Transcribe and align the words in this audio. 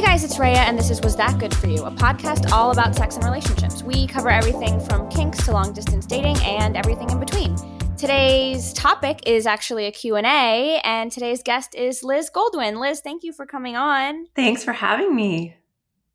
Hey 0.00 0.06
guys, 0.06 0.24
it's 0.24 0.36
Raya, 0.36 0.56
and 0.56 0.78
this 0.78 0.88
is 0.88 1.02
Was 1.02 1.14
That 1.16 1.38
Good 1.38 1.54
For 1.54 1.66
You, 1.66 1.84
a 1.84 1.90
podcast 1.90 2.52
all 2.52 2.70
about 2.70 2.96
sex 2.96 3.16
and 3.16 3.24
relationships. 3.26 3.82
We 3.82 4.06
cover 4.06 4.30
everything 4.30 4.80
from 4.80 5.10
kinks 5.10 5.44
to 5.44 5.52
long 5.52 5.74
distance 5.74 6.06
dating 6.06 6.38
and 6.38 6.74
everything 6.74 7.10
in 7.10 7.20
between. 7.20 7.54
Today's 7.98 8.72
topic 8.72 9.20
is 9.26 9.46
actually 9.46 9.84
a 9.84 9.92
Q&A, 9.92 10.80
and 10.84 11.12
today's 11.12 11.42
guest 11.42 11.74
is 11.74 12.02
Liz 12.02 12.30
Goldwyn. 12.34 12.80
Liz, 12.80 13.00
thank 13.00 13.22
you 13.22 13.34
for 13.34 13.44
coming 13.44 13.76
on. 13.76 14.24
Thanks 14.34 14.64
for 14.64 14.72
having 14.72 15.14
me. 15.14 15.54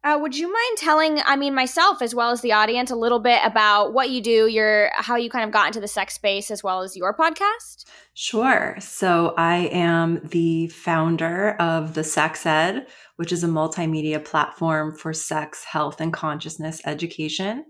Uh, 0.06 0.20
would 0.20 0.38
you 0.38 0.52
mind 0.52 0.78
telling, 0.78 1.20
I 1.26 1.36
mean, 1.36 1.56
myself 1.56 2.04
as 2.04 2.14
well 2.14 2.30
as 2.30 2.42
the 2.42 2.54
audience, 2.54 2.92
a 2.92 2.96
little 2.96 3.18
bit 3.18 3.42
about 3.44 3.92
what 3.92 4.12
you 4.12 4.22
do, 4.22 4.46
your 4.46 4.92
how 4.94 5.16
you 5.16 5.32
kind 5.32 5.44
of 5.44 5.52
got 5.52 5.66
into 5.66 5.80
the 5.80 5.88
sex 5.88 6.14
space, 6.14 6.52
as 6.52 6.64
well 6.64 6.82
as 6.82 6.96
your 6.96 7.12
podcast? 7.12 7.86
Sure. 8.14 8.78
So 8.80 9.34
I 9.36 9.68
am 9.72 10.22
the 10.24 10.68
founder 10.68 11.56
of 11.60 11.96
the 11.96 12.04
Sex 12.04 12.46
Ed, 12.46 12.86
which 13.18 13.32
is 13.32 13.44
a 13.44 13.48
multimedia 13.48 14.24
platform 14.24 14.96
for 14.96 15.14
sex, 15.14 15.64
health, 15.64 16.02
and 16.02 16.14
consciousness 16.14 16.82
education. 16.86 17.66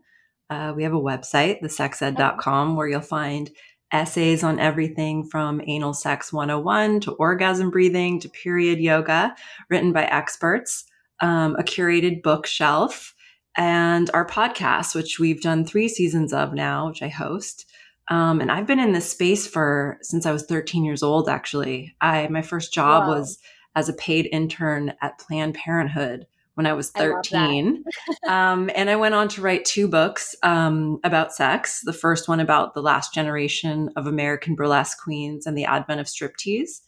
Uh, 0.50 0.74
we 0.76 0.84
have 0.84 0.94
a 0.94 1.00
website, 1.00 1.62
thesexed.com, 1.62 2.76
where 2.76 2.88
you'll 2.88 3.02
find 3.02 3.50
essays 3.92 4.44
on 4.44 4.60
everything 4.60 5.28
from 5.30 5.62
anal 5.68 5.94
sex 5.94 6.34
101 6.34 7.00
to 7.02 7.12
orgasm 7.14 7.70
breathing 7.70 8.20
to 8.20 8.30
period 8.30 8.80
yoga, 8.80 9.36
written 9.70 9.94
by 9.94 10.04
experts 10.06 10.86
um, 11.22 11.56
a 11.58 11.64
curated 11.64 12.22
bookshelf, 12.22 13.14
and 13.58 14.10
our 14.14 14.28
podcast, 14.28 14.96
which 14.96 15.20
we've 15.20 15.42
done 15.42 15.66
three 15.66 15.88
seasons 15.88 16.34
of 16.34 16.54
now, 16.54 16.90
which 16.90 17.02
I 17.02 17.08
host. 17.08 17.66
Um, 18.10 18.42
and 18.42 18.52
I've 18.52 18.68
been 18.68 18.80
in 18.80 18.92
this 18.92 19.10
space 19.10 19.48
for 19.48 19.98
since 20.02 20.26
I 20.26 20.32
was 20.32 20.46
13 20.46 20.84
years 20.84 21.02
old. 21.02 21.30
Actually, 21.30 21.96
I 22.02 22.28
my 22.28 22.42
first 22.42 22.74
job 22.74 23.08
wow. 23.08 23.16
was 23.16 23.40
as 23.76 23.90
a 23.90 23.94
paid 23.94 24.28
intern 24.32 24.94
at 25.02 25.20
Planned 25.20 25.56
Parenthood 25.56 26.28
when 26.56 26.66
I 26.66 26.74
was 26.74 26.90
13. 26.92 27.84
I 28.28 28.52
um, 28.54 28.70
and 28.76 28.90
I 28.90 28.96
went 28.96 29.16
on 29.16 29.28
to 29.30 29.42
write 29.42 29.66
two 29.66 29.88
books 29.88 30.36
um, 30.42 31.00
about 31.04 31.34
sex. 31.34 31.82
The 31.84 31.94
first 31.94 32.28
one 32.28 32.40
about 32.40 32.74
the 32.74 32.82
last 32.82 33.14
generation 33.14 33.90
of 33.96 34.08
American 34.08 34.56
burlesque 34.56 35.02
queens 35.02 35.46
and 35.46 35.58
the 35.58 35.66
advent 35.66 36.00
of 36.00 36.08
striptease. 36.08 36.82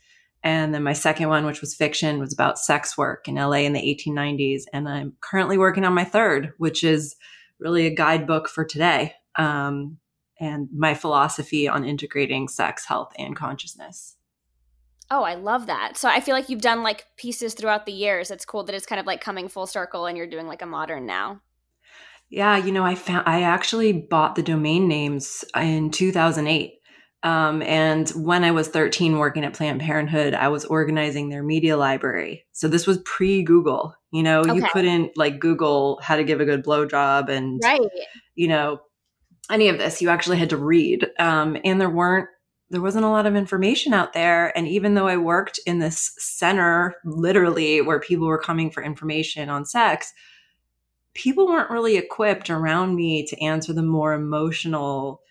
And 0.43 0.73
then 0.73 0.83
my 0.83 0.93
second 0.93 1.29
one, 1.29 1.45
which 1.45 1.61
was 1.61 1.75
fiction, 1.75 2.19
was 2.19 2.33
about 2.33 2.59
sex 2.59 2.97
work 2.97 3.27
in 3.27 3.35
LA 3.35 3.57
in 3.57 3.73
the 3.73 3.81
1890s. 3.81 4.63
And 4.71 4.87
I'm 4.87 5.13
currently 5.19 5.57
working 5.57 5.83
on 5.83 5.93
my 5.93 6.05
third, 6.05 6.53
which 6.57 6.83
is 6.83 7.15
really 7.59 7.85
a 7.87 7.93
guidebook 7.93 8.47
for 8.47 8.63
today 8.63 9.13
um, 9.35 9.97
and 10.39 10.69
my 10.73 10.93
philosophy 10.93 11.67
on 11.67 11.83
integrating 11.83 12.47
sex, 12.47 12.85
health, 12.85 13.11
and 13.17 13.35
consciousness. 13.35 14.16
Oh, 15.09 15.23
I 15.23 15.35
love 15.35 15.67
that. 15.67 15.97
So 15.97 16.09
I 16.09 16.19
feel 16.19 16.35
like 16.35 16.49
you've 16.49 16.61
done 16.61 16.83
like 16.83 17.05
pieces 17.17 17.53
throughout 17.53 17.85
the 17.85 17.93
years. 17.93 18.29
It's 18.29 18.45
cool 18.45 18.63
that 18.65 18.75
it's 18.75 18.85
kind 18.85 18.99
of 18.99 19.05
like 19.05 19.21
coming 19.21 19.47
full 19.47 19.67
circle 19.67 20.05
and 20.05 20.17
you're 20.17 20.27
doing 20.27 20.47
like 20.47 20.61
a 20.61 20.65
modern 20.65 21.05
now. 21.05 21.41
Yeah, 22.29 22.57
you 22.57 22.73
know, 22.73 22.83
I 22.83 22.95
found 22.95 23.23
I 23.25 23.43
actually 23.43 23.93
bought 23.93 24.35
the 24.35 24.43
domain 24.43 24.89
names 24.89 25.45
in 25.55 25.91
2008 25.91 26.77
um, 27.23 27.61
and 27.63 28.07
when 28.11 28.43
I 28.43 28.51
was 28.51 28.67
13 28.67 29.17
working 29.17 29.43
at 29.43 29.53
Planned 29.53 29.81
Parenthood, 29.81 30.33
I 30.33 30.49
was 30.49 30.65
organizing 30.65 31.29
their 31.29 31.43
media 31.43 31.75
library. 31.75 32.45
So 32.53 32.67
this 32.67 32.85
was 32.85 32.99
pre 32.99 33.43
Google. 33.43 33.95
You 34.11 34.23
know, 34.23 34.41
okay. 34.41 34.55
you 34.55 34.65
couldn't 34.71 35.17
like 35.17 35.39
Google 35.39 35.99
how 36.01 36.15
to 36.15 36.23
give 36.23 36.39
a 36.39 36.45
good 36.45 36.63
blowjob 36.63 37.29
and, 37.29 37.59
right. 37.63 37.81
you 38.35 38.47
know, 38.47 38.79
any 39.51 39.67
of 39.67 39.77
this. 39.77 40.01
You 40.01 40.09
actually 40.09 40.37
had 40.37 40.51
to 40.51 40.57
read. 40.57 41.07
Um, 41.19 41.57
and 41.65 41.81
there 41.81 41.89
weren't, 41.89 42.29
there 42.69 42.81
wasn't 42.81 43.05
a 43.05 43.09
lot 43.09 43.25
of 43.25 43.35
information 43.35 43.93
out 43.93 44.13
there. 44.13 44.55
And 44.57 44.67
even 44.67 44.93
though 44.93 45.07
I 45.07 45.17
worked 45.17 45.59
in 45.65 45.79
this 45.79 46.13
center, 46.17 46.95
literally, 47.05 47.81
where 47.81 47.99
people 47.99 48.27
were 48.27 48.37
coming 48.37 48.69
for 48.69 48.83
information 48.83 49.49
on 49.49 49.65
sex, 49.65 50.13
people 51.13 51.47
weren't 51.47 51.71
really 51.71 51.97
equipped 51.97 52.49
around 52.49 52.95
me 52.95 53.25
to 53.25 53.41
answer 53.41 53.73
the 53.73 53.83
more 53.83 54.13
emotional, 54.13 55.21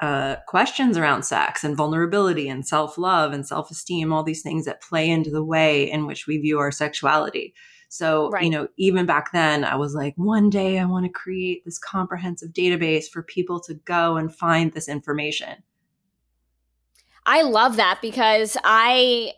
uh, 0.00 0.36
questions 0.46 0.96
around 0.96 1.22
sex 1.22 1.64
and 1.64 1.76
vulnerability 1.76 2.48
and 2.48 2.66
self 2.66 2.98
love 2.98 3.32
and 3.32 3.46
self 3.46 3.70
esteem, 3.70 4.12
all 4.12 4.22
these 4.22 4.42
things 4.42 4.64
that 4.64 4.82
play 4.82 5.08
into 5.08 5.30
the 5.30 5.44
way 5.44 5.90
in 5.90 6.06
which 6.06 6.26
we 6.26 6.38
view 6.38 6.58
our 6.58 6.72
sexuality. 6.72 7.54
So, 7.88 8.30
right. 8.30 8.42
you 8.42 8.50
know, 8.50 8.68
even 8.76 9.06
back 9.06 9.32
then, 9.32 9.64
I 9.64 9.76
was 9.76 9.94
like, 9.94 10.14
one 10.16 10.50
day 10.50 10.78
I 10.78 10.84
want 10.84 11.06
to 11.06 11.12
create 11.12 11.64
this 11.64 11.78
comprehensive 11.78 12.50
database 12.50 13.06
for 13.08 13.22
people 13.22 13.60
to 13.60 13.74
go 13.74 14.16
and 14.16 14.34
find 14.34 14.72
this 14.72 14.88
information. 14.88 15.62
I 17.26 17.42
love 17.42 17.76
that 17.76 17.98
because 18.00 18.56
I 18.64 19.32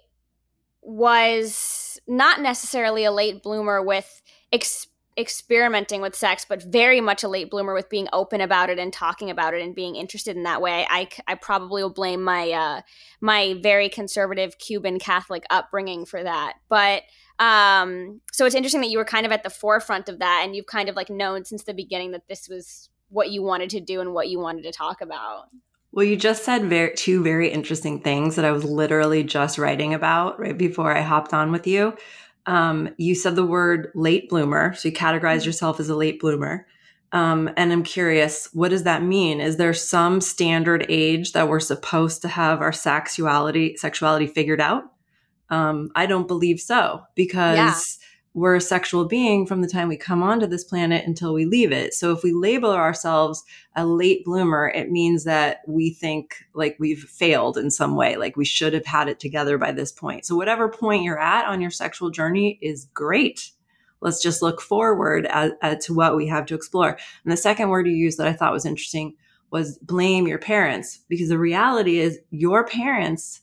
was 0.83 1.99
not 2.07 2.41
necessarily 2.41 3.05
a 3.05 3.13
late 3.13 3.43
bloomer 3.43 3.83
with 3.83 4.23
experience 4.53 4.95
experimenting 5.19 6.01
with 6.01 6.15
sex, 6.15 6.47
but 6.49 6.63
very 6.63 7.01
much 7.01 7.25
a 7.25 7.29
late 7.29 7.51
bloomer 7.51 7.75
with 7.75 7.89
being 7.91 8.09
open 8.13 8.41
about 8.41 8.71
it 8.71 8.79
and 8.79 8.93
talking 8.93 9.31
about 9.31 9.53
it 9.53 9.61
and 9.61 9.75
being 9.75 9.97
interested 9.97 10.37
in 10.37 10.45
that 10.45 10.63
way. 10.63 10.87
I, 10.89 11.09
I 11.27 11.35
probably 11.35 11.83
will 11.83 11.93
blame 11.93 12.23
my 12.23 12.51
uh, 12.53 12.81
my 13.21 13.59
very 13.61 13.89
conservative 13.89 14.59
Cuban 14.59 15.01
Catholic 15.01 15.45
upbringing 15.51 16.05
for 16.05 16.23
that. 16.23 16.55
But 16.69 17.03
um, 17.41 18.21
so 18.33 18.47
it's 18.47 18.55
interesting 18.55 18.81
that 18.83 18.91
you 18.91 18.99
were 18.99 19.05
kind 19.05 19.27
of 19.27 19.33
at 19.33 19.43
the 19.43 19.51
forefront 19.51 20.09
of 20.09 20.21
that, 20.21 20.43
and 20.45 20.55
you've 20.55 20.67
kind 20.67 20.89
of 20.89 20.95
like 20.95 21.11
known 21.11 21.45
since 21.45 21.65
the 21.65 21.75
beginning 21.75 22.13
that 22.13 22.29
this 22.29 22.49
was 22.49 22.89
what 23.09 23.31
you 23.31 23.43
wanted 23.43 23.71
to 23.71 23.81
do 23.81 24.01
and 24.01 24.15
what 24.15 24.29
you 24.29 24.39
wanted 24.39 24.63
to 24.63 24.73
talk 24.73 25.01
about. 25.01 25.49
Well, 25.93 26.05
you 26.05 26.17
just 26.17 26.45
said 26.45 26.65
very, 26.67 26.95
two 26.95 27.23
very 27.23 27.49
interesting 27.49 28.01
things 28.01 28.37
that 28.37 28.45
I 28.45 28.53
was 28.53 28.65
literally 28.65 29.25
just 29.25 29.59
writing 29.59 29.95
about 29.95 30.39
right 30.39 30.57
before 30.57 30.95
I 30.95 31.01
hopped 31.01 31.33
on 31.33 31.51
with 31.51 31.67
you. 31.67 31.97
Um, 32.47 32.91
you 32.99 33.15
said 33.15 33.37
the 33.37 33.47
word 33.47 33.91
late 33.95 34.29
bloomer, 34.29 34.75
so 34.75 34.89
you 34.89 34.95
categorize 34.95 35.39
mm-hmm. 35.39 35.47
yourself 35.47 35.81
as 35.81 35.89
a 35.89 35.97
late 35.97 36.21
bloomer. 36.21 36.67
Um, 37.13 37.51
and 37.57 37.73
I'm 37.73 37.83
curious, 37.83 38.51
what 38.53 38.69
does 38.69 38.83
that 38.83 39.03
mean? 39.03 39.41
Is 39.41 39.57
there 39.57 39.73
some 39.73 40.21
standard 40.21 40.85
age 40.89 41.33
that 41.33 41.49
we're 41.49 41.61
supposed 41.61 42.21
to 42.23 42.29
have 42.29 42.61
our 42.61 42.73
sexuality 42.73 43.77
sexuality 43.77 44.27
figured 44.27 44.61
out? 44.61 44.85
Um, 45.51 45.91
I 45.95 46.05
don't 46.05 46.29
believe 46.29 46.61
so 46.61 47.03
because 47.15 47.99
we're 48.39 48.55
a 48.55 48.61
sexual 48.61 49.05
being 49.05 49.47
from 49.47 49.63
the 49.63 49.69
time 49.69 49.89
we 49.89 49.97
come 49.97 50.23
onto 50.23 50.47
this 50.47 50.63
planet 50.63 51.05
until 51.05 51.35
we 51.35 51.45
leave 51.45 51.73
it. 51.73 51.93
So 51.93 52.13
if 52.13 52.23
we 52.23 52.33
label 52.33 52.71
ourselves 52.71 53.43
a 53.75 53.85
late 53.85 54.25
bloomer, 54.25 54.69
it 54.69 54.91
means 54.91 55.25
that 55.25 55.59
we 55.67 55.91
think 55.91 56.37
like 56.55 56.77
we've 56.79 57.03
failed 57.03 57.59
in 57.59 57.71
some 57.71 57.97
way, 57.97 58.17
like 58.17 58.37
we 58.37 58.45
should 58.45 58.73
have 58.75 58.87
had 58.87 59.09
it 59.09 59.19
together 59.19 59.59
by 59.59 59.73
this 59.73 59.91
point. 59.91 60.25
So 60.25 60.37
whatever 60.37 60.69
point 60.69 61.03
you're 61.03 61.21
at 61.21 61.47
on 61.47 61.61
your 61.61 61.73
sexual 61.73 62.11
journey 62.11 62.61
is 62.63 62.87
great. 62.95 63.51
Let's 64.01 64.23
just 64.23 64.41
look 64.41 64.61
forward 64.61 65.27
as, 65.27 65.53
to 65.87 65.95
what 65.95 66.17
we 66.17 66.29
have 66.29 66.47
to 66.47 66.55
explore. 66.55 66.97
And 67.25 67.33
the 67.33 67.37
second 67.37 67.71
word 67.71 67.89
you 67.89 67.95
used 67.95 68.19
that 68.19 68.29
I 68.29 68.33
thought 68.33 68.53
was 68.53 68.67
interesting 68.67 69.17
was 69.51 69.79
blame 69.79 70.29
your 70.29 70.39
parents 70.39 71.01
because 71.09 71.29
the 71.29 71.39
reality 71.39 71.99
is 71.99 72.21
your 72.31 72.65
parents 72.65 73.41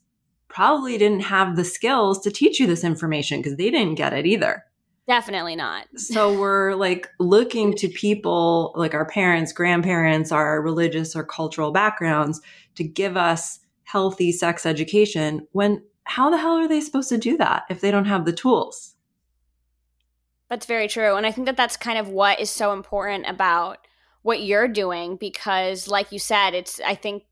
probably 0.47 0.97
didn't 0.97 1.21
have 1.21 1.57
the 1.57 1.65
skills 1.65 2.21
to 2.21 2.31
teach 2.31 2.61
you 2.61 2.67
this 2.67 2.85
information 2.85 3.41
because 3.41 3.57
they 3.57 3.69
didn't 3.69 3.95
get 3.95 4.13
it 4.13 4.25
either. 4.25 4.63
Definitely 5.07 5.55
not. 5.55 5.85
so 5.97 6.37
we're 6.39 6.73
like 6.73 7.09
looking 7.19 7.75
to 7.75 7.87
people 7.87 8.73
like 8.75 8.95
our 8.95 9.05
parents, 9.05 9.53
grandparents, 9.53 10.31
our 10.31 10.61
religious 10.61 11.15
or 11.15 11.23
cultural 11.23 11.71
backgrounds 11.71 12.41
to 12.75 12.83
give 12.83 13.15
us 13.15 13.59
healthy 13.83 14.31
sex 14.31 14.65
education 14.65 15.47
when 15.51 15.83
how 16.05 16.29
the 16.29 16.37
hell 16.37 16.57
are 16.57 16.67
they 16.67 16.81
supposed 16.81 17.09
to 17.09 17.17
do 17.17 17.37
that 17.37 17.63
if 17.69 17.81
they 17.81 17.91
don't 17.91 18.05
have 18.05 18.25
the 18.25 18.33
tools? 18.33 18.95
That's 20.49 20.65
very 20.65 20.87
true. 20.87 21.15
And 21.15 21.25
I 21.25 21.31
think 21.31 21.45
that 21.45 21.57
that's 21.57 21.77
kind 21.77 21.97
of 21.97 22.09
what 22.09 22.39
is 22.39 22.49
so 22.49 22.73
important 22.73 23.27
about 23.27 23.79
what 24.21 24.41
you're 24.41 24.67
doing 24.67 25.17
because 25.17 25.87
like 25.87 26.11
you 26.11 26.19
said, 26.19 26.53
it's 26.53 26.79
I 26.85 26.95
think 26.95 27.23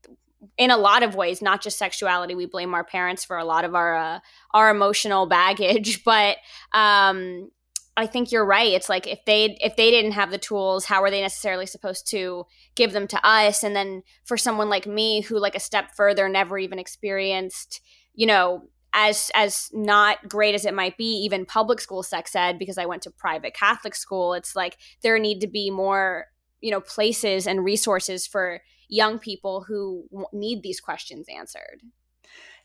in 0.58 0.70
a 0.70 0.76
lot 0.76 1.02
of 1.02 1.14
ways, 1.14 1.42
not 1.42 1.60
just 1.60 1.78
sexuality. 1.78 2.34
We 2.34 2.46
blame 2.46 2.74
our 2.74 2.84
parents 2.84 3.24
for 3.24 3.36
a 3.38 3.44
lot 3.44 3.64
of 3.64 3.74
our 3.74 3.96
uh, 3.96 4.20
our 4.52 4.70
emotional 4.70 5.26
baggage, 5.26 6.04
but 6.04 6.36
um, 6.72 7.50
I 7.96 8.06
think 8.06 8.32
you're 8.32 8.44
right. 8.44 8.72
It's 8.72 8.88
like 8.88 9.06
if 9.06 9.24
they 9.24 9.56
if 9.60 9.76
they 9.76 9.90
didn't 9.90 10.12
have 10.12 10.30
the 10.30 10.38
tools, 10.38 10.84
how 10.84 11.02
are 11.02 11.10
they 11.10 11.20
necessarily 11.20 11.66
supposed 11.66 12.08
to 12.08 12.44
give 12.74 12.92
them 12.92 13.06
to 13.08 13.26
us? 13.26 13.62
And 13.62 13.76
then 13.76 14.02
for 14.24 14.36
someone 14.36 14.68
like 14.68 14.86
me 14.86 15.20
who 15.20 15.38
like 15.38 15.54
a 15.54 15.60
step 15.60 15.94
further 15.96 16.28
never 16.28 16.58
even 16.58 16.78
experienced, 16.78 17.80
you 18.14 18.26
know, 18.26 18.68
as 18.94 19.30
as 19.34 19.70
not 19.72 20.28
great 20.28 20.54
as 20.54 20.64
it 20.64 20.72
might 20.72 20.96
be 20.96 21.04
even 21.04 21.44
public 21.44 21.80
school 21.80 22.02
sex 22.02 22.34
ed 22.34 22.58
because 22.58 22.78
i 22.78 22.86
went 22.86 23.02
to 23.02 23.10
private 23.10 23.52
catholic 23.52 23.94
school 23.94 24.32
it's 24.34 24.54
like 24.54 24.78
there 25.02 25.18
need 25.18 25.40
to 25.40 25.48
be 25.48 25.70
more 25.70 26.26
you 26.60 26.70
know 26.70 26.80
places 26.80 27.46
and 27.46 27.64
resources 27.64 28.26
for 28.26 28.62
young 28.88 29.18
people 29.18 29.64
who 29.66 30.06
need 30.32 30.62
these 30.62 30.80
questions 30.80 31.26
answered 31.28 31.80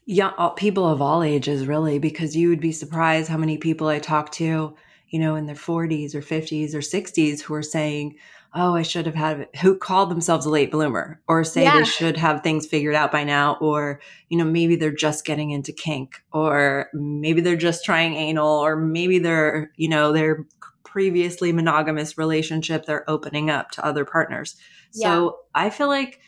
yeah 0.06 0.32
people 0.56 0.88
of 0.88 1.02
all 1.02 1.24
ages 1.24 1.66
really 1.66 1.98
because 1.98 2.36
you 2.36 2.50
would 2.50 2.62
be 2.62 2.72
surprised 2.72 3.28
how 3.28 3.38
many 3.38 3.58
people 3.58 3.88
i 3.88 3.98
talk 3.98 4.32
to 4.32 4.76
you 5.10 5.20
know 5.20 5.36
in 5.36 5.46
their 5.46 5.56
40s 5.56 6.16
or 6.16 6.22
50s 6.22 6.74
or 6.74 6.80
60s 6.80 7.42
who 7.42 7.54
are 7.54 7.64
saying 7.64 8.16
oh, 8.56 8.76
I 8.76 8.82
should 8.82 9.06
have 9.06 9.16
had 9.16 9.48
who 9.62 9.78
called 9.78 10.10
themselves 10.10 10.46
a 10.46 10.50
late 10.50 10.72
bloomer 10.72 11.22
or 11.28 11.44
say 11.44 11.64
yeah. 11.64 11.78
they 11.78 11.84
should 11.84 12.18
have 12.18 12.42
things 12.42 12.66
figured 12.66 12.96
out 12.96 13.12
by 13.12 13.24
now, 13.24 13.58
or, 13.62 14.02
you 14.28 14.38
know, 14.38 14.44
maybe 14.44 14.76
they're 14.76 14.92
just 14.92 15.26
getting 15.26 15.52
into 15.52 15.72
kink, 15.72 16.24
or 16.32 16.90
maybe 16.94 17.42
they're 17.42 17.56
just 17.56 17.86
trying 17.86 18.16
anal, 18.16 18.48
or 18.48 18.76
maybe 18.76 19.20
they're, 19.20 19.72
you 19.76 19.88
know, 19.88 20.12
their 20.12 20.46
previously 20.84 21.52
monogamous 21.52 22.18
relationship, 22.18 22.86
they're 22.86 23.08
opening 23.10 23.50
up 23.50 23.70
to 23.72 23.86
other 23.86 24.06
partners. 24.06 24.56
Yeah. 24.94 25.08
So 25.08 25.40
I 25.54 25.70
feel 25.70 25.88
like 25.88 26.20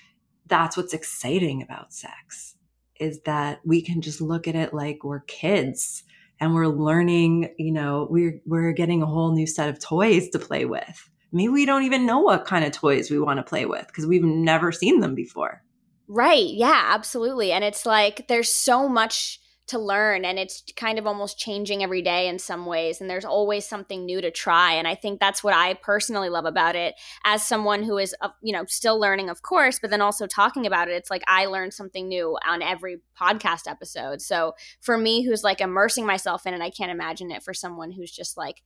that's 0.45 0.77
what's 0.77 0.93
exciting 0.93 1.63
about 1.63 1.93
sex 1.93 2.55
is 2.99 3.21
that 3.21 3.61
we 3.65 3.81
can 3.81 4.01
just 4.01 4.21
look 4.21 4.47
at 4.47 4.55
it 4.55 4.73
like 4.73 5.03
we're 5.03 5.21
kids 5.21 6.03
and 6.41 6.53
we're 6.53 6.67
learning, 6.67 7.53
you 7.57 7.71
know, 7.71 8.07
we're 8.09 8.41
we're 8.45 8.73
getting 8.73 9.01
a 9.01 9.05
whole 9.05 9.31
new 9.31 9.47
set 9.47 9.69
of 9.69 9.79
toys 9.79 10.27
to 10.31 10.39
play 10.39 10.65
with 10.65 11.09
maybe 11.31 11.49
we 11.49 11.65
don't 11.65 11.83
even 11.83 12.05
know 12.05 12.19
what 12.19 12.45
kind 12.45 12.65
of 12.65 12.71
toys 12.71 13.09
we 13.09 13.19
want 13.19 13.37
to 13.37 13.43
play 13.43 13.65
with 13.65 13.87
because 13.87 14.05
we've 14.05 14.23
never 14.23 14.71
seen 14.71 14.99
them 14.99 15.15
before. 15.15 15.63
Right. 16.07 16.47
Yeah, 16.47 16.87
absolutely. 16.87 17.51
And 17.51 17.63
it's 17.63 17.85
like 17.85 18.27
there's 18.27 18.53
so 18.53 18.89
much 18.89 19.39
to 19.67 19.79
learn 19.79 20.25
and 20.25 20.37
it's 20.37 20.63
kind 20.75 20.99
of 20.99 21.07
almost 21.07 21.37
changing 21.37 21.83
every 21.83 22.01
day 22.01 22.27
in 22.27 22.37
some 22.39 22.65
ways 22.65 22.99
and 22.99 23.09
there's 23.09 23.23
always 23.23 23.65
something 23.65 24.05
new 24.05 24.19
to 24.19 24.31
try 24.31 24.73
and 24.73 24.87
i 24.87 24.95
think 24.95 25.19
that's 25.19 25.43
what 25.43 25.53
i 25.53 25.73
personally 25.75 26.29
love 26.29 26.45
about 26.45 26.75
it. 26.75 26.95
As 27.23 27.45
someone 27.45 27.83
who 27.83 27.97
is 27.97 28.15
uh, 28.21 28.29
you 28.41 28.51
know 28.51 28.65
still 28.67 28.99
learning 28.99 29.29
of 29.29 29.43
course 29.43 29.79
but 29.79 29.89
then 29.89 30.01
also 30.01 30.27
talking 30.27 30.65
about 30.65 30.89
it 30.89 30.93
it's 30.93 31.09
like 31.09 31.23
i 31.27 31.45
learn 31.45 31.71
something 31.71 32.07
new 32.07 32.37
on 32.47 32.61
every 32.61 32.97
podcast 33.19 33.67
episode. 33.67 34.21
So 34.21 34.53
for 34.81 34.97
me 34.97 35.23
who's 35.23 35.43
like 35.43 35.61
immersing 35.61 36.05
myself 36.05 36.45
in 36.45 36.53
it 36.53 36.61
i 36.61 36.69
can't 36.69 36.91
imagine 36.91 37.31
it 37.31 37.43
for 37.43 37.53
someone 37.53 37.91
who's 37.91 38.11
just 38.11 38.37
like 38.37 38.63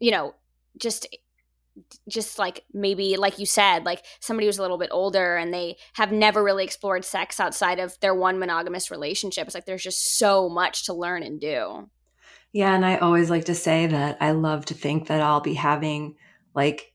you 0.00 0.10
know 0.10 0.34
just 0.78 1.06
just 2.08 2.38
like 2.38 2.64
maybe 2.72 3.16
like 3.16 3.38
you 3.38 3.46
said 3.46 3.84
like 3.84 4.04
somebody 4.20 4.46
who's 4.46 4.58
a 4.58 4.62
little 4.62 4.78
bit 4.78 4.90
older 4.92 5.36
and 5.36 5.52
they 5.52 5.76
have 5.94 6.12
never 6.12 6.42
really 6.42 6.64
explored 6.64 7.04
sex 7.04 7.40
outside 7.40 7.78
of 7.78 7.98
their 8.00 8.14
one 8.14 8.38
monogamous 8.38 8.90
relationship 8.90 9.46
it's 9.46 9.54
like 9.54 9.66
there's 9.66 9.82
just 9.82 10.18
so 10.18 10.48
much 10.48 10.84
to 10.84 10.92
learn 10.92 11.22
and 11.22 11.40
do 11.40 11.88
yeah 12.52 12.74
and 12.74 12.84
i 12.84 12.96
always 12.96 13.30
like 13.30 13.44
to 13.44 13.54
say 13.54 13.86
that 13.86 14.16
i 14.20 14.30
love 14.30 14.64
to 14.64 14.74
think 14.74 15.08
that 15.08 15.20
i'll 15.20 15.40
be 15.40 15.54
having 15.54 16.14
like 16.54 16.92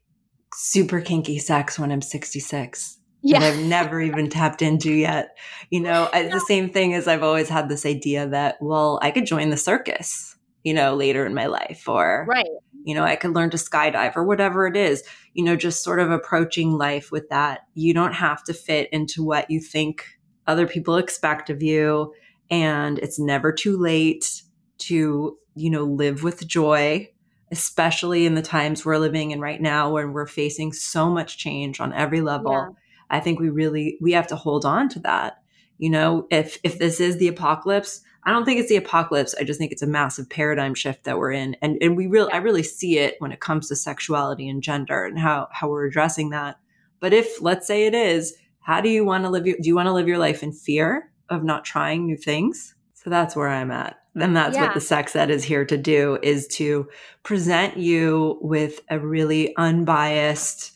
super 0.54 1.02
kinky 1.02 1.40
sex 1.40 1.78
when 1.80 1.92
i'm 1.92 2.02
66 2.02 3.00
yeah. 3.24 3.40
that 3.40 3.54
I've 3.54 3.64
never 3.64 4.02
even 4.02 4.30
tapped 4.30 4.62
into 4.62 4.92
yet. 4.92 5.38
You 5.70 5.80
know, 5.80 6.10
no. 6.14 6.30
the 6.30 6.42
same 6.42 6.70
thing 6.70 6.94
as 6.94 7.08
I've 7.08 7.24
always 7.24 7.48
had 7.48 7.70
this 7.70 7.86
idea 7.86 8.28
that, 8.28 8.58
well, 8.60 9.00
I 9.02 9.12
could 9.12 9.26
join 9.26 9.50
the 9.50 9.56
circus, 9.56 10.36
you 10.62 10.74
know, 10.74 10.94
later 10.94 11.26
in 11.26 11.34
my 11.34 11.46
life 11.46 11.88
or, 11.88 12.26
right 12.28 12.46
you 12.84 12.94
know, 12.94 13.04
I 13.04 13.16
could 13.16 13.34
learn 13.34 13.50
to 13.52 13.58
skydive 13.58 14.16
or 14.16 14.24
whatever 14.24 14.68
it 14.68 14.76
is, 14.76 15.04
you 15.34 15.44
know, 15.44 15.56
just 15.56 15.84
sort 15.84 16.00
of 16.00 16.12
approaching 16.12 16.72
life 16.72 17.12
with 17.12 17.30
that. 17.30 17.62
You 17.74 17.94
don't 17.94 18.14
have 18.14 18.44
to 18.46 18.54
fit 18.54 18.90
into 18.92 19.24
what 19.24 19.50
you 19.50 19.60
think 19.60 20.06
other 20.48 20.68
people 20.68 20.98
expect 20.98 21.50
of 21.50 21.64
you. 21.64 22.14
And 22.50 23.00
it's 23.00 23.20
never 23.20 23.52
too 23.52 23.78
late 23.78 24.44
to, 24.80 25.38
you 25.56 25.70
know, 25.70 25.84
live 25.84 26.24
with 26.24 26.46
joy, 26.46 27.10
especially 27.52 28.26
in 28.26 28.36
the 28.36 28.42
times 28.42 28.86
we're 28.86 28.98
living 28.98 29.32
in 29.32 29.40
right 29.40 29.62
now 29.62 29.94
when 29.94 30.12
we're 30.12 30.28
facing 30.28 30.74
so 30.74 31.10
much 31.10 31.38
change 31.38 31.80
on 31.80 31.94
every 31.94 32.22
level. 32.22 32.52
Yeah. 32.52 32.68
I 33.10 33.20
think 33.20 33.40
we 33.40 33.50
really 33.50 33.98
we 34.02 34.12
have 34.14 34.28
to 34.28 34.36
hold 34.36 34.66
on 34.66 34.90
to 34.90 35.00
that. 35.02 35.38
You 35.78 35.90
know, 35.90 36.28
if 36.32 36.58
if 36.64 36.80
this 36.80 37.00
is 37.00 37.18
the 37.18 37.28
apocalypse, 37.28 38.02
I 38.26 38.32
don't 38.32 38.46
think 38.46 38.60
it's 38.60 38.70
the 38.70 38.78
apocalypse. 38.78 39.36
I 39.40 39.44
just 39.44 39.60
think 39.60 39.72
it's 39.72 39.82
a 39.82 39.88
massive 39.88 40.30
paradigm 40.30 40.74
shift 40.74 41.04
that 41.04 41.18
we're 41.18 41.32
in. 41.32 41.56
And 41.62 41.78
and 41.82 41.98
we 41.98 42.08
really 42.08 42.32
I 42.32 42.38
really 42.38 42.64
see 42.64 42.98
it 42.98 43.16
when 43.20 43.32
it 43.32 43.40
comes 43.40 43.68
to 43.68 43.76
sexuality 43.76 44.48
and 44.48 44.64
gender 44.64 45.04
and 45.04 45.20
how 45.20 45.48
how 45.52 45.70
we're 45.70 45.86
addressing 45.86 46.30
that. 46.30 46.58
But 47.00 47.14
if 47.14 47.42
let's 47.42 47.68
say 47.68 47.86
it 47.86 47.94
is, 47.94 48.36
how 48.60 48.82
do 48.82 48.90
you 48.90 49.04
want 49.04 49.26
to 49.26 49.30
live 49.30 49.46
your 49.46 49.58
do 49.62 49.68
you 49.68 49.76
want 49.76 49.88
to 49.88 49.94
live 49.94 50.08
your 50.08 50.18
life 50.18 50.42
in 50.42 50.54
fear 50.54 51.12
of 51.30 51.44
not 51.44 51.66
trying 51.66 52.06
new 52.06 52.18
things? 52.18 52.76
So 52.94 53.10
that's 53.10 53.36
where 53.36 53.50
I'm 53.50 53.72
at. 53.72 54.00
And 54.16 54.36
that's 54.36 54.56
yeah. 54.56 54.66
what 54.66 54.74
the 54.74 54.82
sex 54.82 55.16
ed 55.16 55.30
is 55.30 55.44
here 55.44 55.66
to 55.66 55.78
do 55.78 56.20
is 56.22 56.48
to 56.50 56.88
present 57.24 57.78
you 57.78 58.38
with 58.42 58.80
a 58.90 59.00
really 59.00 59.56
unbiased 59.58 60.72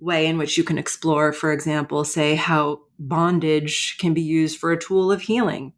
way 0.00 0.26
in 0.26 0.38
which 0.38 0.58
you 0.58 0.64
can 0.64 0.78
explore, 0.78 1.32
for 1.32 1.52
example, 1.52 2.04
say 2.04 2.34
how 2.34 2.80
bondage 2.98 3.96
can 3.98 4.14
be 4.14 4.22
used 4.22 4.58
for 4.58 4.72
a 4.72 4.80
tool 4.80 5.12
of 5.12 5.22
healing 5.22 5.72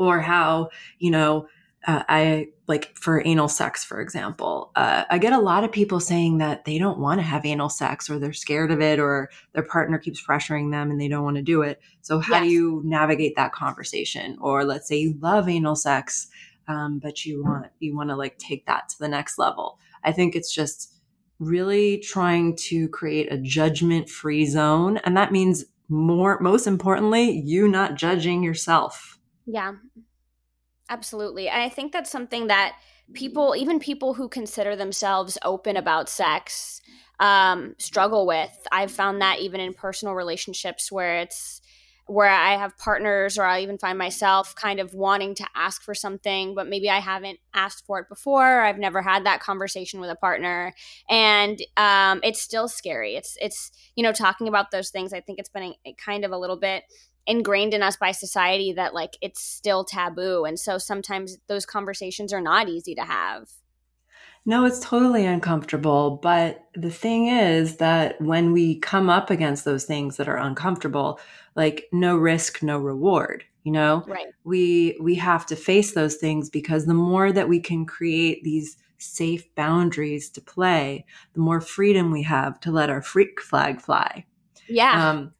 or 0.00 0.18
how, 0.18 0.70
you 0.98 1.10
know, 1.10 1.46
uh, 1.86 2.02
I 2.08 2.48
like 2.66 2.96
for 2.96 3.22
anal 3.26 3.48
sex, 3.48 3.84
for 3.84 4.00
example, 4.00 4.70
uh, 4.76 5.04
I 5.10 5.18
get 5.18 5.34
a 5.34 5.38
lot 5.38 5.62
of 5.62 5.72
people 5.72 6.00
saying 6.00 6.38
that 6.38 6.64
they 6.64 6.78
don't 6.78 6.98
want 6.98 7.20
to 7.20 7.26
have 7.26 7.44
anal 7.44 7.68
sex 7.68 8.08
or 8.08 8.18
they're 8.18 8.32
scared 8.32 8.70
of 8.70 8.80
it 8.80 8.98
or 8.98 9.30
their 9.52 9.62
partner 9.62 9.98
keeps 9.98 10.24
pressuring 10.24 10.70
them 10.70 10.90
and 10.90 10.98
they 10.98 11.08
don't 11.08 11.24
want 11.24 11.36
to 11.36 11.42
do 11.42 11.60
it. 11.60 11.80
So, 12.00 12.18
how 12.18 12.36
yes. 12.36 12.44
do 12.44 12.50
you 12.50 12.82
navigate 12.84 13.36
that 13.36 13.52
conversation? 13.52 14.38
Or 14.40 14.64
let's 14.64 14.88
say 14.88 14.96
you 14.96 15.18
love 15.20 15.48
anal 15.48 15.76
sex, 15.76 16.28
um, 16.66 16.98
but 16.98 17.26
you 17.26 17.44
want 17.44 17.66
you 17.78 17.94
want 17.94 18.08
to 18.08 18.16
like 18.16 18.38
take 18.38 18.64
that 18.66 18.88
to 18.90 18.98
the 18.98 19.08
next 19.08 19.38
level. 19.38 19.78
I 20.02 20.12
think 20.12 20.34
it's 20.34 20.54
just 20.54 20.94
really 21.38 21.98
trying 21.98 22.56
to 22.56 22.88
create 22.88 23.30
a 23.30 23.38
judgment 23.38 24.08
free 24.08 24.46
zone, 24.46 24.96
and 24.98 25.14
that 25.16 25.32
means 25.32 25.66
more 25.90 26.38
most 26.40 26.66
importantly, 26.66 27.42
you 27.44 27.68
not 27.68 27.96
judging 27.96 28.42
yourself 28.42 29.18
yeah. 29.46 29.74
Absolutely. 30.88 31.48
And 31.48 31.62
I 31.62 31.68
think 31.68 31.92
that's 31.92 32.10
something 32.10 32.48
that 32.48 32.76
people, 33.14 33.54
even 33.56 33.78
people 33.78 34.14
who 34.14 34.28
consider 34.28 34.74
themselves 34.74 35.38
open 35.44 35.76
about 35.76 36.08
sex, 36.08 36.80
um, 37.20 37.74
struggle 37.78 38.26
with. 38.26 38.66
I've 38.72 38.90
found 38.90 39.20
that 39.20 39.38
even 39.40 39.60
in 39.60 39.72
personal 39.74 40.14
relationships 40.14 40.90
where 40.90 41.18
it's 41.18 41.60
where 42.06 42.28
I 42.28 42.56
have 42.56 42.76
partners 42.76 43.38
or 43.38 43.44
I 43.44 43.60
even 43.60 43.78
find 43.78 43.96
myself 43.96 44.52
kind 44.56 44.80
of 44.80 44.94
wanting 44.94 45.32
to 45.36 45.46
ask 45.54 45.80
for 45.84 45.94
something, 45.94 46.56
but 46.56 46.66
maybe 46.66 46.90
I 46.90 46.98
haven't 46.98 47.38
asked 47.54 47.86
for 47.86 48.00
it 48.00 48.08
before. 48.08 48.62
I've 48.62 48.78
never 48.78 49.00
had 49.00 49.24
that 49.26 49.38
conversation 49.38 50.00
with 50.00 50.10
a 50.10 50.16
partner, 50.16 50.74
and 51.08 51.60
um, 51.76 52.18
it's 52.24 52.40
still 52.40 52.66
scary. 52.66 53.14
It's 53.14 53.36
it's 53.40 53.70
you 53.94 54.02
know 54.02 54.12
talking 54.12 54.48
about 54.48 54.72
those 54.72 54.90
things. 54.90 55.12
I 55.12 55.20
think 55.20 55.38
it's 55.38 55.48
been 55.50 55.74
a, 55.86 55.94
kind 56.04 56.24
of 56.24 56.32
a 56.32 56.38
little 56.38 56.56
bit 56.58 56.82
ingrained 57.30 57.72
in 57.72 57.82
us 57.82 57.96
by 57.96 58.10
society 58.10 58.72
that 58.72 58.92
like 58.92 59.16
it's 59.20 59.42
still 59.42 59.84
taboo. 59.84 60.44
And 60.44 60.58
so 60.58 60.78
sometimes 60.78 61.38
those 61.46 61.64
conversations 61.64 62.32
are 62.32 62.40
not 62.40 62.68
easy 62.68 62.94
to 62.96 63.02
have. 63.02 63.48
No 64.44 64.64
it's 64.64 64.80
totally 64.80 65.26
uncomfortable. 65.26 66.18
But 66.22 66.64
the 66.74 66.90
thing 66.90 67.28
is 67.28 67.76
that 67.76 68.20
when 68.20 68.52
we 68.52 68.80
come 68.80 69.08
up 69.08 69.30
against 69.30 69.64
those 69.64 69.84
things 69.84 70.16
that 70.16 70.28
are 70.28 70.36
uncomfortable 70.36 71.20
like 71.54 71.86
no 71.92 72.16
risk 72.16 72.62
no 72.62 72.78
reward 72.78 73.44
you 73.64 73.72
know? 73.72 74.04
Right. 74.06 74.28
We 74.44 74.96
we 75.00 75.14
have 75.16 75.46
to 75.46 75.56
face 75.56 75.92
those 75.92 76.16
things 76.16 76.50
because 76.50 76.86
the 76.86 76.94
more 76.94 77.32
that 77.32 77.48
we 77.48 77.60
can 77.60 77.84
create 77.86 78.42
these 78.42 78.76
safe 78.98 79.54
boundaries 79.54 80.28
to 80.30 80.40
play 80.40 81.06
the 81.32 81.40
more 81.40 81.60
freedom 81.60 82.10
we 82.10 82.22
have 82.22 82.60
to 82.60 82.70
let 82.70 82.90
our 82.90 83.02
freak 83.02 83.40
flag 83.40 83.80
fly. 83.80 84.24
Yeah. 84.68 85.10
Um 85.10 85.32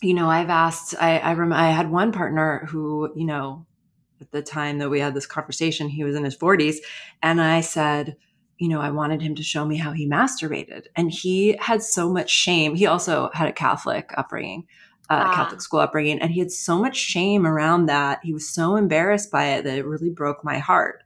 you 0.00 0.14
know, 0.14 0.28
I've 0.28 0.50
asked, 0.50 0.94
I, 1.00 1.18
I, 1.18 1.34
rem- 1.34 1.52
I 1.52 1.70
had 1.70 1.90
one 1.90 2.12
partner 2.12 2.66
who, 2.68 3.12
you 3.16 3.26
know, 3.26 3.66
at 4.20 4.30
the 4.30 4.42
time 4.42 4.78
that 4.78 4.90
we 4.90 5.00
had 5.00 5.14
this 5.14 5.26
conversation, 5.26 5.88
he 5.88 6.04
was 6.04 6.16
in 6.16 6.24
his 6.24 6.36
40s. 6.36 6.76
And 7.22 7.40
I 7.40 7.60
said, 7.60 8.16
you 8.58 8.68
know, 8.68 8.80
I 8.80 8.90
wanted 8.90 9.22
him 9.22 9.34
to 9.36 9.42
show 9.42 9.64
me 9.64 9.76
how 9.76 9.92
he 9.92 10.08
masturbated. 10.08 10.86
And 10.96 11.10
he 11.10 11.56
had 11.60 11.82
so 11.82 12.10
much 12.12 12.30
shame. 12.30 12.74
He 12.74 12.86
also 12.86 13.30
had 13.32 13.48
a 13.48 13.52
Catholic 13.52 14.10
upbringing, 14.16 14.66
uh, 15.10 15.24
ah. 15.26 15.34
Catholic 15.34 15.60
school 15.60 15.80
upbringing, 15.80 16.20
and 16.20 16.32
he 16.32 16.40
had 16.40 16.50
so 16.50 16.78
much 16.78 16.96
shame 16.96 17.46
around 17.46 17.86
that. 17.86 18.20
He 18.22 18.32
was 18.32 18.52
so 18.52 18.76
embarrassed 18.76 19.30
by 19.30 19.46
it 19.46 19.64
that 19.64 19.78
it 19.78 19.86
really 19.86 20.10
broke 20.10 20.44
my 20.44 20.58
heart 20.58 21.04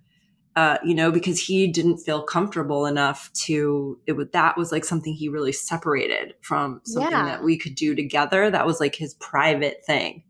uh, 0.54 0.78
you 0.84 0.94
know, 0.94 1.10
because 1.10 1.40
he 1.40 1.66
didn't 1.66 1.98
feel 1.98 2.22
comfortable 2.22 2.84
enough 2.84 3.32
to, 3.32 3.98
it 4.06 4.12
was, 4.12 4.28
that 4.32 4.56
was 4.56 4.70
like 4.70 4.84
something 4.84 5.14
he 5.14 5.28
really 5.28 5.52
separated 5.52 6.34
from 6.42 6.80
something 6.84 7.10
yeah. 7.10 7.24
that 7.24 7.42
we 7.42 7.56
could 7.56 7.74
do 7.74 7.94
together. 7.94 8.50
That 8.50 8.66
was 8.66 8.78
like 8.78 8.94
his 8.94 9.14
private 9.14 9.82
thing. 9.86 10.24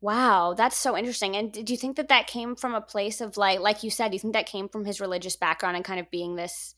Wow, 0.00 0.54
that's 0.54 0.76
so 0.76 0.96
interesting. 0.96 1.36
And 1.36 1.52
did 1.52 1.70
you 1.70 1.76
think 1.76 1.96
that 1.96 2.08
that 2.08 2.26
came 2.26 2.56
from 2.56 2.74
a 2.74 2.80
place 2.80 3.20
of 3.20 3.36
like, 3.36 3.60
like 3.60 3.82
you 3.82 3.90
said, 3.90 4.10
do 4.10 4.16
you 4.16 4.20
think 4.20 4.34
that 4.34 4.46
came 4.46 4.68
from 4.68 4.84
his 4.84 5.00
religious 5.00 5.36
background 5.36 5.76
and 5.76 5.84
kind 5.84 6.00
of 6.00 6.10
being 6.10 6.36
this 6.36 6.74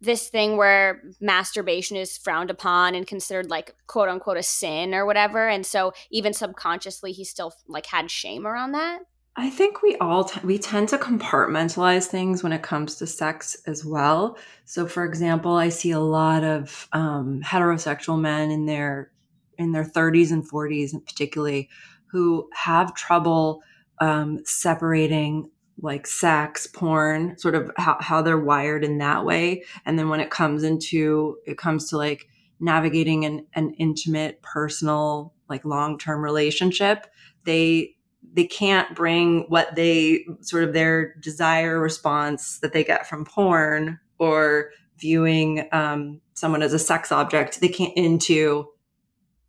this 0.00 0.28
thing 0.28 0.56
where 0.56 1.02
masturbation 1.20 1.96
is 1.96 2.18
frowned 2.18 2.50
upon 2.50 2.94
and 2.94 3.06
considered 3.06 3.48
like 3.48 3.74
quote 3.86 4.08
unquote 4.08 4.36
a 4.36 4.42
sin 4.42 4.94
or 4.94 5.06
whatever 5.06 5.48
and 5.48 5.64
so 5.64 5.92
even 6.10 6.32
subconsciously 6.32 7.12
he 7.12 7.24
still 7.24 7.54
like 7.66 7.86
had 7.86 8.10
shame 8.10 8.46
around 8.46 8.72
that 8.72 9.00
I 9.36 9.50
think 9.50 9.82
we 9.82 9.96
all 9.96 10.24
t- 10.24 10.40
we 10.44 10.58
tend 10.58 10.88
to 10.90 10.98
compartmentalize 10.98 12.06
things 12.06 12.42
when 12.42 12.52
it 12.52 12.62
comes 12.62 12.94
to 12.96 13.06
sex 13.06 13.56
as 13.66 13.84
well. 13.84 14.38
So, 14.64 14.86
for 14.86 15.04
example, 15.04 15.56
I 15.56 15.70
see 15.70 15.90
a 15.90 15.98
lot 15.98 16.44
of 16.44 16.88
um, 16.92 17.40
heterosexual 17.44 18.20
men 18.20 18.50
in 18.50 18.66
their 18.66 19.10
in 19.58 19.72
their 19.72 19.84
30s 19.84 20.30
and 20.30 20.48
40s, 20.48 20.92
and 20.92 21.04
particularly, 21.04 21.68
who 22.06 22.48
have 22.52 22.94
trouble 22.94 23.62
um, 24.00 24.40
separating 24.44 25.50
like 25.80 26.06
sex, 26.06 26.68
porn, 26.68 27.36
sort 27.36 27.56
of 27.56 27.72
how, 27.76 27.96
how 28.00 28.22
they're 28.22 28.38
wired 28.38 28.84
in 28.84 28.98
that 28.98 29.24
way. 29.24 29.64
And 29.84 29.98
then 29.98 30.08
when 30.08 30.20
it 30.20 30.30
comes 30.30 30.62
into 30.62 31.38
it 31.44 31.58
comes 31.58 31.88
to 31.90 31.96
like 31.96 32.28
navigating 32.60 33.24
an, 33.24 33.46
an 33.54 33.74
intimate, 33.78 34.40
personal, 34.42 35.34
like 35.48 35.64
long 35.64 35.98
term 35.98 36.22
relationship, 36.22 37.08
they 37.44 37.93
they 38.34 38.46
can't 38.46 38.94
bring 38.94 39.44
what 39.48 39.74
they 39.74 40.26
sort 40.40 40.64
of 40.64 40.72
their 40.72 41.14
desire 41.14 41.78
response 41.78 42.58
that 42.58 42.72
they 42.72 42.84
get 42.84 43.06
from 43.08 43.24
porn 43.24 43.98
or 44.18 44.70
viewing 44.98 45.68
um, 45.72 46.20
someone 46.34 46.62
as 46.62 46.72
a 46.72 46.78
sex 46.78 47.10
object 47.10 47.60
they 47.60 47.68
can't 47.68 47.96
into 47.96 48.68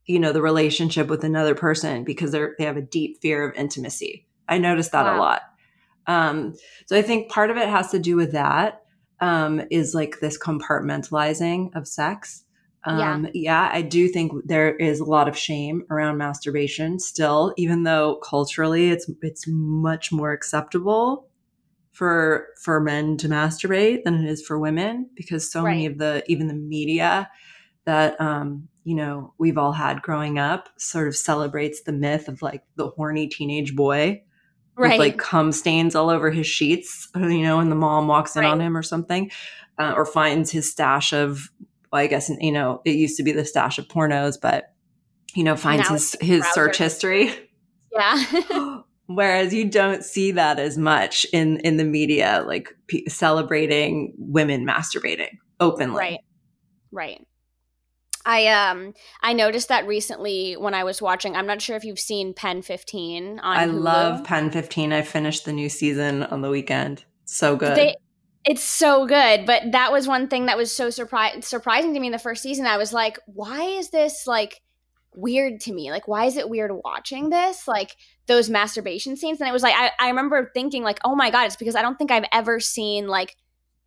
you 0.05 0.19
know 0.19 0.31
the 0.31 0.41
relationship 0.41 1.07
with 1.07 1.23
another 1.23 1.55
person 1.55 2.03
because 2.03 2.31
they're 2.31 2.55
they 2.57 2.63
have 2.63 2.77
a 2.77 2.81
deep 2.81 3.21
fear 3.21 3.47
of 3.47 3.55
intimacy. 3.55 4.27
I 4.47 4.59
noticed 4.59 4.91
that 4.91 5.05
wow. 5.05 5.17
a 5.17 5.19
lot. 5.19 5.41
Um, 6.07 6.53
so 6.85 6.95
i 6.95 7.01
think 7.01 7.31
part 7.31 7.49
of 7.49 7.57
it 7.57 7.67
has 7.67 7.89
to 7.89 7.97
do 7.97 8.15
with 8.15 8.31
that 8.33 8.83
um, 9.21 9.61
is 9.71 9.95
like 9.95 10.19
this 10.19 10.37
compartmentalizing 10.37 11.75
of 11.75 11.87
sex 11.87 12.44
um, 12.85 13.25
yeah. 13.25 13.31
yeah, 13.33 13.69
I 13.71 13.81
do 13.81 14.07
think 14.07 14.31
there 14.45 14.75
is 14.75 14.99
a 14.99 15.05
lot 15.05 15.27
of 15.27 15.37
shame 15.37 15.83
around 15.89 16.17
masturbation 16.17 16.99
still, 16.99 17.53
even 17.57 17.83
though 17.83 18.17
culturally 18.17 18.91
it's 18.91 19.09
it's 19.21 19.45
much 19.47 20.11
more 20.11 20.31
acceptable 20.31 21.27
for 21.91 22.47
for 22.61 22.79
men 22.79 23.17
to 23.17 23.27
masturbate 23.27 24.03
than 24.03 24.15
it 24.15 24.29
is 24.29 24.45
for 24.45 24.59
women 24.59 25.09
because 25.15 25.49
so 25.49 25.63
right. 25.63 25.71
many 25.71 25.85
of 25.85 25.97
the 25.97 26.23
even 26.27 26.47
the 26.47 26.53
media 26.53 27.29
that 27.85 28.19
um, 28.21 28.67
you 28.83 28.95
know 28.95 29.33
we've 29.37 29.57
all 29.57 29.71
had 29.71 30.01
growing 30.01 30.37
up 30.37 30.69
sort 30.77 31.07
of 31.07 31.15
celebrates 31.15 31.81
the 31.83 31.93
myth 31.93 32.27
of 32.27 32.41
like 32.41 32.63
the 32.75 32.89
horny 32.89 33.27
teenage 33.27 33.75
boy 33.75 34.21
right. 34.75 34.91
with 34.91 34.99
like 34.99 35.17
cum 35.17 35.51
stains 35.51 35.95
all 35.95 36.09
over 36.09 36.31
his 36.31 36.47
sheets, 36.47 37.09
you 37.15 37.41
know, 37.41 37.59
and 37.59 37.71
the 37.71 37.75
mom 37.75 38.07
walks 38.07 38.35
in 38.35 38.43
right. 38.43 38.51
on 38.51 38.61
him 38.61 38.75
or 38.75 38.83
something, 38.83 39.31
uh, 39.77 39.93
or 39.95 40.05
finds 40.05 40.51
his 40.51 40.69
stash 40.69 41.13
of 41.13 41.49
well, 41.91 42.01
I 42.01 42.07
guess, 42.07 42.29
you 42.39 42.51
know, 42.51 42.81
it 42.85 42.95
used 42.95 43.17
to 43.17 43.23
be 43.23 43.31
the 43.31 43.45
stash 43.45 43.77
of 43.77 43.87
pornos, 43.87 44.39
but, 44.41 44.73
you 45.33 45.43
know, 45.43 45.55
finds 45.55 45.89
now 45.89 45.93
his, 45.93 46.15
his 46.21 46.45
search 46.51 46.77
history. 46.77 47.31
Yeah. 47.91 48.81
Whereas 49.07 49.53
you 49.53 49.69
don't 49.69 50.03
see 50.03 50.31
that 50.31 50.59
as 50.59 50.77
much 50.77 51.25
in, 51.31 51.59
in 51.59 51.77
the 51.77 51.83
media, 51.83 52.43
like 52.47 52.75
p- 52.87 53.07
celebrating 53.07 54.13
women 54.17 54.65
masturbating 54.65 55.37
openly. 55.59 55.97
Right. 55.97 56.19
Right. 56.91 57.27
I 58.25 58.47
um 58.47 58.93
I 59.21 59.33
noticed 59.33 59.69
that 59.69 59.85
recently 59.85 60.53
when 60.53 60.73
I 60.73 60.83
was 60.83 61.01
watching. 61.01 61.35
I'm 61.35 61.45
not 61.45 61.61
sure 61.61 61.75
if 61.75 61.83
you've 61.83 61.99
seen 61.99 62.33
Pen 62.33 62.61
15 62.61 63.39
on. 63.39 63.57
I 63.57 63.67
Hulu. 63.67 63.81
love 63.81 64.23
Pen 64.23 64.49
15. 64.49 64.91
I 64.91 65.03
finished 65.03 65.45
the 65.45 65.53
new 65.53 65.69
season 65.69 66.23
on 66.23 66.41
the 66.41 66.49
weekend. 66.49 67.05
So 67.25 67.55
good. 67.55 67.77
They 67.77 67.95
it's 68.45 68.63
so 68.63 69.07
good, 69.07 69.45
but 69.45 69.71
that 69.71 69.91
was 69.91 70.07
one 70.07 70.27
thing 70.27 70.45
that 70.45 70.57
was 70.57 70.71
so 70.71 70.89
surpri- 70.89 71.43
surprising 71.43 71.93
to 71.93 71.99
me 71.99 72.07
in 72.07 72.11
the 72.11 72.19
first 72.19 72.43
season. 72.43 72.67
I 72.67 72.77
was 72.77 72.93
like, 72.93 73.17
why 73.25 73.63
is 73.63 73.89
this 73.89 74.27
like 74.27 74.61
weird 75.15 75.59
to 75.61 75.73
me? 75.73 75.89
Like, 75.89 76.07
why 76.07 76.25
is 76.25 76.37
it 76.37 76.47
weird 76.47 76.71
watching 76.83 77.31
this? 77.31 77.67
Like 77.67 77.95
those 78.27 78.49
masturbation 78.49 79.17
scenes. 79.17 79.41
And 79.41 79.49
it 79.49 79.53
was 79.53 79.63
like, 79.63 79.73
I, 79.75 79.91
I 79.99 80.09
remember 80.09 80.51
thinking, 80.53 80.83
like, 80.83 80.99
oh 81.03 81.15
my 81.15 81.31
God, 81.31 81.47
it's 81.47 81.55
because 81.55 81.75
I 81.75 81.81
don't 81.81 81.97
think 81.97 82.11
I've 82.11 82.25
ever 82.31 82.59
seen 82.59 83.07
like 83.07 83.35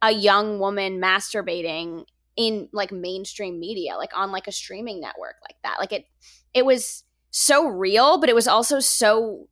a 0.02 0.10
young 0.10 0.58
woman 0.58 1.00
masturbating 1.00 2.04
in 2.36 2.68
like 2.72 2.90
mainstream 2.90 3.60
media, 3.60 3.96
like 3.96 4.16
on 4.16 4.32
like 4.32 4.48
a 4.48 4.52
streaming 4.52 5.00
network 5.00 5.36
like 5.42 5.56
that. 5.62 5.76
Like 5.78 5.92
it, 5.92 6.04
it 6.52 6.64
was 6.64 7.04
so 7.30 7.68
real, 7.68 8.18
but 8.18 8.28
it 8.28 8.34
was 8.34 8.48
also 8.48 8.80
so 8.80 9.46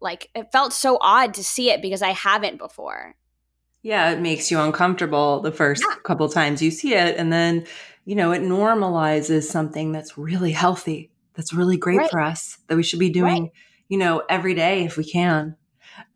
like, 0.00 0.30
it 0.34 0.52
felt 0.52 0.72
so 0.72 0.96
odd 1.00 1.34
to 1.34 1.44
see 1.44 1.70
it 1.70 1.82
because 1.82 2.02
I 2.02 2.10
haven't 2.10 2.58
before. 2.58 3.16
Yeah, 3.82 4.10
it 4.10 4.20
makes 4.20 4.50
you 4.50 4.60
uncomfortable 4.60 5.40
the 5.40 5.52
first 5.52 5.82
yeah. 5.88 5.96
couple 6.04 6.28
times 6.28 6.60
you 6.60 6.70
see 6.70 6.94
it. 6.94 7.16
And 7.16 7.32
then, 7.32 7.66
you 8.04 8.14
know, 8.14 8.32
it 8.32 8.42
normalizes 8.42 9.44
something 9.44 9.92
that's 9.92 10.18
really 10.18 10.52
healthy, 10.52 11.10
that's 11.34 11.52
really 11.52 11.76
great 11.76 11.98
right. 11.98 12.10
for 12.10 12.20
us, 12.20 12.58
that 12.66 12.76
we 12.76 12.82
should 12.82 12.98
be 12.98 13.10
doing, 13.10 13.44
right. 13.44 13.52
you 13.88 13.96
know, 13.96 14.22
every 14.28 14.54
day 14.54 14.84
if 14.84 14.96
we 14.96 15.04
can. 15.04 15.56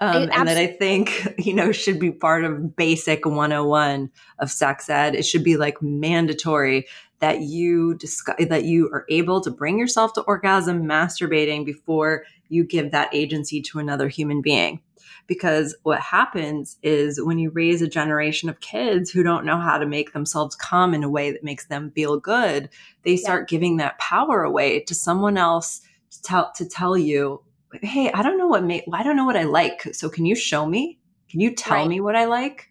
Um, 0.01 0.29
and 0.33 0.49
that 0.49 0.57
I 0.57 0.67
think, 0.67 1.35
you 1.39 1.55
know, 1.55 1.73
should 1.73 1.99
be 1.99 2.11
part 2.11 2.45
of 2.45 2.77
basic 2.77 3.25
101 3.25 4.11
of 4.39 4.51
sex 4.51 4.91
ed. 4.91 5.15
It 5.15 5.25
should 5.25 5.45
be 5.45 5.57
like 5.57 5.81
mandatory 5.83 6.87
that 7.21 7.41
you 7.41 7.95
discuss, 7.95 8.37
that 8.49 8.65
you 8.65 8.91
are 8.93 9.07
able 9.09 9.41
to 9.41 9.51
bring 9.51 9.79
yourself 9.79 10.13
to 10.15 10.21
orgasm 10.23 10.85
masturbating 10.85 11.65
before 11.65 12.25
you 12.49 12.65
give 12.65 12.91
that 12.91 13.15
agency 13.15 13.63
to 13.63 13.79
another 13.79 14.09
human 14.09 14.43
being 14.43 14.81
because 15.27 15.75
what 15.83 16.01
happens 16.01 16.77
is 16.83 17.21
when 17.23 17.39
you 17.39 17.51
raise 17.51 17.83
a 17.83 17.89
generation 17.89 18.49
of 18.49 18.61
kids 18.61 19.11
who 19.11 19.23
don't 19.23 19.45
know 19.45 19.59
how 19.59 19.79
to 19.79 19.87
make 19.87 20.13
themselves 20.13 20.57
come 20.57 20.95
in 20.95 21.05
a 21.05 21.09
way 21.09 21.31
that 21.31 21.45
makes 21.45 21.67
them 21.67 21.91
feel 21.93 22.19
good, 22.19 22.69
they 23.03 23.17
start 23.17 23.43
yeah. 23.43 23.57
giving 23.57 23.77
that 23.77 23.99
power 23.99 24.43
away 24.43 24.81
to 24.81 24.95
someone 24.95 25.37
else 25.39 25.81
to 26.11 26.23
tell 26.23 26.53
to 26.57 26.67
tell 26.67 26.97
you, 26.97 27.43
"Hey, 27.83 28.11
I 28.13 28.23
don't 28.23 28.39
know 28.39 28.49
what 28.49 28.65
may, 28.65 28.85
I 28.93 29.03
don't 29.03 29.17
know 29.17 29.25
what 29.25 29.37
I 29.37 29.45
like. 29.45 29.95
So 29.95 30.09
can 30.09 30.27
you 30.27 30.35
show 30.35 30.67
me? 30.67 30.99
Can 31.31 31.41
you 31.41 31.55
tell 31.55 31.79
right. 31.79 31.89
me 31.89 32.01
what 32.01 32.17
I 32.17 32.27
like?" 32.27 32.69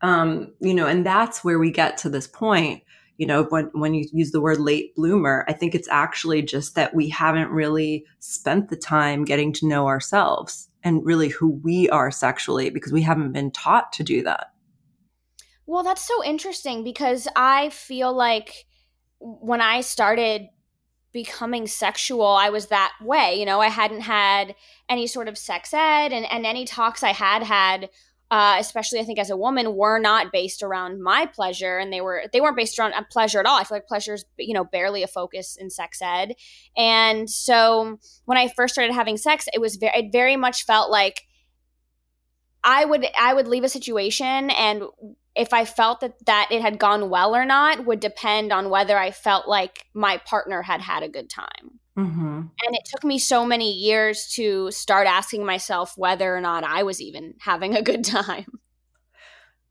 Um, 0.00 0.52
you 0.60 0.74
know, 0.74 0.86
and 0.86 1.04
that's 1.04 1.42
where 1.42 1.58
we 1.58 1.72
get 1.72 1.98
to 1.98 2.08
this 2.08 2.26
point 2.26 2.82
you 3.18 3.26
know 3.26 3.42
when 3.44 3.66
when 3.74 3.92
you 3.92 4.08
use 4.12 4.30
the 4.30 4.40
word 4.40 4.58
late 4.58 4.94
bloomer 4.94 5.44
i 5.48 5.52
think 5.52 5.74
it's 5.74 5.88
actually 5.88 6.40
just 6.40 6.74
that 6.74 6.94
we 6.94 7.08
haven't 7.08 7.50
really 7.50 8.06
spent 8.20 8.70
the 8.70 8.76
time 8.76 9.24
getting 9.24 9.52
to 9.52 9.68
know 9.68 9.86
ourselves 9.86 10.67
and 10.84 11.04
really 11.04 11.28
who 11.28 11.48
we 11.62 11.88
are 11.90 12.10
sexually 12.10 12.70
because 12.70 12.92
we 12.92 13.02
haven't 13.02 13.32
been 13.32 13.50
taught 13.50 13.92
to 13.94 14.02
do 14.02 14.22
that. 14.22 14.52
Well, 15.66 15.82
that's 15.82 16.06
so 16.06 16.24
interesting 16.24 16.82
because 16.82 17.28
I 17.36 17.68
feel 17.70 18.12
like 18.12 18.64
when 19.20 19.60
I 19.60 19.82
started 19.82 20.48
becoming 21.12 21.66
sexual, 21.66 22.26
I 22.26 22.50
was 22.50 22.66
that 22.66 22.92
way. 23.02 23.38
You 23.38 23.44
know, 23.44 23.60
I 23.60 23.68
hadn't 23.68 24.02
had 24.02 24.54
any 24.88 25.06
sort 25.06 25.28
of 25.28 25.36
sex 25.36 25.74
ed, 25.74 26.12
and, 26.12 26.30
and 26.30 26.46
any 26.46 26.64
talks 26.64 27.02
I 27.02 27.12
had 27.12 27.42
had 27.42 27.90
uh, 28.30 28.56
especially 28.58 29.00
I 29.00 29.04
think 29.04 29.18
as 29.18 29.30
a 29.30 29.36
woman, 29.36 29.74
were 29.74 29.98
not 29.98 30.32
based 30.32 30.62
around 30.62 31.02
my 31.02 31.26
pleasure, 31.26 31.78
and 31.78 31.92
they 31.92 32.00
were 32.00 32.24
they 32.32 32.40
weren't 32.40 32.56
based 32.56 32.78
around 32.78 32.94
pleasure 33.10 33.40
at 33.40 33.46
all. 33.46 33.58
I 33.58 33.64
feel 33.64 33.76
like 33.76 33.86
pleasure 33.86 34.14
is 34.14 34.24
you 34.36 34.54
know 34.54 34.64
barely 34.64 35.02
a 35.02 35.06
focus 35.06 35.56
in 35.56 35.70
sex 35.70 36.00
ed, 36.02 36.34
and 36.76 37.28
so 37.30 37.98
when 38.26 38.36
I 38.36 38.48
first 38.48 38.74
started 38.74 38.92
having 38.92 39.16
sex, 39.16 39.46
it 39.52 39.60
was 39.60 39.76
very 39.76 39.98
it 39.98 40.12
very 40.12 40.36
much 40.36 40.64
felt 40.64 40.90
like 40.90 41.22
I 42.62 42.84
would 42.84 43.06
I 43.18 43.32
would 43.32 43.48
leave 43.48 43.64
a 43.64 43.68
situation 43.68 44.50
and 44.50 44.82
if 45.34 45.52
I 45.52 45.64
felt 45.64 46.00
that 46.00 46.14
that 46.26 46.48
it 46.50 46.60
had 46.60 46.78
gone 46.78 47.10
well 47.10 47.34
or 47.34 47.44
not 47.44 47.86
would 47.86 48.00
depend 48.00 48.52
on 48.52 48.70
whether 48.70 48.98
I 48.98 49.12
felt 49.12 49.48
like 49.48 49.86
my 49.94 50.18
partner 50.18 50.62
had 50.62 50.80
had 50.80 51.02
a 51.02 51.08
good 51.08 51.30
time. 51.30 51.78
Mm-hmm. 51.98 52.38
And 52.38 52.76
it 52.76 52.84
took 52.84 53.02
me 53.02 53.18
so 53.18 53.44
many 53.44 53.72
years 53.72 54.28
to 54.34 54.70
start 54.70 55.08
asking 55.08 55.44
myself 55.44 55.94
whether 55.96 56.34
or 56.34 56.40
not 56.40 56.62
I 56.62 56.84
was 56.84 57.00
even 57.00 57.34
having 57.40 57.74
a 57.74 57.82
good 57.82 58.04
time. 58.04 58.46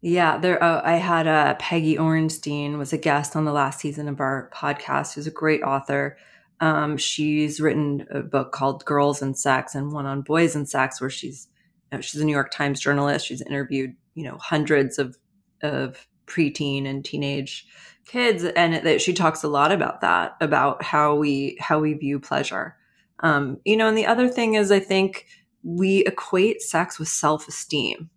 Yeah, 0.02 0.38
there. 0.38 0.62
Uh, 0.62 0.82
I 0.84 0.96
had 0.96 1.26
uh, 1.26 1.56
Peggy 1.56 1.96
Orenstein 1.96 2.78
was 2.78 2.94
a 2.94 2.98
guest 2.98 3.36
on 3.36 3.46
the 3.46 3.54
last 3.54 3.80
season 3.80 4.08
of 4.08 4.20
our 4.20 4.52
podcast. 4.54 5.16
Who's 5.16 5.26
a 5.26 5.32
great 5.32 5.64
author. 5.64 6.18
Um, 6.60 6.98
she's 6.98 7.60
written 7.60 8.06
a 8.12 8.22
book 8.22 8.52
called 8.52 8.86
Girls 8.86 9.22
and 9.22 9.38
Sex 9.38 9.74
and 9.74 9.92
one 9.92 10.06
on 10.06 10.22
boys 10.22 10.56
and 10.56 10.70
sex, 10.70 11.00
where 11.02 11.10
she's 11.10 11.48
you 11.92 11.98
know, 11.98 12.02
she's 12.02 12.22
a 12.22 12.26
New 12.26 12.32
York 12.32 12.52
Times 12.52 12.80
journalist. 12.80 13.26
She's 13.26 13.42
interviewed 13.42 13.96
you 14.14 14.24
know 14.24 14.38
hundreds 14.40 15.00
of 15.00 15.18
of 15.64 16.08
preteen 16.28 16.86
and 16.86 17.04
teenage 17.04 17.66
kids 18.08 18.44
and 18.44 18.86
that 18.86 19.02
she 19.02 19.14
talks 19.14 19.44
a 19.44 19.48
lot 19.48 19.72
about 19.72 20.02
that 20.02 20.36
about 20.42 20.82
how 20.84 21.16
we 21.16 21.58
how 21.60 21.80
we 21.80 21.94
view 21.94 22.20
pleasure. 22.20 22.76
Um 23.20 23.60
you 23.66 23.78
know 23.78 23.88
and 23.88 23.98
the 23.98 24.06
other 24.06 24.30
thing 24.30 24.56
is 24.56 24.72
i 24.72 24.80
think 24.80 25.28
we 25.64 26.00
equate 26.06 26.62
sex 26.62 26.98
with 27.00 27.10
self-esteem. 27.10 28.10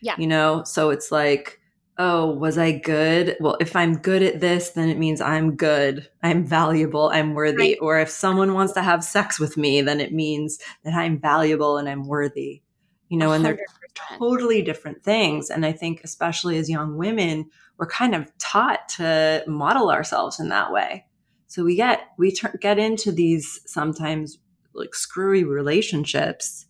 Yeah. 0.00 0.14
You 0.18 0.26
know 0.26 0.64
so 0.64 0.90
it's 0.90 1.10
like 1.10 1.60
oh 1.98 2.30
was 2.30 2.58
i 2.58 2.72
good? 2.72 3.36
Well 3.40 3.56
if 3.60 3.74
i'm 3.76 3.96
good 3.98 4.22
at 4.22 4.40
this 4.40 4.70
then 4.70 4.88
it 4.88 4.98
means 4.98 5.20
i'm 5.20 5.56
good. 5.56 6.08
I'm 6.22 6.46
valuable. 6.46 7.10
I'm 7.12 7.34
worthy. 7.34 7.56
Right. 7.56 7.78
or 7.80 7.98
if 7.98 8.10
someone 8.10 8.54
wants 8.54 8.72
to 8.74 8.82
have 8.82 9.02
sex 9.02 9.40
with 9.40 9.56
me 9.56 9.82
then 9.82 10.00
it 10.00 10.12
means 10.12 10.58
that 10.84 10.94
i'm 10.94 11.18
valuable 11.18 11.76
and 11.76 11.88
i'm 11.88 12.06
worthy. 12.06 12.62
You 13.08 13.18
know 13.18 13.32
and 13.32 13.44
100%. 13.44 13.46
there 13.46 13.66
totally 13.94 14.62
different 14.62 15.02
things. 15.02 15.50
And 15.50 15.64
I 15.64 15.72
think, 15.72 16.02
especially 16.04 16.58
as 16.58 16.68
young 16.68 16.96
women, 16.96 17.50
we're 17.78 17.86
kind 17.86 18.14
of 18.14 18.30
taught 18.38 18.88
to 18.88 19.44
model 19.46 19.90
ourselves 19.90 20.38
in 20.38 20.48
that 20.48 20.72
way. 20.72 21.06
So 21.46 21.64
we 21.64 21.76
get 21.76 22.08
we 22.18 22.32
ter- 22.32 22.56
get 22.60 22.78
into 22.78 23.12
these 23.12 23.60
sometimes 23.66 24.38
like 24.74 24.94
screwy 24.94 25.44
relationships 25.44 26.66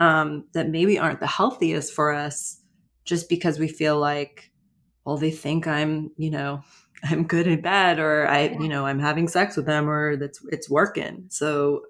um, 0.00 0.44
that 0.52 0.68
maybe 0.68 0.98
aren't 0.98 1.20
the 1.20 1.26
healthiest 1.26 1.92
for 1.92 2.12
us, 2.12 2.60
just 3.04 3.28
because 3.28 3.58
we 3.58 3.68
feel 3.68 3.98
like, 3.98 4.50
well, 5.04 5.16
they 5.16 5.30
think 5.30 5.66
I'm, 5.66 6.10
you 6.16 6.30
know, 6.30 6.62
I'm 7.04 7.24
good 7.24 7.46
in 7.46 7.60
bed, 7.60 7.98
or 7.98 8.26
I, 8.26 8.48
you 8.48 8.68
know, 8.68 8.86
I'm 8.86 8.98
having 8.98 9.28
sex 9.28 9.56
with 9.56 9.66
them, 9.66 9.88
or 9.88 10.16
that's 10.16 10.40
it's 10.50 10.70
working. 10.70 11.26
So, 11.28 11.82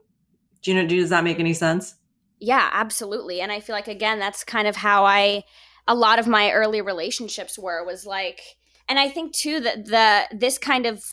do 0.62 0.72
you 0.72 0.82
know? 0.82 0.88
Does 0.88 1.10
that 1.10 1.24
make 1.24 1.40
any 1.40 1.54
sense? 1.54 1.94
Yeah, 2.40 2.68
absolutely. 2.72 3.40
And 3.40 3.50
I 3.50 3.60
feel 3.60 3.74
like 3.74 3.88
again, 3.88 4.18
that's 4.18 4.44
kind 4.44 4.68
of 4.68 4.76
how 4.76 5.06
I 5.06 5.44
a 5.86 5.94
lot 5.94 6.18
of 6.18 6.26
my 6.26 6.50
early 6.52 6.80
relationships 6.80 7.58
were 7.58 7.84
was 7.84 8.06
like 8.06 8.40
and 8.88 8.98
I 8.98 9.08
think 9.08 9.32
too 9.32 9.60
that 9.60 9.86
the 9.86 10.36
this 10.36 10.58
kind 10.58 10.86
of 10.86 11.04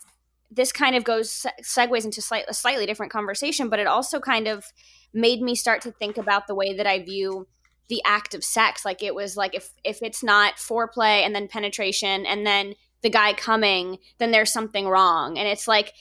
this 0.52 0.72
kind 0.72 0.96
of 0.96 1.04
goes 1.04 1.46
segues 1.64 2.04
into 2.04 2.22
slight, 2.22 2.44
a 2.50 2.54
slightly 2.54 2.86
different 2.86 3.12
conversation, 3.12 3.70
but 3.70 3.80
it 3.80 3.88
also 3.88 4.20
kind 4.20 4.48
of 4.48 4.66
made 5.14 5.42
me 5.42 5.56
start 5.56 5.82
to 5.82 5.92
think 5.92 6.18
about 6.18 6.48
the 6.48 6.56
way 6.56 6.76
that 6.76 6.86
I 6.86 7.00
view 7.00 7.48
the 7.88 8.02
act 8.06 8.34
of 8.36 8.44
sex. 8.44 8.84
Like 8.84 9.02
it 9.02 9.16
was 9.16 9.38
like 9.38 9.56
if 9.56 9.70
if 9.84 10.02
it's 10.02 10.24
not 10.24 10.56
foreplay 10.58 11.26
and 11.26 11.34
then 11.34 11.48
penetration 11.48 12.26
and 12.26 12.46
then 12.46 12.76
the 13.02 13.10
guy 13.10 13.34
coming, 13.34 13.98
then 14.20 14.32
there's 14.32 14.54
something 14.54 14.88
wrong. 14.88 15.40
And 15.40 15.48
it's 15.48 15.68
like 15.68 15.94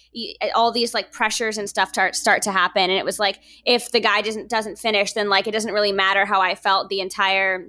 all 0.55 0.71
these 0.71 0.93
like 0.93 1.12
pressures 1.12 1.57
and 1.57 1.69
stuff 1.69 1.91
start 1.91 2.17
start 2.17 2.43
to 2.43 2.53
happen. 2.53 2.83
And 2.83 2.93
it 2.99 3.05
was 3.05 3.19
like 3.19 3.41
if 3.65 3.93
the 3.93 4.00
guy 4.00 4.21
doesn't 4.21 4.50
doesn't 4.50 4.79
finish, 4.79 5.12
then 5.12 5.29
like 5.29 5.47
it 5.47 5.53
doesn't 5.53 5.73
really 5.73 5.93
matter 5.93 6.27
how 6.27 6.41
I 6.41 6.57
felt 6.57 6.89
the 6.89 7.00
entire 7.00 7.69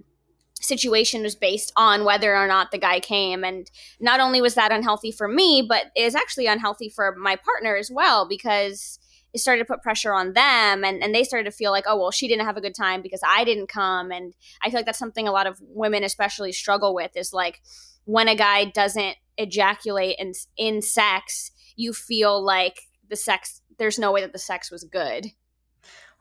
situation 0.61 1.23
was 1.23 1.35
based 1.35 1.71
on 1.75 2.05
whether 2.05 2.35
or 2.35 2.47
not 2.47 2.71
the 2.71 2.77
guy 2.77 2.99
came. 2.99 3.43
And 3.43 3.69
not 3.99 4.19
only 4.19 4.41
was 4.41 4.55
that 4.55 4.71
unhealthy 4.71 5.11
for 5.11 5.27
me 5.27 5.65
but 5.67 5.87
is 5.95 6.15
actually 6.15 6.47
unhealthy 6.47 6.89
for 6.89 7.15
my 7.15 7.35
partner 7.35 7.75
as 7.75 7.91
well 7.91 8.27
because 8.27 8.99
it 9.33 9.39
started 9.39 9.59
to 9.59 9.65
put 9.65 9.81
pressure 9.81 10.13
on 10.13 10.33
them 10.33 10.83
and, 10.83 11.01
and 11.01 11.15
they 11.15 11.23
started 11.23 11.49
to 11.49 11.55
feel 11.55 11.71
like 11.71 11.85
oh 11.87 11.97
well 11.97 12.11
she 12.11 12.27
didn't 12.27 12.45
have 12.45 12.57
a 12.57 12.61
good 12.61 12.75
time 12.75 13.01
because 13.01 13.21
i 13.27 13.43
didn't 13.43 13.67
come. 13.67 14.11
And 14.11 14.33
i 14.61 14.69
feel 14.69 14.79
like 14.79 14.85
that's 14.85 14.99
something 14.99 15.27
a 15.27 15.31
lot 15.31 15.47
of 15.47 15.59
women 15.61 16.03
especially 16.03 16.51
struggle 16.51 16.93
with 16.93 17.11
is 17.15 17.33
like 17.33 17.61
when 18.05 18.27
a 18.27 18.35
guy 18.35 18.65
doesn't 18.65 19.15
ejaculate 19.37 20.17
in, 20.19 20.33
in 20.57 20.81
sex 20.81 21.51
you 21.75 21.93
feel 21.93 22.43
like 22.43 22.81
the 23.09 23.15
sex 23.15 23.61
there's 23.77 23.97
no 23.97 24.11
way 24.11 24.21
that 24.21 24.33
the 24.33 24.39
sex 24.39 24.69
was 24.69 24.83
good 24.83 25.27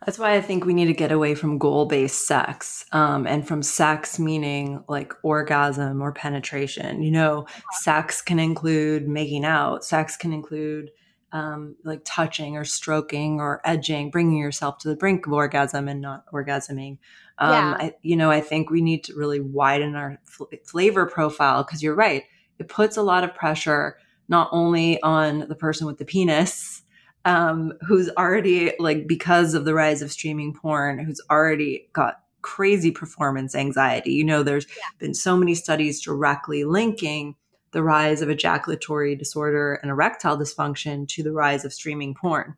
that's 0.04 0.18
why 0.18 0.34
I 0.34 0.40
think 0.40 0.64
we 0.64 0.72
need 0.72 0.86
to 0.86 0.94
get 0.94 1.12
away 1.12 1.34
from 1.34 1.58
goal 1.58 1.84
based 1.84 2.26
sex 2.26 2.86
um, 2.92 3.26
and 3.26 3.46
from 3.46 3.62
sex 3.62 4.18
meaning 4.18 4.82
like 4.88 5.12
orgasm 5.22 6.00
or 6.00 6.12
penetration. 6.12 7.02
You 7.02 7.10
know, 7.10 7.46
sex 7.80 8.22
can 8.22 8.38
include 8.38 9.06
making 9.06 9.44
out, 9.44 9.84
sex 9.84 10.16
can 10.16 10.32
include 10.32 10.90
um, 11.32 11.76
like 11.84 12.00
touching 12.04 12.56
or 12.56 12.64
stroking 12.64 13.40
or 13.40 13.60
edging, 13.64 14.10
bringing 14.10 14.38
yourself 14.38 14.78
to 14.78 14.88
the 14.88 14.96
brink 14.96 15.26
of 15.26 15.32
orgasm 15.34 15.86
and 15.86 16.00
not 16.00 16.24
orgasming. 16.32 16.98
Um, 17.38 17.50
yeah. 17.50 17.76
I, 17.78 17.94
you 18.02 18.16
know, 18.16 18.30
I 18.30 18.40
think 18.40 18.70
we 18.70 18.80
need 18.80 19.04
to 19.04 19.14
really 19.14 19.40
widen 19.40 19.96
our 19.96 20.18
fl- 20.24 20.44
flavor 20.64 21.06
profile 21.06 21.62
because 21.62 21.82
you're 21.82 21.94
right. 21.94 22.24
It 22.58 22.68
puts 22.68 22.96
a 22.96 23.02
lot 23.02 23.22
of 23.22 23.34
pressure 23.34 23.98
not 24.28 24.48
only 24.50 25.00
on 25.02 25.40
the 25.40 25.54
person 25.54 25.86
with 25.86 25.98
the 25.98 26.04
penis 26.04 26.82
um, 27.24 27.72
who's 27.86 28.08
already 28.16 28.72
like 28.78 29.06
because 29.06 29.54
of 29.54 29.64
the 29.64 29.74
rise 29.74 30.02
of 30.02 30.10
streaming 30.10 30.54
porn, 30.54 30.98
who's 30.98 31.20
already 31.30 31.88
got 31.92 32.22
crazy 32.42 32.90
performance 32.90 33.54
anxiety. 33.54 34.12
You 34.12 34.24
know, 34.24 34.42
there's 34.42 34.66
yeah. 34.76 34.82
been 34.98 35.14
so 35.14 35.36
many 35.36 35.54
studies 35.54 36.00
directly 36.00 36.64
linking 36.64 37.34
the 37.72 37.82
rise 37.82 38.22
of 38.22 38.30
ejaculatory 38.30 39.14
disorder 39.14 39.74
and 39.74 39.90
erectile 39.90 40.36
dysfunction 40.36 41.06
to 41.08 41.22
the 41.22 41.32
rise 41.32 41.64
of 41.64 41.72
streaming 41.72 42.14
porn. 42.14 42.56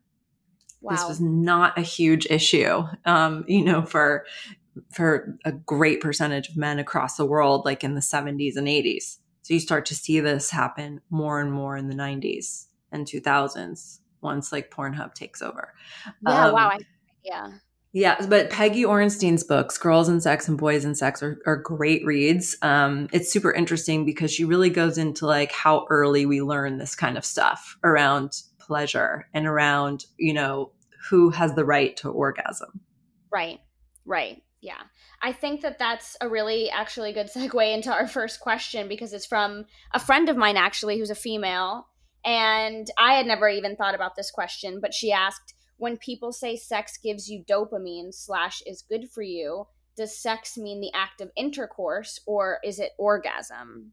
Wow. 0.81 0.95
This 0.95 1.07
was 1.07 1.21
not 1.21 1.77
a 1.77 1.81
huge 1.81 2.25
issue, 2.29 2.83
um, 3.05 3.45
you 3.47 3.63
know, 3.63 3.83
for 3.83 4.25
for 4.91 5.37
a 5.45 5.51
great 5.51 6.01
percentage 6.01 6.49
of 6.49 6.57
men 6.57 6.79
across 6.79 7.15
the 7.15 7.25
world, 7.25 7.63
like 7.63 7.83
in 7.83 7.93
the 7.93 8.01
70s 8.01 8.55
and 8.55 8.67
80s. 8.67 9.19
So 9.43 9.53
you 9.53 9.59
start 9.59 9.85
to 9.87 9.95
see 9.95 10.19
this 10.19 10.49
happen 10.49 11.01
more 11.11 11.39
and 11.39 11.51
more 11.51 11.77
in 11.77 11.89
the 11.89 11.95
90s 11.95 12.65
and 12.91 13.05
2000s 13.05 13.99
once 14.23 14.51
like 14.51 14.71
Pornhub 14.71 15.13
takes 15.13 15.41
over. 15.41 15.73
Yeah, 16.27 16.45
um, 16.45 16.53
wow. 16.53 16.69
I, 16.69 16.79
yeah. 17.23 17.51
Yeah, 17.95 18.25
but 18.25 18.49
Peggy 18.49 18.83
Orenstein's 18.83 19.43
books, 19.43 19.77
Girls 19.77 20.09
and 20.09 20.21
Sex 20.21 20.47
and 20.47 20.57
Boys 20.57 20.83
and 20.83 20.97
Sex, 20.97 21.21
are, 21.21 21.39
are 21.45 21.57
great 21.57 22.03
reads. 22.03 22.57
Um, 22.63 23.07
it's 23.13 23.31
super 23.31 23.51
interesting 23.51 24.03
because 24.03 24.31
she 24.31 24.45
really 24.45 24.71
goes 24.71 24.97
into 24.97 25.27
like 25.27 25.51
how 25.51 25.85
early 25.91 26.25
we 26.25 26.41
learn 26.41 26.79
this 26.79 26.95
kind 26.95 27.19
of 27.19 27.23
stuff 27.23 27.77
around 27.83 28.41
pleasure 28.57 29.27
and 29.31 29.45
around, 29.45 30.05
you 30.17 30.33
know, 30.33 30.71
who 31.09 31.29
has 31.29 31.53
the 31.53 31.65
right 31.65 31.95
to 31.97 32.09
orgasm. 32.09 32.81
Right, 33.31 33.59
right. 34.05 34.41
Yeah. 34.61 34.81
I 35.21 35.31
think 35.31 35.61
that 35.61 35.77
that's 35.77 36.17
a 36.19 36.27
really 36.27 36.71
actually 36.71 37.13
good 37.13 37.27
segue 37.27 37.73
into 37.73 37.91
our 37.91 38.07
first 38.07 38.39
question 38.39 38.87
because 38.87 39.13
it's 39.13 39.25
from 39.25 39.65
a 39.93 39.99
friend 39.99 40.29
of 40.29 40.37
mine, 40.37 40.57
actually, 40.57 40.97
who's 40.97 41.11
a 41.11 41.15
female 41.15 41.87
and 42.25 42.89
I 42.97 43.13
had 43.13 43.25
never 43.25 43.49
even 43.49 43.75
thought 43.75 43.95
about 43.95 44.15
this 44.15 44.31
question, 44.31 44.79
but 44.79 44.93
she 44.93 45.11
asked, 45.11 45.53
when 45.77 45.97
people 45.97 46.31
say 46.31 46.55
sex 46.55 46.97
gives 47.01 47.29
you 47.29 47.43
dopamine 47.43 48.13
slash 48.13 48.61
is 48.65 48.83
good 48.87 49.09
for 49.09 49.21
you, 49.21 49.67
does 49.95 50.17
sex 50.17 50.57
mean 50.57 50.81
the 50.81 50.91
act 50.93 51.21
of 51.21 51.31
intercourse 51.35 52.19
or 52.25 52.59
is 52.63 52.79
it 52.79 52.91
orgasm? 52.97 53.91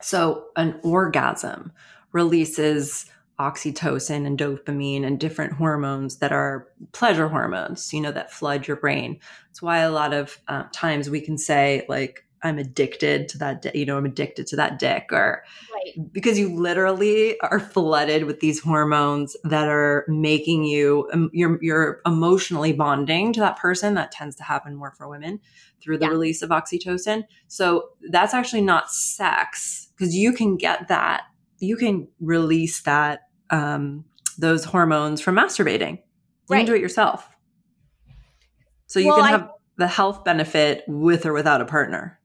So, 0.00 0.46
an 0.56 0.78
orgasm 0.82 1.72
releases 2.12 3.06
oxytocin 3.38 4.26
and 4.26 4.38
dopamine 4.38 5.04
and 5.04 5.20
different 5.20 5.54
hormones 5.54 6.16
that 6.18 6.32
are 6.32 6.68
pleasure 6.92 7.28
hormones, 7.28 7.92
you 7.92 8.00
know, 8.00 8.12
that 8.12 8.32
flood 8.32 8.66
your 8.66 8.76
brain. 8.76 9.18
That's 9.48 9.60
why 9.60 9.78
a 9.78 9.90
lot 9.90 10.14
of 10.14 10.38
uh, 10.48 10.64
times 10.72 11.10
we 11.10 11.20
can 11.20 11.36
say, 11.36 11.84
like, 11.88 12.25
I'm 12.46 12.58
addicted 12.58 13.28
to 13.30 13.38
that, 13.38 13.74
you 13.74 13.84
know, 13.84 13.98
I'm 13.98 14.06
addicted 14.06 14.46
to 14.48 14.56
that 14.56 14.78
dick, 14.78 15.08
or 15.10 15.44
right. 15.74 16.12
because 16.12 16.38
you 16.38 16.54
literally 16.54 17.38
are 17.40 17.60
flooded 17.60 18.24
with 18.24 18.40
these 18.40 18.60
hormones 18.60 19.36
that 19.44 19.68
are 19.68 20.04
making 20.08 20.64
you, 20.64 21.08
um, 21.12 21.30
you're, 21.32 21.58
you're 21.62 22.00
emotionally 22.06 22.72
bonding 22.72 23.32
to 23.34 23.40
that 23.40 23.58
person. 23.58 23.94
That 23.94 24.12
tends 24.12 24.36
to 24.36 24.42
happen 24.42 24.76
more 24.76 24.92
for 24.92 25.08
women 25.08 25.40
through 25.82 25.98
the 25.98 26.06
yeah. 26.06 26.12
release 26.12 26.42
of 26.42 26.50
oxytocin. 26.50 27.24
So 27.48 27.90
that's 28.10 28.32
actually 28.32 28.62
not 28.62 28.90
sex 28.90 29.88
because 29.96 30.14
you 30.14 30.32
can 30.32 30.56
get 30.56 30.88
that, 30.88 31.24
you 31.58 31.76
can 31.76 32.08
release 32.20 32.82
that, 32.82 33.28
um, 33.50 34.04
those 34.38 34.64
hormones 34.64 35.20
from 35.20 35.36
masturbating. 35.36 35.98
You 35.98 35.98
right. 36.48 36.58
can 36.58 36.66
do 36.66 36.74
it 36.74 36.80
yourself. 36.80 37.28
So 38.86 39.00
you 39.00 39.08
well, 39.08 39.16
can 39.16 39.26
have 39.26 39.42
I- 39.42 39.50
the 39.78 39.88
health 39.88 40.24
benefit 40.24 40.84
with 40.86 41.26
or 41.26 41.34
without 41.34 41.60
a 41.60 41.66
partner. 41.66 42.15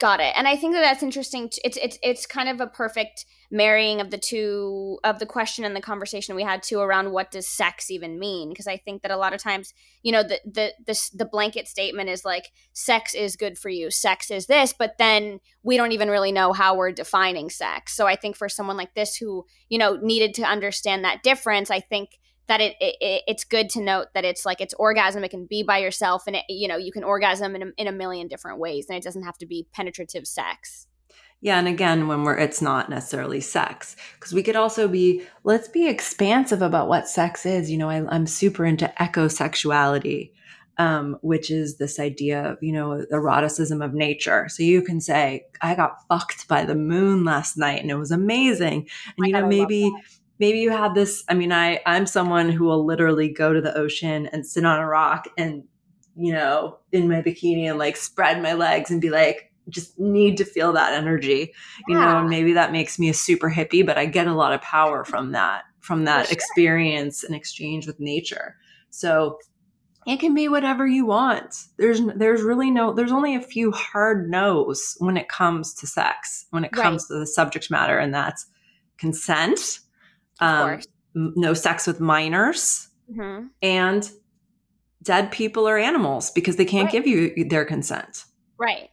Got 0.00 0.20
it. 0.20 0.32
And 0.34 0.48
I 0.48 0.56
think 0.56 0.72
that 0.72 0.80
that's 0.80 1.02
interesting. 1.02 1.50
It's 1.62 1.76
it's 1.76 1.98
it's 2.02 2.24
kind 2.24 2.48
of 2.48 2.58
a 2.58 2.66
perfect 2.66 3.26
marrying 3.50 4.00
of 4.00 4.10
the 4.10 4.16
two 4.16 4.98
of 5.04 5.18
the 5.18 5.26
question 5.26 5.62
and 5.62 5.76
the 5.76 5.80
conversation 5.82 6.34
we 6.34 6.42
had 6.42 6.62
too 6.62 6.80
around 6.80 7.12
what 7.12 7.30
does 7.30 7.46
sex 7.46 7.90
even 7.90 8.18
mean? 8.18 8.48
Because 8.48 8.66
I 8.66 8.78
think 8.78 9.02
that 9.02 9.10
a 9.10 9.18
lot 9.18 9.34
of 9.34 9.42
times, 9.42 9.74
you 10.02 10.10
know, 10.10 10.22
the 10.22 10.40
the 10.46 10.72
the 10.86 11.10
the 11.12 11.26
blanket 11.26 11.68
statement 11.68 12.08
is 12.08 12.24
like 12.24 12.50
sex 12.72 13.12
is 13.12 13.36
good 13.36 13.58
for 13.58 13.68
you, 13.68 13.90
sex 13.90 14.30
is 14.30 14.46
this, 14.46 14.72
but 14.72 14.96
then 14.96 15.38
we 15.62 15.76
don't 15.76 15.92
even 15.92 16.08
really 16.08 16.32
know 16.32 16.54
how 16.54 16.74
we're 16.74 16.92
defining 16.92 17.50
sex. 17.50 17.94
So 17.94 18.06
I 18.06 18.16
think 18.16 18.36
for 18.36 18.48
someone 18.48 18.78
like 18.78 18.94
this 18.94 19.16
who 19.16 19.44
you 19.68 19.76
know 19.76 19.96
needed 19.96 20.32
to 20.36 20.44
understand 20.44 21.04
that 21.04 21.22
difference, 21.22 21.70
I 21.70 21.80
think 21.80 22.18
that 22.50 22.60
it, 22.60 22.74
it, 22.80 23.22
it's 23.28 23.44
good 23.44 23.70
to 23.70 23.80
note 23.80 24.08
that 24.12 24.24
it's 24.24 24.44
like 24.44 24.60
it's 24.60 24.74
orgasm. 24.74 25.22
It 25.22 25.30
can 25.30 25.46
be 25.46 25.62
by 25.62 25.78
yourself 25.78 26.24
and 26.26 26.34
it, 26.34 26.44
you 26.48 26.66
know 26.66 26.76
you 26.76 26.90
can 26.90 27.04
orgasm 27.04 27.54
in 27.54 27.62
a, 27.62 27.66
in 27.78 27.86
a 27.86 27.92
million 27.92 28.26
different 28.26 28.58
ways 28.58 28.86
and 28.88 28.98
it 28.98 29.04
doesn't 29.04 29.22
have 29.22 29.38
to 29.38 29.46
be 29.46 29.68
penetrative 29.72 30.26
sex. 30.26 30.88
Yeah 31.40 31.60
and 31.60 31.68
again 31.68 32.08
when 32.08 32.24
we're 32.24 32.36
it's 32.36 32.60
not 32.60 32.90
necessarily 32.90 33.40
sex 33.40 33.94
because 34.14 34.32
we 34.32 34.42
could 34.42 34.56
also 34.56 34.88
be 34.88 35.24
let's 35.44 35.68
be 35.68 35.88
expansive 35.88 36.60
about 36.60 36.88
what 36.88 37.08
sex 37.08 37.46
is. 37.46 37.70
You 37.70 37.78
know 37.78 37.88
I, 37.88 38.04
i'm 38.12 38.26
super 38.26 38.66
into 38.66 38.92
ecosexuality 38.98 40.32
um, 40.80 41.18
which 41.20 41.50
is 41.50 41.76
this 41.76 42.00
idea 42.00 42.42
of 42.52 42.58
you 42.62 42.72
know 42.72 43.04
eroticism 43.12 43.82
of 43.82 43.92
nature. 43.94 44.48
So 44.48 44.62
you 44.62 44.82
can 44.82 45.00
say 45.00 45.44
i 45.60 45.74
got 45.74 45.98
fucked 46.08 46.48
by 46.48 46.64
the 46.64 46.74
moon 46.74 47.22
last 47.22 47.56
night 47.56 47.80
and 47.82 47.90
it 47.90 47.96
was 47.96 48.10
amazing. 48.10 48.88
And 49.16 49.26
you 49.26 49.32
know 49.34 49.46
maybe 49.46 49.92
maybe 50.40 50.58
you 50.58 50.70
had 50.70 50.94
this 50.94 51.22
i 51.28 51.34
mean 51.34 51.52
i 51.52 51.80
i'm 51.86 52.06
someone 52.06 52.48
who 52.48 52.64
will 52.64 52.84
literally 52.84 53.28
go 53.28 53.52
to 53.52 53.60
the 53.60 53.76
ocean 53.76 54.26
and 54.32 54.44
sit 54.44 54.64
on 54.64 54.80
a 54.80 54.86
rock 54.86 55.28
and 55.38 55.62
you 56.16 56.32
know 56.32 56.78
in 56.90 57.08
my 57.08 57.22
bikini 57.22 57.68
and 57.68 57.78
like 57.78 57.96
spread 57.96 58.42
my 58.42 58.54
legs 58.54 58.90
and 58.90 59.00
be 59.00 59.10
like 59.10 59.52
just 59.68 59.96
need 60.00 60.36
to 60.36 60.44
feel 60.44 60.72
that 60.72 60.94
energy 60.94 61.52
you 61.86 61.96
yeah. 61.96 62.12
know 62.12 62.18
and 62.18 62.28
maybe 62.28 62.54
that 62.54 62.72
makes 62.72 62.98
me 62.98 63.08
a 63.08 63.14
super 63.14 63.48
hippie 63.48 63.86
but 63.86 63.98
i 63.98 64.04
get 64.04 64.26
a 64.26 64.34
lot 64.34 64.52
of 64.52 64.60
power 64.62 65.04
from 65.04 65.30
that 65.30 65.62
from 65.78 66.04
that 66.04 66.26
sure. 66.26 66.32
experience 66.32 67.22
and 67.22 67.36
exchange 67.36 67.86
with 67.86 68.00
nature 68.00 68.56
so 68.88 69.38
it 70.06 70.18
can 70.18 70.34
be 70.34 70.48
whatever 70.48 70.86
you 70.86 71.04
want. 71.04 71.54
There's 71.76 72.00
there's 72.16 72.42
really 72.42 72.70
no 72.70 72.94
there's 72.94 73.12
only 73.12 73.34
a 73.34 73.40
few 73.40 73.70
hard 73.70 74.30
no's 74.30 74.96
when 74.98 75.16
it 75.16 75.28
comes 75.28 75.74
to 75.74 75.86
sex, 75.86 76.46
when 76.50 76.64
it 76.64 76.72
comes 76.72 77.02
right. 77.10 77.16
to 77.16 77.20
the 77.20 77.26
subject 77.26 77.70
matter, 77.70 77.98
and 77.98 78.14
that's 78.14 78.46
consent, 78.96 79.80
um, 80.40 80.80
no 81.14 81.54
sex 81.54 81.86
with 81.86 82.00
minors, 82.00 82.88
mm-hmm. 83.10 83.46
and 83.62 84.10
dead 85.02 85.30
people 85.30 85.68
or 85.68 85.78
animals 85.78 86.30
because 86.30 86.56
they 86.56 86.64
can't 86.64 86.84
right. 86.84 86.92
give 86.92 87.06
you 87.06 87.44
their 87.48 87.64
consent. 87.64 88.24
Right. 88.58 88.90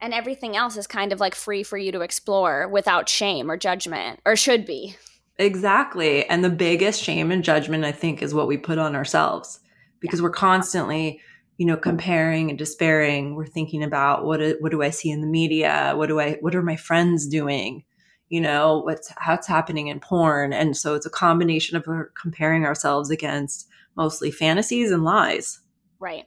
And 0.00 0.14
everything 0.14 0.56
else 0.56 0.76
is 0.76 0.86
kind 0.86 1.12
of 1.12 1.18
like 1.18 1.34
free 1.34 1.64
for 1.64 1.76
you 1.76 1.90
to 1.92 2.02
explore 2.02 2.68
without 2.68 3.08
shame 3.08 3.50
or 3.50 3.56
judgment, 3.56 4.20
or 4.24 4.36
should 4.36 4.64
be. 4.64 4.96
Exactly. 5.38 6.24
And 6.26 6.44
the 6.44 6.50
biggest 6.50 7.02
shame 7.02 7.32
and 7.32 7.42
judgment, 7.42 7.84
I 7.84 7.92
think, 7.92 8.22
is 8.22 8.34
what 8.34 8.46
we 8.46 8.56
put 8.56 8.78
on 8.78 8.94
ourselves 8.94 9.60
because 10.00 10.20
yeah. 10.20 10.24
we're 10.24 10.30
constantly, 10.30 11.20
you 11.56 11.66
know, 11.66 11.76
comparing 11.76 12.48
and 12.50 12.58
despairing. 12.58 13.34
We're 13.34 13.46
thinking 13.46 13.82
about 13.82 14.24
what, 14.24 14.40
what 14.60 14.70
do 14.70 14.82
I 14.82 14.90
see 14.90 15.10
in 15.10 15.20
the 15.20 15.26
media? 15.26 15.94
What 15.96 16.08
do 16.08 16.20
I, 16.20 16.34
what 16.40 16.54
are 16.54 16.62
my 16.62 16.76
friends 16.76 17.26
doing? 17.26 17.84
You 18.28 18.40
know, 18.40 18.82
what's, 18.84 19.12
what's 19.26 19.46
happening 19.46 19.88
in 19.88 20.00
porn. 20.00 20.52
And 20.52 20.76
so 20.76 20.94
it's 20.94 21.06
a 21.06 21.10
combination 21.10 21.76
of 21.76 21.86
comparing 22.20 22.64
ourselves 22.64 23.10
against 23.10 23.68
mostly 23.96 24.30
fantasies 24.30 24.90
and 24.90 25.04
lies. 25.04 25.60
Right. 25.98 26.26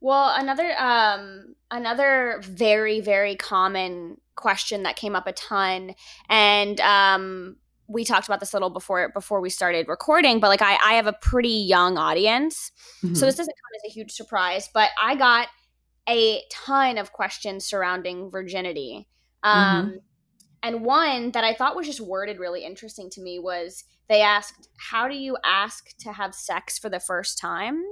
Well, 0.00 0.34
another, 0.36 0.72
um, 0.78 1.54
another 1.70 2.40
very, 2.44 3.00
very 3.00 3.36
common 3.36 4.16
question 4.36 4.84
that 4.84 4.96
came 4.96 5.14
up 5.14 5.26
a 5.26 5.32
ton 5.32 5.94
and 6.30 6.80
um 6.80 7.56
we 7.90 8.04
talked 8.04 8.28
about 8.28 8.38
this 8.40 8.52
a 8.52 8.56
little 8.56 8.70
before 8.70 9.10
before 9.12 9.40
we 9.40 9.50
started 9.50 9.88
recording, 9.88 10.38
but 10.38 10.48
like 10.48 10.62
I, 10.62 10.78
I 10.84 10.92
have 10.94 11.08
a 11.08 11.12
pretty 11.12 11.48
young 11.48 11.98
audience, 11.98 12.70
mm-hmm. 13.02 13.14
so 13.14 13.26
this 13.26 13.34
doesn't 13.34 13.52
come 13.52 13.84
as 13.84 13.90
a 13.90 13.92
huge 13.92 14.12
surprise. 14.12 14.70
But 14.72 14.90
I 15.02 15.16
got 15.16 15.48
a 16.08 16.42
ton 16.50 16.98
of 16.98 17.12
questions 17.12 17.64
surrounding 17.64 18.30
virginity, 18.30 19.08
um, 19.42 19.86
mm-hmm. 19.86 19.96
And 20.62 20.84
one 20.84 21.30
that 21.32 21.44
I 21.44 21.54
thought 21.54 21.76
was 21.76 21.86
just 21.86 22.00
worded 22.00 22.38
really 22.38 22.64
interesting 22.64 23.08
to 23.10 23.20
me 23.20 23.38
was 23.38 23.84
they 24.08 24.20
asked, 24.22 24.68
"How 24.90 25.08
do 25.08 25.14
you 25.14 25.36
ask 25.44 25.96
to 25.98 26.12
have 26.12 26.34
sex 26.34 26.78
for 26.78 26.88
the 26.88 27.00
first 27.00 27.38
time?" 27.38 27.82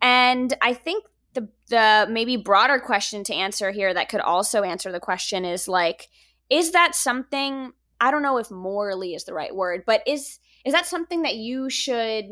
And 0.00 0.54
I 0.62 0.74
think 0.74 1.04
the 1.34 1.48
the 1.68 2.06
maybe 2.10 2.36
broader 2.36 2.78
question 2.78 3.24
to 3.24 3.34
answer 3.34 3.70
here 3.70 3.92
that 3.94 4.08
could 4.08 4.20
also 4.20 4.62
answer 4.62 4.90
the 4.92 5.00
question 5.00 5.44
is 5.44 5.68
like, 5.68 6.08
is 6.50 6.72
that 6.72 6.94
something 6.94 7.72
I 8.00 8.10
don't 8.10 8.22
know 8.22 8.38
if 8.38 8.50
morally 8.50 9.14
is 9.14 9.24
the 9.24 9.34
right 9.34 9.54
word, 9.54 9.84
but 9.86 10.02
is 10.06 10.38
is 10.64 10.72
that 10.72 10.86
something 10.86 11.22
that 11.22 11.36
you 11.36 11.70
should 11.70 12.26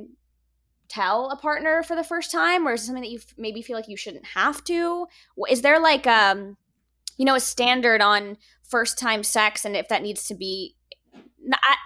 tell 0.88 1.30
a 1.30 1.36
partner 1.36 1.82
for 1.82 1.96
the 1.96 2.04
first 2.04 2.30
time, 2.30 2.66
or 2.66 2.74
is 2.74 2.82
it 2.82 2.86
something 2.86 3.02
that 3.02 3.10
you 3.10 3.18
f- 3.18 3.34
maybe 3.38 3.62
feel 3.62 3.76
like 3.76 3.88
you 3.88 3.96
shouldn't 3.96 4.26
have 4.26 4.62
to? 4.64 5.06
Is 5.48 5.62
there 5.62 5.80
like 5.80 6.06
um, 6.06 6.56
you 7.16 7.24
know, 7.24 7.34
a 7.34 7.40
standard 7.40 8.00
on 8.00 8.36
first 8.68 8.98
time 8.98 9.22
sex, 9.22 9.64
and 9.64 9.76
if 9.76 9.88
that 9.88 10.02
needs 10.02 10.24
to 10.28 10.34
be? 10.34 10.76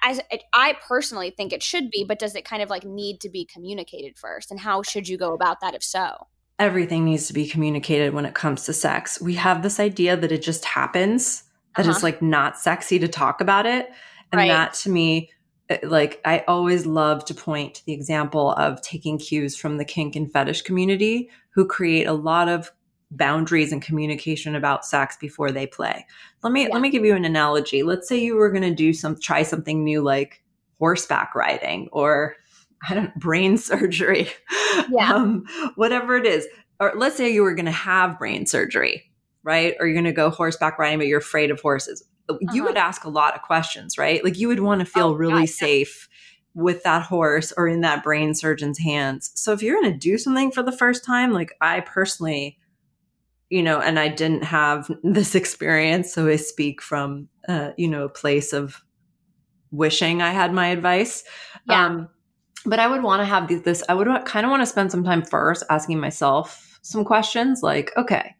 I, 0.04 0.20
I, 0.30 0.40
I 0.54 0.76
personally 0.86 1.30
think 1.30 1.52
it 1.52 1.64
should 1.64 1.90
be, 1.90 2.04
but 2.04 2.20
does 2.20 2.36
it 2.36 2.44
kind 2.44 2.62
of 2.62 2.70
like 2.70 2.84
need 2.84 3.20
to 3.22 3.28
be 3.28 3.44
communicated 3.44 4.16
first? 4.16 4.52
And 4.52 4.60
how 4.60 4.82
should 4.82 5.08
you 5.08 5.18
go 5.18 5.34
about 5.34 5.60
that 5.60 5.74
if 5.74 5.82
so? 5.82 6.28
Everything 6.60 7.04
needs 7.04 7.26
to 7.26 7.32
be 7.32 7.48
communicated 7.48 8.14
when 8.14 8.24
it 8.24 8.34
comes 8.34 8.64
to 8.64 8.72
sex. 8.72 9.20
We 9.20 9.34
have 9.34 9.62
this 9.62 9.80
idea 9.80 10.16
that 10.16 10.30
it 10.30 10.42
just 10.42 10.64
happens 10.64 11.42
that 11.76 11.86
uh-huh. 11.86 11.96
is 11.96 12.02
like 12.02 12.22
not 12.22 12.58
sexy 12.58 12.98
to 13.00 13.08
talk 13.08 13.40
about 13.40 13.66
it. 13.66 13.90
And 14.32 14.38
right. 14.38 14.48
that 14.48 14.74
to 14.74 14.90
me, 14.90 15.30
uh, 15.70 15.76
like 15.82 16.20
I 16.24 16.44
always 16.48 16.86
love 16.86 17.24
to 17.26 17.34
point 17.34 17.74
to 17.74 17.86
the 17.86 17.92
example 17.92 18.52
of 18.52 18.82
taking 18.82 19.18
cues 19.18 19.56
from 19.56 19.78
the 19.78 19.84
kink 19.84 20.16
and 20.16 20.30
fetish 20.30 20.62
community 20.62 21.30
who 21.50 21.66
create 21.66 22.06
a 22.06 22.12
lot 22.12 22.48
of 22.48 22.70
boundaries 23.10 23.72
and 23.72 23.80
communication 23.80 24.54
about 24.54 24.84
sex 24.84 25.16
before 25.18 25.50
they 25.50 25.66
play. 25.66 26.06
Let 26.42 26.52
me 26.52 26.64
yeah. 26.64 26.68
let 26.72 26.82
me 26.82 26.90
give 26.90 27.04
you 27.04 27.14
an 27.14 27.24
analogy. 27.24 27.82
Let's 27.82 28.08
say 28.08 28.18
you 28.18 28.36
were 28.36 28.50
going 28.50 28.62
to 28.62 28.74
do 28.74 28.92
some 28.92 29.18
try 29.18 29.42
something 29.42 29.82
new 29.82 30.02
like 30.02 30.42
horseback 30.78 31.34
riding 31.34 31.88
or 31.92 32.36
I 32.88 32.94
don't 32.94 33.14
brain 33.18 33.58
surgery. 33.58 34.28
Yeah. 34.90 35.12
um, 35.12 35.44
whatever 35.74 36.16
it 36.16 36.26
is. 36.26 36.46
Or 36.80 36.92
let's 36.96 37.16
say 37.16 37.32
you 37.32 37.42
were 37.42 37.54
going 37.54 37.66
to 37.66 37.72
have 37.72 38.18
brain 38.18 38.46
surgery 38.46 39.08
right? 39.48 39.76
Or 39.80 39.86
you're 39.86 39.94
going 39.94 40.04
to 40.04 40.12
go 40.12 40.28
horseback 40.28 40.78
riding, 40.78 40.98
but 40.98 41.06
you're 41.06 41.20
afraid 41.20 41.50
of 41.50 41.60
horses. 41.60 42.04
Uh-huh. 42.28 42.52
You 42.52 42.64
would 42.64 42.76
ask 42.76 43.04
a 43.04 43.08
lot 43.08 43.34
of 43.34 43.40
questions, 43.40 43.96
right? 43.96 44.22
Like 44.22 44.38
you 44.38 44.46
would 44.48 44.60
want 44.60 44.80
to 44.80 44.84
feel 44.84 45.06
oh, 45.06 45.14
really 45.14 45.42
God, 45.42 45.48
safe 45.48 46.08
yeah. 46.54 46.62
with 46.62 46.82
that 46.82 47.02
horse 47.02 47.50
or 47.56 47.66
in 47.66 47.80
that 47.80 48.04
brain 48.04 48.34
surgeon's 48.34 48.78
hands. 48.78 49.30
So 49.34 49.52
if 49.52 49.62
you're 49.62 49.80
going 49.80 49.92
to 49.92 49.98
do 49.98 50.18
something 50.18 50.50
for 50.50 50.62
the 50.62 50.70
first 50.70 51.02
time, 51.02 51.32
like 51.32 51.52
I 51.62 51.80
personally, 51.80 52.57
you 53.50 53.62
know, 53.62 53.80
and 53.80 53.98
I 53.98 54.08
didn't 54.08 54.44
have 54.44 54.90
this 55.02 55.34
experience, 55.34 56.12
so 56.12 56.28
I 56.28 56.36
speak 56.36 56.82
from, 56.82 57.28
uh, 57.48 57.70
you 57.76 57.88
know, 57.88 58.04
a 58.04 58.10
place 58.10 58.52
of 58.52 58.82
wishing 59.70 60.22
I 60.22 60.30
had 60.30 60.52
my 60.52 60.68
advice. 60.68 61.24
Yeah. 61.66 61.86
Um, 61.86 62.08
but 62.64 62.80
I 62.80 62.86
would 62.86 63.02
want 63.02 63.20
to 63.20 63.24
have 63.24 63.48
this, 63.64 63.82
I 63.88 63.94
would 63.94 64.08
kind 64.24 64.44
of 64.44 64.50
want 64.50 64.62
to 64.62 64.66
spend 64.66 64.90
some 64.90 65.04
time 65.04 65.22
first 65.22 65.64
asking 65.70 66.00
myself 66.00 66.78
some 66.82 67.04
questions 67.04 67.62
like, 67.62 67.92
okay, 67.96 68.34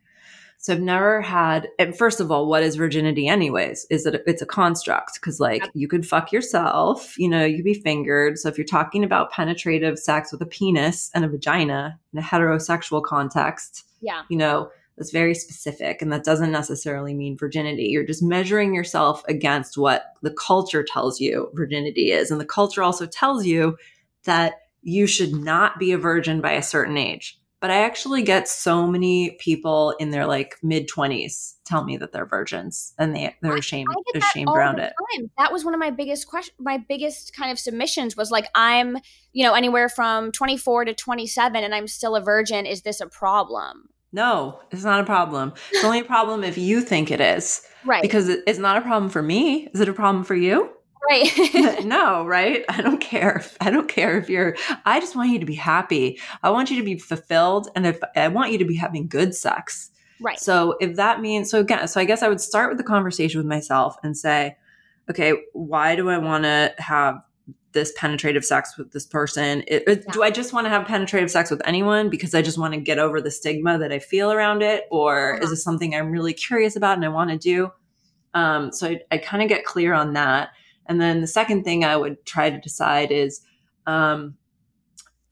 so 0.61 0.73
I've 0.73 0.81
never 0.81 1.23
had, 1.23 1.69
and 1.79 1.97
first 1.97 2.19
of 2.19 2.33
all, 2.33 2.49
what 2.49 2.65
is 2.65 2.75
virginity 2.75 3.29
anyways? 3.29 3.87
Is 3.91 4.07
it, 4.07 4.23
it's 4.27 4.43
a 4.43 4.47
construct 4.47 5.15
because 5.15 5.39
like 5.39 5.63
you 5.73 5.87
could 5.87 6.05
fuck 6.05 6.33
yourself, 6.33 7.17
you 7.17 7.29
know, 7.29 7.45
you 7.45 7.59
could 7.59 7.65
be 7.65 7.75
fingered. 7.75 8.39
So 8.39 8.49
if 8.49 8.59
you're 8.59 8.67
talking 8.67 9.05
about 9.05 9.31
penetrative 9.31 10.01
sex 10.01 10.33
with 10.33 10.43
a 10.43 10.47
penis 10.47 11.13
and 11.15 11.25
a 11.25 11.29
vagina 11.29 11.99
in 12.13 12.19
a 12.19 12.23
heterosexual 12.23 13.05
context, 13.05 13.85
yeah, 14.01 14.23
you 14.29 14.37
know, 14.37 14.71
that's 14.99 15.13
very 15.13 15.35
specific 15.35 16.03
and 16.03 16.13
that 16.13 16.25
doesn't 16.25 16.51
necessarily 16.51 17.15
mean 17.15 17.39
virginity. 17.39 17.85
You're 17.85 18.05
just 18.05 18.23
measuring 18.23 18.75
yourself 18.75 19.23
against 19.29 19.79
what 19.79 20.07
the 20.23 20.33
culture 20.33 20.83
tells 20.83 21.21
you 21.21 21.51
virginity 21.55 22.11
is. 22.11 22.31
And 22.31 22.41
the 22.41 22.45
culture 22.45 22.83
also 22.83 23.07
tells 23.07 23.47
you 23.47 23.77
that 24.25 24.55
you 24.83 25.07
should 25.07 25.33
not 25.33 25.79
be 25.79 25.93
a 25.93 25.99
virgin 25.99 26.41
by 26.41 26.53
a 26.53 26.63
certain 26.63 26.97
age. 26.97 27.39
But 27.61 27.73
I 27.73 27.83
actually 27.83 28.23
get 28.23 28.47
so 28.49 28.87
many 28.87 29.33
people 29.41 29.93
in 29.99 30.11
their 30.11 30.27
like 30.27 30.57
mid 30.63 30.89
20s 30.89 31.55
tell 31.65 31.83
me 31.83 31.97
that 31.97 32.13
they're 32.13 32.25
virgins 32.25 32.95
and 32.99 33.15
they 33.15 33.35
they're 33.43 33.57
ashamed 33.57 33.89
ashamed 34.15 34.49
around 34.49 34.79
it. 34.79 34.93
Time. 35.17 35.31
That 35.39 35.53
was 35.53 35.65
one 35.65 35.75
of 35.75 35.81
my 35.81 35.91
biggest 35.91 36.29
question 36.29 36.55
my 36.61 36.79
biggest 36.79 37.35
kind 37.35 37.51
of 37.51 37.59
submissions 37.59 38.17
was 38.17 38.31
like 38.31 38.49
I'm, 38.55 38.97
you 39.33 39.45
know, 39.45 39.55
anywhere 39.55 39.89
from 39.89 40.31
24 40.31 40.85
to 40.85 40.95
27 40.95 41.65
and 41.65 41.75
I'm 41.75 41.89
still 41.89 42.15
a 42.15 42.21
virgin, 42.21 42.65
is 42.65 42.83
this 42.83 43.01
a 43.01 43.09
problem? 43.09 43.89
No, 44.13 44.61
it's 44.71 44.85
not 44.85 45.01
a 45.01 45.05
problem. 45.05 45.53
It's 45.71 45.85
only 45.85 46.01
a 46.01 46.05
problem 46.05 46.43
if 46.43 46.57
you 46.57 46.81
think 46.81 47.11
it 47.11 47.21
is. 47.21 47.63
Right. 47.85 48.03
Because 48.03 48.29
it's 48.29 48.59
not 48.59 48.79
a 48.79 48.81
problem 48.81 49.11
for 49.11 49.23
me. 49.23 49.69
Is 49.75 49.81
it 49.81 49.89
a 49.89 49.93
problem 49.93 50.25
for 50.25 50.35
you? 50.35 50.71
Right. 51.09 51.85
no, 51.85 52.25
right? 52.25 52.65
I 52.69 52.81
don't 52.81 53.01
care. 53.01 53.45
I 53.61 53.71
don't 53.71 53.89
care 53.89 54.19
if 54.19 54.29
you're 54.29 54.57
I 54.85 55.01
just 55.01 55.15
want 55.15 55.31
you 55.31 55.39
to 55.39 55.47
be 55.47 55.55
happy. 55.55 56.19
I 56.43 56.51
want 56.51 56.71
you 56.71 56.79
to 56.79 56.83
be 56.83 56.99
fulfilled 56.99 57.69
and 57.75 57.87
if 57.87 57.99
I 58.17 58.29
want 58.29 58.53
you 58.53 58.59
to 58.59 58.65
be 58.65 58.77
having 58.77 59.09
good 59.09 59.35
sex. 59.35 59.91
Right. 60.21 60.39
So 60.39 60.77
if 60.81 60.97
that 60.97 61.21
means 61.21 61.51
so 61.51 61.61
again, 61.61 61.87
so 61.87 62.01
I 62.01 62.05
guess 62.05 62.23
I 62.23 62.29
would 62.29 62.41
start 62.41 62.71
with 62.71 62.79
the 62.79 62.85
conversation 62.85 63.39
with 63.39 63.47
myself 63.47 63.97
and 64.03 64.17
say, 64.17 64.57
okay, 65.09 65.35
why 65.53 65.97
do 65.97 66.11
I 66.11 66.19
want 66.19 66.45
to 66.45 66.75
have 66.79 67.23
this 67.73 67.93
penetrative 67.97 68.45
sex 68.45 68.77
with 68.77 68.93
this 68.93 69.07
person? 69.07 69.63
It, 69.67 69.85
yeah. 69.87 70.13
Do 70.13 70.23
I 70.23 70.31
just 70.31 70.53
want 70.53 70.67
to 70.67 70.71
have 70.71 70.87
penetrative 70.87 71.31
sex 71.31 71.51
with 71.51 71.63
anyone 71.65 72.09
because 72.11 72.35
I 72.35 72.43
just 72.43 72.59
want 72.59 72.75
to 72.75 72.81
get 72.81 72.99
over 72.99 73.21
the 73.21 73.31
stigma 73.31 73.79
that 73.79 73.93
I 73.93 73.99
feel 73.99 74.33
around 74.33 74.63
it? 74.63 74.85
Or 74.91 75.35
uh-huh. 75.35 75.45
is 75.45 75.51
this 75.51 75.65
something 75.65 75.95
I'm 75.95 76.11
really 76.11 76.33
curious 76.33 76.77
about 76.77 76.97
and 76.97 77.05
I 77.05 77.09
want 77.09 77.31
to 77.31 77.39
do? 77.39 77.71
Um, 78.35 78.73
so 78.73 78.89
I, 78.89 79.01
I 79.11 79.19
kind 79.19 79.43
of 79.43 79.49
get 79.49 79.65
clear 79.65 79.95
on 79.95 80.15
that. 80.15 80.51
And 80.87 81.01
then 81.01 81.21
the 81.21 81.27
second 81.27 81.65
thing 81.65 81.85
I 81.85 81.97
would 81.97 82.25
try 82.25 82.51
to 82.51 82.61
decide 82.61 83.11
is, 83.11 83.43
um, 83.87 84.37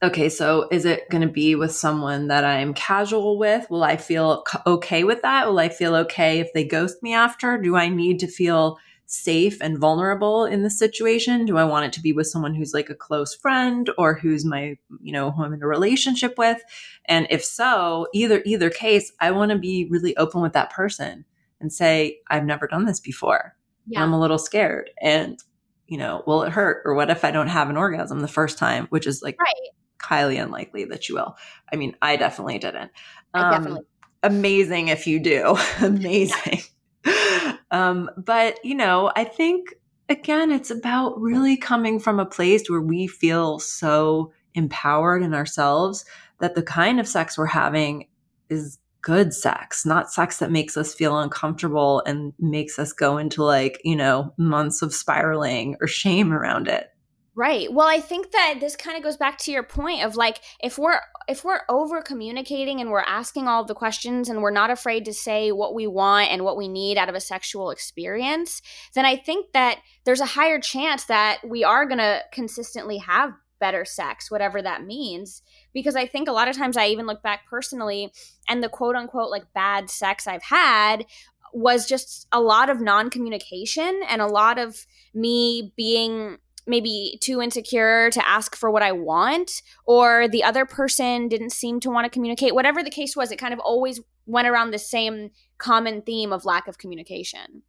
okay, 0.02 0.28
so 0.28 0.68
is 0.70 0.84
it 0.84 1.08
going 1.10 1.22
to 1.22 1.32
be 1.32 1.54
with 1.54 1.72
someone 1.72 2.28
that 2.28 2.44
I'm 2.44 2.74
casual 2.74 3.38
with? 3.38 3.70
Will 3.70 3.82
I 3.82 3.96
feel 3.96 4.44
okay 4.66 5.04
with 5.04 5.22
that? 5.22 5.46
Will 5.46 5.58
I 5.58 5.68
feel 5.68 5.94
okay 5.96 6.40
if 6.40 6.52
they 6.52 6.64
ghost 6.64 7.02
me 7.02 7.14
after? 7.14 7.58
Do 7.58 7.76
I 7.76 7.88
need 7.88 8.20
to 8.20 8.26
feel 8.26 8.78
safe 9.06 9.58
and 9.60 9.78
vulnerable 9.78 10.44
in 10.44 10.62
the 10.62 10.70
situation? 10.70 11.46
Do 11.46 11.56
I 11.56 11.64
want 11.64 11.86
it 11.86 11.92
to 11.94 12.02
be 12.02 12.12
with 12.12 12.26
someone 12.26 12.54
who's 12.54 12.74
like 12.74 12.90
a 12.90 12.94
close 12.94 13.34
friend 13.34 13.88
or 13.96 14.14
who's 14.14 14.44
my, 14.44 14.76
you 15.00 15.12
know, 15.12 15.30
who 15.30 15.44
I'm 15.44 15.52
in 15.52 15.62
a 15.62 15.66
relationship 15.66 16.36
with? 16.36 16.62
And 17.06 17.26
if 17.30 17.44
so, 17.44 18.08
either 18.12 18.42
either 18.44 18.70
case, 18.70 19.12
I 19.20 19.30
want 19.30 19.52
to 19.52 19.58
be 19.58 19.86
really 19.90 20.16
open 20.16 20.42
with 20.42 20.52
that 20.54 20.70
person 20.70 21.24
and 21.60 21.72
say, 21.72 22.18
I've 22.28 22.44
never 22.44 22.66
done 22.66 22.84
this 22.84 23.00
before 23.00 23.56
yeah. 23.86 24.02
I'm 24.02 24.12
a 24.12 24.20
little 24.20 24.38
scared. 24.38 24.90
And, 25.00 25.38
you 25.86 25.98
know, 25.98 26.22
will 26.26 26.42
it 26.42 26.52
hurt? 26.52 26.82
Or 26.84 26.94
what 26.94 27.10
if 27.10 27.24
I 27.24 27.30
don't 27.30 27.48
have 27.48 27.70
an 27.70 27.76
orgasm 27.76 28.20
the 28.20 28.28
first 28.28 28.58
time, 28.58 28.86
which 28.90 29.06
is 29.06 29.22
like 29.22 29.40
right. 29.40 29.70
highly 30.02 30.36
unlikely 30.38 30.84
that 30.86 31.08
you 31.08 31.14
will. 31.14 31.36
I 31.72 31.76
mean, 31.76 31.96
I 32.02 32.16
definitely 32.16 32.58
didn't. 32.58 32.90
Um, 33.34 33.50
definitely. 33.50 33.82
Amazing 34.22 34.88
if 34.88 35.06
you 35.06 35.20
do. 35.20 35.56
amazing. 35.80 36.60
um, 37.70 38.10
but, 38.16 38.64
you 38.64 38.74
know, 38.74 39.12
I 39.16 39.24
think 39.24 39.74
again, 40.08 40.50
it's 40.50 40.70
about 40.70 41.20
really 41.20 41.56
coming 41.56 41.98
from 41.98 42.20
a 42.20 42.26
place 42.26 42.68
where 42.68 42.80
we 42.80 43.06
feel 43.06 43.58
so 43.58 44.32
empowered 44.54 45.22
in 45.22 45.34
ourselves 45.34 46.04
that 46.38 46.54
the 46.54 46.62
kind 46.62 47.00
of 47.00 47.08
sex 47.08 47.36
we're 47.36 47.46
having 47.46 48.06
is 48.48 48.78
good 49.02 49.32
sex, 49.32 49.86
not 49.86 50.12
sex 50.12 50.38
that 50.38 50.50
makes 50.50 50.76
us 50.76 50.94
feel 50.94 51.18
uncomfortable 51.18 52.02
and 52.06 52.32
makes 52.38 52.78
us 52.78 52.92
go 52.92 53.18
into 53.18 53.42
like, 53.42 53.80
you 53.84 53.96
know, 53.96 54.32
months 54.36 54.82
of 54.82 54.94
spiraling 54.94 55.76
or 55.80 55.86
shame 55.86 56.32
around 56.32 56.68
it. 56.68 56.88
Right. 57.34 57.72
Well, 57.72 57.86
I 57.86 58.00
think 58.00 58.32
that 58.32 58.56
this 58.60 58.76
kind 58.76 58.96
of 58.96 59.02
goes 59.02 59.16
back 59.16 59.38
to 59.38 59.52
your 59.52 59.62
point 59.62 60.02
of 60.02 60.16
like 60.16 60.40
if 60.60 60.78
we're 60.78 60.98
if 61.28 61.44
we're 61.44 61.62
over 61.68 62.02
communicating 62.02 62.80
and 62.80 62.90
we're 62.90 63.00
asking 63.00 63.48
all 63.48 63.64
the 63.64 63.74
questions 63.74 64.28
and 64.28 64.42
we're 64.42 64.50
not 64.50 64.70
afraid 64.70 65.04
to 65.06 65.12
say 65.12 65.50
what 65.50 65.74
we 65.74 65.86
want 65.86 66.30
and 66.30 66.42
what 66.42 66.56
we 66.56 66.68
need 66.68 66.96
out 66.96 67.08
of 67.08 67.14
a 67.14 67.20
sexual 67.20 67.70
experience, 67.70 68.62
then 68.94 69.04
I 69.04 69.16
think 69.16 69.52
that 69.52 69.80
there's 70.04 70.20
a 70.20 70.26
higher 70.26 70.60
chance 70.60 71.04
that 71.04 71.40
we 71.46 71.64
are 71.64 71.86
going 71.86 71.98
to 71.98 72.22
consistently 72.32 72.98
have 72.98 73.32
better 73.58 73.84
sex, 73.84 74.30
whatever 74.30 74.62
that 74.62 74.84
means. 74.84 75.42
Because 75.72 75.96
I 75.96 76.06
think 76.06 76.28
a 76.28 76.32
lot 76.32 76.48
of 76.48 76.56
times 76.56 76.76
I 76.76 76.88
even 76.88 77.06
look 77.06 77.22
back 77.22 77.48
personally 77.48 78.12
and 78.48 78.62
the 78.62 78.68
quote 78.68 78.94
unquote 78.94 79.30
like 79.30 79.52
bad 79.52 79.90
sex 79.90 80.26
I've 80.26 80.42
had 80.42 81.06
was 81.52 81.86
just 81.86 82.26
a 82.32 82.40
lot 82.40 82.70
of 82.70 82.80
non 82.80 83.10
communication 83.10 84.02
and 84.08 84.20
a 84.20 84.26
lot 84.26 84.58
of 84.58 84.86
me 85.14 85.72
being 85.76 86.38
maybe 86.66 87.18
too 87.20 87.40
insecure 87.40 88.10
to 88.10 88.28
ask 88.28 88.56
for 88.56 88.70
what 88.70 88.82
I 88.82 88.92
want, 88.92 89.62
or 89.84 90.28
the 90.28 90.44
other 90.44 90.66
person 90.66 91.28
didn't 91.28 91.50
seem 91.50 91.80
to 91.80 91.90
want 91.90 92.04
to 92.04 92.10
communicate. 92.10 92.54
Whatever 92.54 92.82
the 92.82 92.90
case 92.90 93.16
was, 93.16 93.30
it 93.30 93.38
kind 93.38 93.54
of 93.54 93.60
always 93.60 94.00
went 94.26 94.48
around 94.48 94.70
the 94.70 94.78
same 94.78 95.30
common 95.58 96.02
theme 96.02 96.32
of 96.32 96.44
lack 96.44 96.68
of 96.68 96.78
communication. 96.78 97.62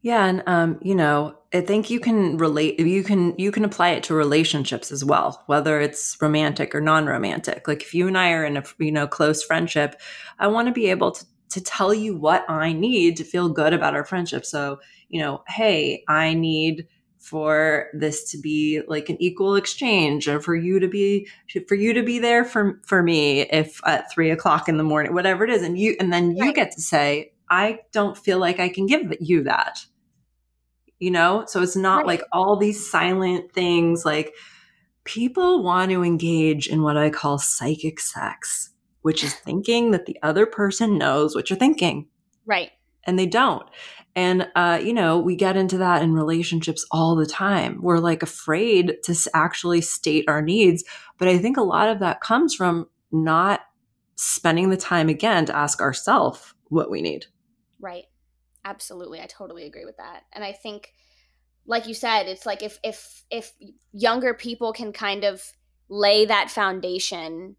Yeah, 0.00 0.26
and 0.26 0.42
um, 0.46 0.78
you 0.80 0.94
know, 0.94 1.36
I 1.52 1.60
think 1.60 1.90
you 1.90 1.98
can 1.98 2.36
relate. 2.36 2.78
You 2.78 3.02
can 3.02 3.34
you 3.36 3.50
can 3.50 3.64
apply 3.64 3.90
it 3.90 4.04
to 4.04 4.14
relationships 4.14 4.92
as 4.92 5.04
well, 5.04 5.42
whether 5.46 5.80
it's 5.80 6.16
romantic 6.20 6.74
or 6.74 6.80
non-romantic. 6.80 7.66
Like 7.66 7.82
if 7.82 7.94
you 7.94 8.06
and 8.06 8.16
I 8.16 8.30
are 8.30 8.44
in 8.44 8.56
a 8.56 8.64
you 8.78 8.92
know 8.92 9.08
close 9.08 9.42
friendship, 9.42 10.00
I 10.38 10.46
want 10.46 10.68
to 10.68 10.72
be 10.72 10.90
able 10.90 11.12
to 11.12 11.24
to 11.50 11.60
tell 11.62 11.92
you 11.92 12.14
what 12.14 12.44
I 12.48 12.72
need 12.72 13.16
to 13.16 13.24
feel 13.24 13.48
good 13.48 13.72
about 13.72 13.94
our 13.94 14.04
friendship. 14.04 14.46
So 14.46 14.78
you 15.08 15.20
know, 15.20 15.42
hey, 15.48 16.04
I 16.06 16.34
need 16.34 16.86
for 17.28 17.88
this 17.92 18.30
to 18.30 18.38
be 18.38 18.80
like 18.88 19.08
an 19.08 19.20
equal 19.20 19.54
exchange 19.54 20.28
or 20.28 20.40
for 20.40 20.54
you 20.54 20.80
to 20.80 20.88
be 20.88 21.28
for 21.66 21.74
you 21.74 21.92
to 21.92 22.02
be 22.02 22.18
there 22.18 22.44
for 22.44 22.80
for 22.86 23.02
me 23.02 23.42
if 23.42 23.80
at 23.86 24.10
three 24.10 24.30
o'clock 24.30 24.68
in 24.68 24.76
the 24.76 24.84
morning 24.84 25.14
whatever 25.14 25.44
it 25.44 25.50
is 25.50 25.62
and 25.62 25.78
you 25.78 25.94
and 26.00 26.12
then 26.12 26.34
you 26.34 26.44
right. 26.44 26.54
get 26.54 26.72
to 26.72 26.80
say 26.80 27.32
i 27.50 27.78
don't 27.92 28.16
feel 28.16 28.38
like 28.38 28.58
i 28.60 28.68
can 28.68 28.86
give 28.86 29.14
you 29.20 29.42
that. 29.44 29.84
You 31.00 31.12
know? 31.12 31.44
So 31.46 31.62
it's 31.62 31.76
not 31.76 31.98
right. 31.98 32.06
like 32.06 32.22
all 32.32 32.56
these 32.56 32.90
silent 32.90 33.52
things 33.52 34.04
like 34.04 34.34
people 35.04 35.62
want 35.62 35.90
to 35.92 36.02
engage 36.02 36.66
in 36.66 36.82
what 36.82 36.96
i 36.96 37.10
call 37.10 37.38
psychic 37.38 38.00
sex 38.00 38.70
which 39.02 39.24
is 39.24 39.34
thinking 39.34 39.90
that 39.92 40.06
the 40.06 40.18
other 40.22 40.44
person 40.46 40.98
knows 40.98 41.34
what 41.34 41.48
you're 41.48 41.58
thinking. 41.58 42.06
Right. 42.44 42.72
And 43.04 43.18
they 43.18 43.26
don't 43.26 43.66
and, 44.18 44.48
uh, 44.56 44.80
you 44.82 44.92
know, 44.92 45.16
we 45.16 45.36
get 45.36 45.56
into 45.56 45.78
that 45.78 46.02
in 46.02 46.12
relationships 46.12 46.84
all 46.90 47.14
the 47.14 47.24
time. 47.24 47.78
We're 47.80 48.00
like 48.00 48.24
afraid 48.24 48.96
to 49.04 49.30
actually 49.32 49.80
state 49.80 50.24
our 50.26 50.42
needs. 50.42 50.82
But 51.18 51.28
I 51.28 51.38
think 51.38 51.56
a 51.56 51.62
lot 51.62 51.88
of 51.88 52.00
that 52.00 52.20
comes 52.20 52.52
from 52.52 52.88
not 53.12 53.60
spending 54.16 54.70
the 54.70 54.76
time 54.76 55.08
again 55.08 55.44
to 55.44 55.56
ask 55.56 55.80
ourselves 55.80 56.52
what 56.64 56.90
we 56.90 57.00
need. 57.00 57.26
Right. 57.78 58.06
Absolutely. 58.64 59.20
I 59.20 59.26
totally 59.26 59.66
agree 59.66 59.84
with 59.84 59.98
that. 59.98 60.24
And 60.32 60.42
I 60.42 60.50
think, 60.50 60.92
like 61.64 61.86
you 61.86 61.94
said, 61.94 62.24
it's 62.24 62.44
like 62.44 62.64
if, 62.64 62.80
if, 62.82 63.22
if 63.30 63.52
younger 63.92 64.34
people 64.34 64.72
can 64.72 64.92
kind 64.92 65.22
of 65.22 65.40
lay 65.88 66.26
that 66.26 66.50
foundation 66.50 67.54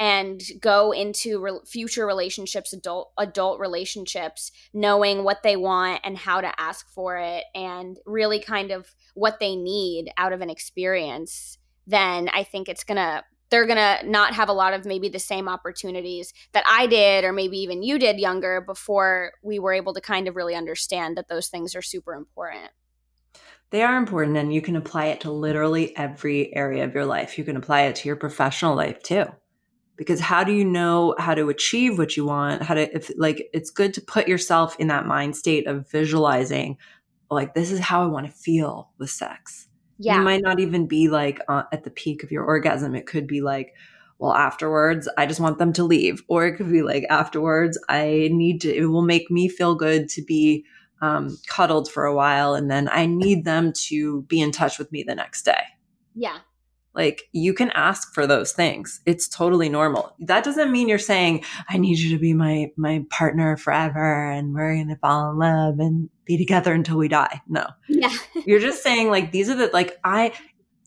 and 0.00 0.42
go 0.60 0.92
into 0.92 1.38
re- 1.40 1.60
future 1.66 2.06
relationships 2.06 2.72
adult 2.72 3.12
adult 3.18 3.60
relationships 3.60 4.50
knowing 4.72 5.22
what 5.22 5.42
they 5.44 5.54
want 5.54 6.00
and 6.02 6.16
how 6.16 6.40
to 6.40 6.60
ask 6.60 6.90
for 6.90 7.18
it 7.18 7.44
and 7.54 7.98
really 8.06 8.40
kind 8.40 8.72
of 8.72 8.92
what 9.14 9.38
they 9.38 9.54
need 9.54 10.10
out 10.16 10.32
of 10.32 10.40
an 10.40 10.50
experience 10.50 11.58
then 11.86 12.28
i 12.32 12.42
think 12.42 12.68
it's 12.68 12.82
gonna 12.82 13.22
they're 13.50 13.66
gonna 13.66 13.98
not 14.04 14.32
have 14.32 14.48
a 14.48 14.54
lot 14.54 14.72
of 14.72 14.86
maybe 14.86 15.08
the 15.08 15.18
same 15.18 15.48
opportunities 15.48 16.32
that 16.52 16.64
i 16.68 16.86
did 16.86 17.22
or 17.22 17.32
maybe 17.32 17.58
even 17.58 17.82
you 17.82 17.98
did 17.98 18.18
younger 18.18 18.60
before 18.60 19.32
we 19.42 19.58
were 19.58 19.74
able 19.74 19.92
to 19.92 20.00
kind 20.00 20.26
of 20.26 20.34
really 20.34 20.54
understand 20.54 21.16
that 21.16 21.28
those 21.28 21.48
things 21.48 21.74
are 21.74 21.82
super 21.82 22.14
important. 22.14 22.70
They 23.70 23.82
are 23.82 23.96
important 23.96 24.36
and 24.36 24.52
you 24.52 24.62
can 24.62 24.74
apply 24.74 25.06
it 25.06 25.20
to 25.20 25.30
literally 25.30 25.96
every 25.96 26.54
area 26.56 26.84
of 26.84 26.94
your 26.94 27.04
life. 27.04 27.38
You 27.38 27.44
can 27.44 27.56
apply 27.56 27.82
it 27.82 27.96
to 27.96 28.08
your 28.08 28.16
professional 28.16 28.74
life 28.74 29.02
too 29.02 29.26
because 30.00 30.18
how 30.18 30.42
do 30.42 30.50
you 30.50 30.64
know 30.64 31.14
how 31.18 31.34
to 31.34 31.50
achieve 31.50 31.98
what 31.98 32.16
you 32.16 32.24
want? 32.24 32.62
How 32.62 32.72
to 32.72 32.96
if 32.96 33.10
like 33.18 33.50
it's 33.52 33.68
good 33.68 33.92
to 33.92 34.00
put 34.00 34.26
yourself 34.26 34.74
in 34.78 34.86
that 34.86 35.04
mind 35.04 35.36
state 35.36 35.66
of 35.66 35.90
visualizing 35.90 36.78
like 37.30 37.52
this 37.52 37.70
is 37.70 37.80
how 37.80 38.02
i 38.02 38.06
want 38.06 38.24
to 38.24 38.32
feel 38.32 38.88
with 38.96 39.10
sex. 39.10 39.68
Yeah. 39.98 40.18
it 40.18 40.24
might 40.24 40.40
not 40.40 40.58
even 40.58 40.86
be 40.86 41.08
like 41.08 41.38
uh, 41.48 41.64
at 41.70 41.84
the 41.84 41.90
peak 41.90 42.22
of 42.22 42.32
your 42.32 42.44
orgasm. 42.44 42.94
It 42.94 43.06
could 43.06 43.26
be 43.26 43.42
like 43.42 43.74
well 44.18 44.32
afterwards 44.32 45.06
i 45.18 45.26
just 45.26 45.38
want 45.38 45.58
them 45.58 45.74
to 45.74 45.84
leave. 45.84 46.22
Or 46.28 46.46
it 46.46 46.56
could 46.56 46.72
be 46.72 46.80
like 46.80 47.04
afterwards 47.10 47.78
i 47.90 48.30
need 48.32 48.62
to 48.62 48.74
it 48.74 48.86
will 48.86 49.02
make 49.02 49.30
me 49.30 49.50
feel 49.50 49.74
good 49.74 50.08
to 50.10 50.24
be 50.24 50.64
um, 51.02 51.36
cuddled 51.46 51.90
for 51.90 52.06
a 52.06 52.14
while 52.14 52.54
and 52.54 52.70
then 52.70 52.88
i 52.90 53.04
need 53.04 53.44
them 53.44 53.74
to 53.88 54.22
be 54.22 54.40
in 54.40 54.50
touch 54.50 54.78
with 54.78 54.90
me 54.92 55.02
the 55.02 55.14
next 55.14 55.42
day. 55.42 55.62
Yeah 56.14 56.38
like 56.94 57.22
you 57.32 57.54
can 57.54 57.70
ask 57.70 58.12
for 58.12 58.26
those 58.26 58.52
things. 58.52 59.00
It's 59.06 59.28
totally 59.28 59.68
normal. 59.68 60.14
That 60.20 60.44
doesn't 60.44 60.72
mean 60.72 60.88
you're 60.88 60.98
saying, 60.98 61.44
I 61.68 61.78
need 61.78 61.98
you 61.98 62.10
to 62.16 62.20
be 62.20 62.34
my 62.34 62.72
my 62.76 63.04
partner 63.10 63.56
forever 63.56 64.30
and 64.30 64.54
we're 64.54 64.76
gonna 64.76 64.96
fall 64.96 65.30
in 65.30 65.38
love 65.38 65.78
and 65.78 66.10
be 66.24 66.36
together 66.36 66.72
until 66.72 66.98
we 66.98 67.08
die. 67.08 67.40
No. 67.48 67.66
Yeah. 67.88 68.12
you're 68.46 68.60
just 68.60 68.82
saying 68.82 69.10
like 69.10 69.32
these 69.32 69.48
are 69.48 69.54
the 69.54 69.70
like 69.72 69.98
I 70.04 70.32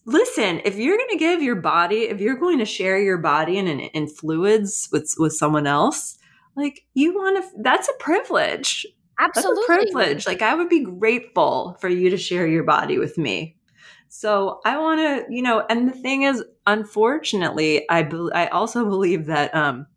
listen, 0.05 0.61
if 0.65 0.75
you're 0.75 0.97
gonna 0.97 1.17
give 1.17 1.41
your 1.41 1.55
body, 1.55 2.03
if 2.03 2.19
you're 2.19 2.37
going 2.37 2.59
to 2.59 2.65
share 2.65 2.99
your 2.99 3.17
body 3.17 3.57
and 3.57 3.67
in, 3.67 3.79
in 3.79 4.07
fluids 4.07 4.89
with 4.91 5.13
with 5.17 5.33
someone 5.33 5.67
else, 5.67 6.17
like 6.55 6.85
you 6.93 7.13
want 7.13 7.43
to 7.43 7.61
that's 7.61 7.87
a 7.87 7.93
privilege. 7.99 8.85
Absolutely. 9.19 9.63
That's 9.67 9.83
a 9.83 9.91
privilege. 9.93 10.27
Like 10.27 10.41
I 10.41 10.55
would 10.55 10.69
be 10.69 10.83
grateful 10.83 11.77
for 11.79 11.87
you 11.87 12.09
to 12.09 12.17
share 12.17 12.47
your 12.47 12.63
body 12.63 12.97
with 12.97 13.17
me. 13.17 13.55
So 14.15 14.61
I 14.63 14.77
want 14.77 14.99
to, 14.99 15.33
you 15.33 15.41
know, 15.41 15.65
and 15.71 15.89
the 15.89 15.97
thing 15.97 16.21
is, 16.21 16.43
unfortunately, 16.67 17.89
I 17.89 18.03
be- 18.03 18.29
I 18.31 18.45
also 18.45 18.85
believe 18.85 19.25
that 19.25 19.53
um, 19.55 19.87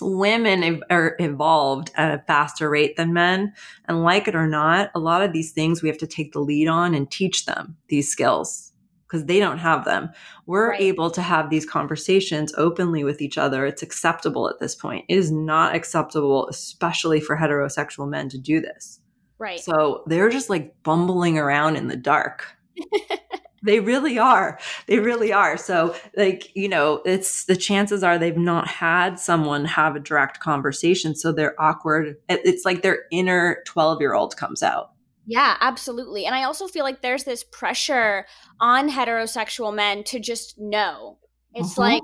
women 0.00 0.62
ev- 0.62 0.82
are 0.88 1.16
evolved 1.18 1.90
at 1.96 2.14
a 2.14 2.22
faster 2.28 2.70
rate 2.70 2.96
than 2.96 3.12
men, 3.12 3.52
and 3.86 4.04
like 4.04 4.28
it 4.28 4.36
or 4.36 4.46
not, 4.46 4.92
a 4.94 5.00
lot 5.00 5.22
of 5.22 5.32
these 5.32 5.50
things 5.50 5.82
we 5.82 5.88
have 5.88 5.98
to 5.98 6.06
take 6.06 6.32
the 6.32 6.38
lead 6.38 6.68
on 6.68 6.94
and 6.94 7.10
teach 7.10 7.44
them 7.44 7.76
these 7.88 8.08
skills 8.08 8.70
because 9.08 9.24
they 9.24 9.40
don't 9.40 9.58
have 9.58 9.84
them. 9.84 10.10
We're 10.46 10.70
right. 10.70 10.80
able 10.80 11.10
to 11.10 11.20
have 11.20 11.50
these 11.50 11.66
conversations 11.66 12.54
openly 12.56 13.02
with 13.02 13.20
each 13.20 13.36
other. 13.36 13.66
It's 13.66 13.82
acceptable 13.82 14.48
at 14.48 14.60
this 14.60 14.76
point. 14.76 15.06
It 15.08 15.16
is 15.16 15.32
not 15.32 15.74
acceptable, 15.74 16.46
especially 16.46 17.20
for 17.20 17.36
heterosexual 17.36 18.08
men, 18.08 18.28
to 18.28 18.38
do 18.38 18.60
this. 18.60 19.00
Right. 19.38 19.58
So 19.58 20.04
they're 20.06 20.30
just 20.30 20.50
like 20.50 20.80
bumbling 20.84 21.36
around 21.36 21.74
in 21.74 21.88
the 21.88 21.96
dark. 21.96 22.46
They 23.62 23.80
really 23.80 24.18
are. 24.18 24.58
They 24.86 25.00
really 25.00 25.32
are. 25.32 25.56
So, 25.56 25.94
like, 26.16 26.54
you 26.56 26.68
know, 26.68 27.02
it's 27.04 27.44
the 27.44 27.56
chances 27.56 28.02
are 28.02 28.18
they've 28.18 28.36
not 28.36 28.66
had 28.66 29.18
someone 29.18 29.66
have 29.66 29.96
a 29.96 30.00
direct 30.00 30.40
conversation. 30.40 31.14
So 31.14 31.30
they're 31.30 31.60
awkward. 31.60 32.16
It's 32.28 32.64
like 32.64 32.82
their 32.82 33.00
inner 33.12 33.62
12 33.66 34.00
year 34.00 34.14
old 34.14 34.36
comes 34.36 34.62
out. 34.62 34.92
Yeah, 35.26 35.56
absolutely. 35.60 36.26
And 36.26 36.34
I 36.34 36.44
also 36.44 36.66
feel 36.66 36.84
like 36.84 37.02
there's 37.02 37.24
this 37.24 37.44
pressure 37.44 38.26
on 38.60 38.90
heterosexual 38.90 39.74
men 39.74 40.04
to 40.04 40.18
just 40.18 40.58
know. 40.58 41.18
It's 41.54 41.78
uh-huh. 41.78 42.00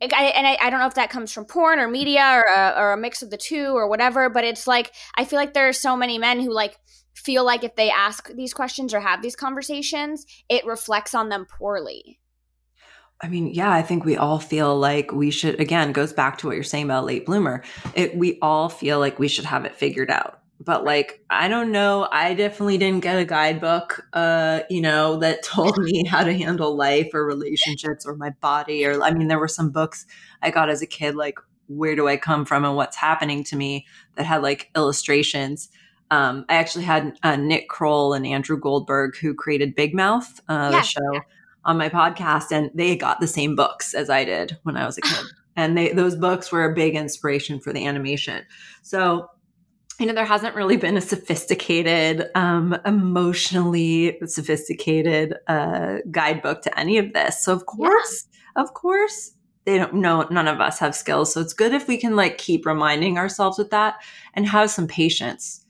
like, 0.00 0.12
I, 0.12 0.24
and 0.24 0.46
I, 0.46 0.58
I, 0.60 0.70
don't 0.70 0.80
know 0.80 0.86
if 0.86 0.94
that 0.94 1.10
comes 1.10 1.32
from 1.32 1.44
porn 1.44 1.78
or 1.78 1.88
media 1.88 2.22
or 2.22 2.42
a, 2.42 2.74
or 2.76 2.92
a 2.92 2.96
mix 2.96 3.22
of 3.22 3.30
the 3.30 3.36
two 3.36 3.76
or 3.76 3.88
whatever, 3.88 4.28
but 4.28 4.44
it's 4.44 4.66
like, 4.66 4.92
I 5.14 5.24
feel 5.24 5.38
like 5.38 5.54
there 5.54 5.68
are 5.68 5.72
so 5.72 5.96
many 5.96 6.18
men 6.18 6.40
who 6.40 6.52
like 6.52 6.76
feel 7.16 7.44
like 7.44 7.64
if 7.64 7.74
they 7.74 7.90
ask 7.90 8.30
these 8.34 8.54
questions 8.54 8.94
or 8.94 9.00
have 9.00 9.22
these 9.22 9.34
conversations, 9.34 10.26
it 10.48 10.64
reflects 10.66 11.14
on 11.14 11.28
them 11.28 11.46
poorly. 11.46 12.20
I 13.22 13.28
mean, 13.28 13.54
yeah, 13.54 13.72
I 13.72 13.80
think 13.80 14.04
we 14.04 14.16
all 14.16 14.38
feel 14.38 14.76
like 14.76 15.10
we 15.10 15.30
should, 15.30 15.58
again, 15.58 15.92
goes 15.92 16.12
back 16.12 16.36
to 16.38 16.46
what 16.46 16.54
you're 16.54 16.64
saying 16.64 16.84
about 16.84 17.06
late 17.06 17.24
bloomer. 17.24 17.64
It, 17.94 18.14
we 18.14 18.38
all 18.42 18.68
feel 18.68 18.98
like 18.98 19.18
we 19.18 19.28
should 19.28 19.46
have 19.46 19.64
it 19.64 19.74
figured 19.74 20.10
out. 20.10 20.40
But 20.60 20.84
like, 20.84 21.22
I 21.30 21.48
don't 21.48 21.72
know. 21.72 22.08
I 22.10 22.34
definitely 22.34 22.76
didn't 22.76 23.02
get 23.02 23.18
a 23.18 23.24
guidebook, 23.24 24.06
uh, 24.12 24.60
you 24.68 24.82
know, 24.82 25.18
that 25.20 25.42
told 25.44 25.78
me 25.78 26.04
how 26.04 26.24
to 26.24 26.36
handle 26.36 26.76
life 26.76 27.08
or 27.14 27.24
relationships 27.24 28.04
or 28.04 28.16
my 28.16 28.30
body. 28.40 28.84
Or, 28.84 29.02
I 29.02 29.12
mean, 29.12 29.28
there 29.28 29.38
were 29.38 29.48
some 29.48 29.70
books 29.70 30.04
I 30.42 30.50
got 30.50 30.68
as 30.68 30.82
a 30.82 30.86
kid, 30.86 31.14
like, 31.14 31.38
Where 31.68 31.96
Do 31.96 32.08
I 32.08 32.18
Come 32.18 32.44
From 32.44 32.66
and 32.66 32.76
What's 32.76 32.96
Happening 32.96 33.44
to 33.44 33.56
Me, 33.56 33.86
that 34.16 34.26
had 34.26 34.42
like 34.42 34.70
illustrations 34.76 35.70
um, 36.10 36.44
I 36.48 36.56
actually 36.56 36.84
had 36.84 37.16
uh, 37.22 37.36
Nick 37.36 37.68
Kroll 37.68 38.12
and 38.12 38.26
Andrew 38.26 38.58
Goldberg, 38.58 39.16
who 39.16 39.34
created 39.34 39.74
Big 39.74 39.94
Mouth, 39.94 40.40
uh, 40.48 40.70
yeah. 40.72 40.80
the 40.80 40.82
show 40.82 41.20
on 41.66 41.76
my 41.76 41.88
podcast 41.88 42.52
and 42.52 42.70
they 42.74 42.96
got 42.96 43.20
the 43.20 43.26
same 43.26 43.56
books 43.56 43.92
as 43.92 44.08
I 44.08 44.24
did 44.24 44.56
when 44.62 44.76
I 44.76 44.86
was 44.86 44.96
a 44.96 45.02
kid. 45.02 45.26
and 45.56 45.76
they 45.76 45.92
those 45.92 46.14
books 46.14 46.52
were 46.52 46.64
a 46.64 46.74
big 46.74 46.94
inspiration 46.94 47.58
for 47.60 47.72
the 47.72 47.86
animation. 47.86 48.44
So 48.82 49.28
you 49.98 50.04
know, 50.04 50.12
there 50.12 50.26
hasn't 50.26 50.54
really 50.54 50.76
been 50.76 50.98
a 50.98 51.00
sophisticated, 51.00 52.28
um, 52.34 52.76
emotionally 52.84 54.18
sophisticated 54.26 55.34
uh, 55.46 55.96
guidebook 56.10 56.60
to 56.62 56.78
any 56.78 56.98
of 56.98 57.14
this. 57.14 57.42
So 57.42 57.54
of 57.54 57.64
course, 57.64 58.26
yeah. 58.30 58.62
of 58.62 58.74
course, 58.74 59.32
they 59.64 59.78
don't 59.78 59.94
know. 59.94 60.26
None 60.30 60.48
of 60.48 60.60
us 60.60 60.78
have 60.78 60.94
skills, 60.94 61.32
so 61.32 61.40
it's 61.40 61.54
good 61.54 61.72
if 61.72 61.88
we 61.88 61.96
can 61.96 62.14
like 62.14 62.38
keep 62.38 62.66
reminding 62.66 63.18
ourselves 63.18 63.58
with 63.58 63.70
that 63.70 63.96
and 64.34 64.46
have 64.46 64.70
some 64.70 64.86
patience. 64.86 65.65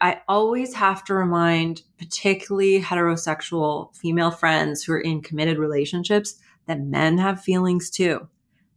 I 0.00 0.20
always 0.28 0.74
have 0.74 1.04
to 1.04 1.14
remind, 1.14 1.82
particularly 1.98 2.80
heterosexual 2.80 3.94
female 3.96 4.30
friends 4.30 4.84
who 4.84 4.92
are 4.92 5.00
in 5.00 5.22
committed 5.22 5.58
relationships, 5.58 6.38
that 6.66 6.80
men 6.80 7.18
have 7.18 7.42
feelings 7.42 7.90
too. 7.90 8.28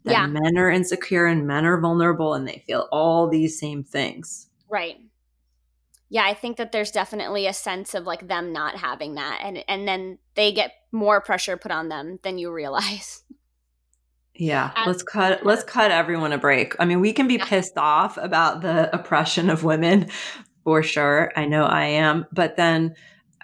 That 0.04 0.12
yeah. 0.12 0.28
men 0.28 0.58
are 0.58 0.72
insecure 0.72 1.26
and 1.26 1.46
men 1.46 1.66
are 1.66 1.80
vulnerable 1.80 2.34
and 2.34 2.48
they 2.48 2.64
feel 2.66 2.88
all 2.92 3.28
these 3.28 3.60
same 3.60 3.84
things. 3.84 4.48
Right. 4.70 4.98
Yeah, 6.10 6.26
I 6.26 6.34
think 6.34 6.58
that 6.58 6.72
there's 6.72 6.92
definitely 6.92 7.48
a 7.48 7.54
sense 7.54 7.94
of 7.94 8.06
like 8.06 8.28
them 8.28 8.52
not 8.52 8.76
having 8.76 9.16
that 9.16 9.40
and 9.44 9.64
and 9.68 9.88
then 9.88 10.18
they 10.36 10.52
get 10.52 10.74
more 10.92 11.22
pressure 11.22 11.56
put 11.56 11.72
on 11.72 11.90
them 11.90 12.20
than 12.24 12.38
you 12.38 12.52
realize. 12.52 13.24
Yeah, 14.34 14.72
let's 14.88 15.04
cut 15.04 15.46
let's 15.46 15.64
cut 15.64 15.92
everyone 15.92 16.32
a 16.32 16.38
break. 16.38 16.74
I 16.80 16.86
mean, 16.86 17.00
we 17.00 17.14
can 17.14 17.28
be 17.28 17.36
yeah. 17.36 17.46
pissed 17.46 17.78
off 17.78 18.18
about 18.18 18.62
the 18.62 18.90
oppression 18.96 19.52
of 19.52 19.64
women 19.64 20.10
for 20.64 20.84
sure. 20.84 21.32
I 21.36 21.46
know 21.46 21.66
I 21.66 21.86
am, 21.86 22.26
but 22.32 22.56
then 22.56 22.96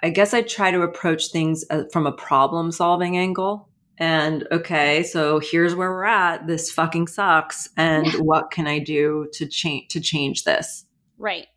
I 0.04 0.10
guess 0.10 0.34
I 0.34 0.42
try 0.42 0.72
to 0.72 0.82
approach 0.82 1.32
things 1.32 1.66
uh, 1.70 1.84
from 1.92 2.06
a 2.06 2.12
problem 2.12 2.72
solving 2.72 3.18
angle. 3.18 3.70
And 3.98 4.48
okay, 4.52 5.02
so 5.04 5.40
here's 5.40 5.74
where 5.74 5.90
we're 5.90 6.06
at. 6.06 6.46
This 6.46 6.72
fucking 6.72 7.08
sucks. 7.08 7.68
And 7.76 8.06
yeah. 8.06 8.20
what 8.20 8.52
can 8.52 8.68
I 8.68 8.80
do 8.80 9.28
to 9.34 9.48
change 9.48 9.88
to 9.90 10.00
change 10.00 10.44
this? 10.44 10.86
Right. 11.18 11.48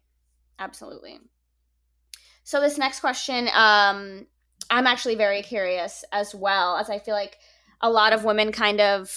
Absolutely. 0.58 1.18
So 2.44 2.60
this 2.60 2.78
next 2.78 3.00
question, 3.00 3.48
um, 3.54 4.26
I'm 4.70 4.86
actually 4.86 5.16
very 5.16 5.42
curious 5.42 6.04
as 6.12 6.34
well, 6.34 6.76
as 6.76 6.88
I 6.88 6.98
feel 6.98 7.14
like 7.14 7.36
a 7.80 7.90
lot 7.90 8.12
of 8.12 8.24
women 8.24 8.52
kind 8.52 8.80
of 8.80 9.10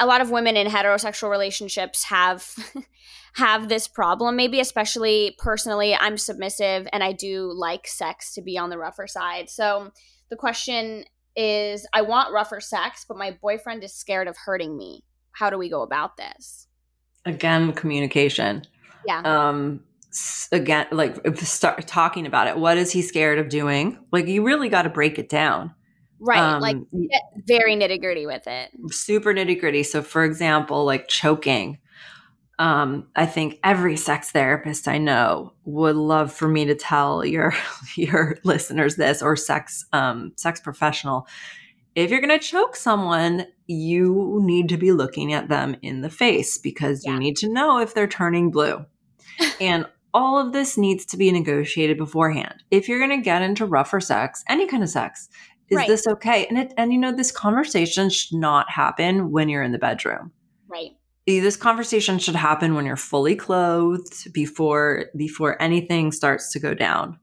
a 0.00 0.06
lot 0.06 0.20
of 0.20 0.30
women 0.30 0.56
in 0.56 0.66
heterosexual 0.66 1.30
relationships 1.30 2.04
have 2.04 2.54
have 3.38 3.68
this 3.68 3.86
problem. 3.86 4.36
Maybe 4.36 4.60
especially 4.60 5.36
personally 5.38 5.94
i'm 5.94 6.18
submissive 6.18 6.88
and 6.92 7.02
i 7.02 7.12
do 7.12 7.52
like 7.54 7.86
sex 7.86 8.34
to 8.34 8.42
be 8.42 8.58
on 8.58 8.70
the 8.70 8.78
rougher 8.78 9.06
side. 9.06 9.48
So 9.48 9.92
the 10.28 10.36
question 10.36 11.04
is 11.36 11.86
i 11.92 12.02
want 12.02 12.32
rougher 12.32 12.60
sex 12.60 13.04
but 13.06 13.16
my 13.16 13.30
boyfriend 13.40 13.84
is 13.84 13.94
scared 13.94 14.28
of 14.28 14.36
hurting 14.44 14.76
me. 14.76 15.04
How 15.32 15.50
do 15.50 15.58
we 15.58 15.70
go 15.70 15.82
about 15.82 16.16
this? 16.16 16.66
Again 17.24 17.72
communication. 17.72 18.62
Yeah. 19.06 19.20
Um 19.20 19.84
again 20.50 20.86
like 20.90 21.38
start 21.38 21.86
talking 21.86 22.26
about 22.26 22.48
it 22.48 22.56
what 22.56 22.76
is 22.76 22.90
he 22.90 23.02
scared 23.02 23.38
of 23.38 23.48
doing? 23.48 23.98
Like 24.10 24.26
you 24.26 24.44
really 24.44 24.68
got 24.68 24.82
to 24.82 24.90
break 24.90 25.18
it 25.18 25.28
down. 25.28 25.74
Right 26.20 26.40
um, 26.40 26.60
like 26.60 26.76
very 27.46 27.76
nitty 27.76 28.00
gritty 28.00 28.26
with 28.26 28.48
it. 28.48 28.70
Super 28.90 29.32
nitty 29.32 29.60
gritty 29.60 29.84
so 29.84 30.02
for 30.02 30.24
example 30.24 30.84
like 30.84 31.06
choking 31.06 31.78
um, 32.58 33.06
I 33.14 33.26
think 33.26 33.60
every 33.62 33.96
sex 33.96 34.30
therapist 34.30 34.88
I 34.88 34.98
know 34.98 35.52
would 35.64 35.96
love 35.96 36.32
for 36.32 36.48
me 36.48 36.64
to 36.64 36.74
tell 36.74 37.24
your 37.24 37.54
your 37.96 38.38
listeners 38.44 38.96
this 38.96 39.22
or 39.22 39.36
sex 39.36 39.84
um, 39.92 40.32
sex 40.36 40.60
professional. 40.60 41.26
If 41.94 42.10
you're 42.10 42.20
going 42.20 42.38
to 42.38 42.44
choke 42.44 42.76
someone, 42.76 43.46
you 43.66 44.40
need 44.42 44.68
to 44.68 44.76
be 44.76 44.92
looking 44.92 45.32
at 45.32 45.48
them 45.48 45.76
in 45.82 46.00
the 46.00 46.10
face 46.10 46.56
because 46.56 47.04
yeah. 47.04 47.12
you 47.12 47.18
need 47.18 47.36
to 47.38 47.48
know 47.48 47.78
if 47.78 47.94
they're 47.94 48.06
turning 48.06 48.50
blue. 48.50 48.84
and 49.60 49.86
all 50.14 50.38
of 50.38 50.52
this 50.52 50.78
needs 50.78 51.04
to 51.06 51.16
be 51.16 51.30
negotiated 51.32 51.98
beforehand. 51.98 52.62
If 52.70 52.88
you're 52.88 52.98
going 52.98 53.18
to 53.18 53.24
get 53.24 53.42
into 53.42 53.66
rougher 53.66 54.00
sex, 54.00 54.44
any 54.48 54.66
kind 54.66 54.82
of 54.82 54.88
sex, 54.88 55.28
is 55.70 55.76
right. 55.76 55.88
this 55.88 56.06
okay? 56.06 56.46
And 56.46 56.58
it, 56.58 56.74
and 56.76 56.92
you 56.92 56.98
know, 56.98 57.12
this 57.12 57.30
conversation 57.30 58.10
should 58.10 58.38
not 58.38 58.70
happen 58.70 59.30
when 59.30 59.48
you're 59.48 59.62
in 59.62 59.72
the 59.72 59.78
bedroom. 59.78 60.32
Right. 60.66 60.92
This 61.28 61.56
conversation 61.56 62.18
should 62.18 62.34
happen 62.34 62.74
when 62.74 62.86
you're 62.86 62.96
fully 62.96 63.36
clothed 63.36 64.32
before 64.32 65.10
before 65.14 65.60
anything 65.60 66.10
starts 66.10 66.50
to 66.52 66.58
go 66.58 66.72
down. 66.72 67.18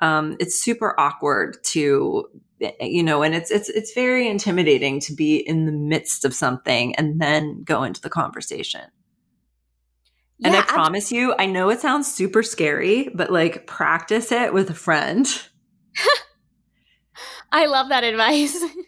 Um, 0.00 0.36
it's 0.38 0.60
super 0.60 0.98
awkward 1.00 1.56
to 1.64 2.28
you 2.80 3.02
know 3.02 3.22
and 3.22 3.34
it's 3.34 3.50
it's 3.50 3.68
it's 3.68 3.94
very 3.94 4.28
intimidating 4.28 5.00
to 5.00 5.14
be 5.14 5.36
in 5.36 5.64
the 5.64 5.72
midst 5.72 6.24
of 6.24 6.34
something 6.34 6.94
and 6.96 7.20
then 7.20 7.62
go 7.62 7.84
into 7.84 8.00
the 8.00 8.10
conversation 8.10 8.82
and 10.44 10.54
yeah, 10.54 10.60
I 10.60 10.62
promise 10.62 11.10
you, 11.10 11.34
I 11.36 11.46
know 11.46 11.68
it 11.68 11.80
sounds 11.80 12.12
super 12.12 12.44
scary, 12.44 13.10
but 13.12 13.30
like 13.30 13.66
practice 13.66 14.30
it 14.30 14.54
with 14.54 14.70
a 14.70 14.74
friend. 14.74 15.26
I 17.52 17.66
love 17.66 17.88
that 17.88 18.04
advice. 18.04 18.62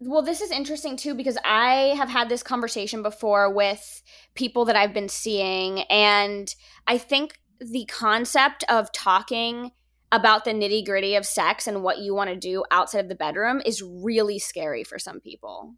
well, 0.00 0.22
this 0.22 0.40
is 0.40 0.50
interesting 0.50 0.96
too 0.96 1.14
because 1.14 1.36
I 1.44 1.94
have 1.96 2.08
had 2.08 2.28
this 2.28 2.42
conversation 2.42 3.02
before 3.02 3.52
with 3.52 4.02
people 4.34 4.64
that 4.64 4.76
I've 4.76 4.94
been 4.94 5.10
seeing. 5.10 5.82
And 5.82 6.52
I 6.86 6.96
think 6.96 7.38
the 7.60 7.84
concept 7.84 8.64
of 8.70 8.90
talking 8.92 9.72
about 10.10 10.44
the 10.44 10.52
nitty 10.52 10.86
gritty 10.86 11.14
of 11.14 11.26
sex 11.26 11.66
and 11.66 11.82
what 11.82 11.98
you 11.98 12.14
want 12.14 12.30
to 12.30 12.36
do 12.36 12.64
outside 12.70 13.00
of 13.00 13.08
the 13.08 13.14
bedroom 13.14 13.60
is 13.64 13.82
really 13.82 14.38
scary 14.38 14.82
for 14.82 14.98
some 14.98 15.20
people. 15.20 15.74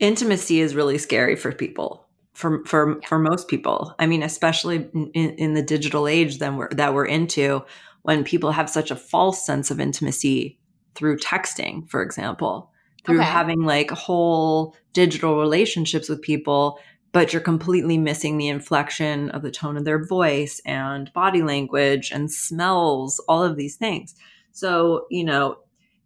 Intimacy 0.00 0.60
is 0.60 0.74
really 0.74 0.98
scary 0.98 1.36
for 1.36 1.52
people 1.52 2.04
for 2.34 2.64
for 2.64 3.00
for 3.06 3.18
most 3.18 3.46
people. 3.46 3.94
I 4.00 4.06
mean, 4.06 4.24
especially 4.24 4.88
in, 4.92 5.10
in 5.12 5.54
the 5.54 5.62
digital 5.62 6.08
age 6.08 6.38
that 6.38 6.52
we're 6.52 6.68
that 6.70 6.92
we're 6.92 7.06
into, 7.06 7.64
when 8.02 8.24
people 8.24 8.50
have 8.50 8.68
such 8.68 8.90
a 8.90 8.96
false 8.96 9.46
sense 9.46 9.70
of 9.70 9.80
intimacy 9.80 10.58
through 10.96 11.18
texting, 11.18 11.88
for 11.88 12.02
example, 12.02 12.72
through 13.04 13.20
okay. 13.20 13.28
having 13.28 13.62
like 13.62 13.90
whole 13.90 14.76
digital 14.92 15.38
relationships 15.38 16.08
with 16.08 16.22
people, 16.22 16.78
but 17.12 17.32
you're 17.32 17.42
completely 17.42 17.98
missing 17.98 18.38
the 18.38 18.48
inflection 18.48 19.30
of 19.30 19.42
the 19.42 19.50
tone 19.50 19.76
of 19.76 19.84
their 19.84 20.04
voice 20.04 20.60
and 20.64 21.12
body 21.12 21.42
language 21.42 22.10
and 22.10 22.32
smells, 22.32 23.20
all 23.28 23.42
of 23.42 23.56
these 23.56 23.76
things. 23.76 24.14
So, 24.52 25.06
you 25.10 25.24
know, 25.24 25.58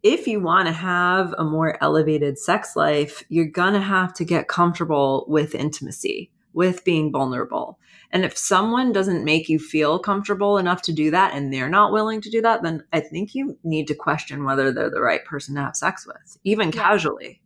if 0.03 0.27
you 0.27 0.39
want 0.39 0.67
to 0.67 0.73
have 0.73 1.33
a 1.37 1.43
more 1.43 1.77
elevated 1.81 2.39
sex 2.39 2.75
life, 2.75 3.23
you're 3.29 3.45
going 3.45 3.73
to 3.73 3.81
have 3.81 4.13
to 4.15 4.25
get 4.25 4.47
comfortable 4.47 5.25
with 5.27 5.55
intimacy, 5.55 6.31
with 6.53 6.83
being 6.83 7.11
vulnerable. 7.11 7.79
And 8.11 8.25
if 8.25 8.37
someone 8.37 8.91
doesn't 8.91 9.23
make 9.23 9.49
you 9.49 9.59
feel 9.59 9.99
comfortable 9.99 10.57
enough 10.57 10.81
to 10.83 10.93
do 10.93 11.11
that 11.11 11.33
and 11.33 11.53
they're 11.53 11.69
not 11.69 11.91
willing 11.91 12.21
to 12.21 12.29
do 12.29 12.41
that, 12.41 12.63
then 12.63 12.83
I 12.91 13.01
think 13.01 13.35
you 13.35 13.57
need 13.63 13.87
to 13.87 13.95
question 13.95 14.45
whether 14.45 14.71
they're 14.71 14.89
the 14.89 15.01
right 15.01 15.23
person 15.25 15.55
to 15.55 15.61
have 15.61 15.75
sex 15.75 16.07
with, 16.07 16.37
even 16.43 16.69
yeah. 16.69 16.81
casually. 16.81 17.41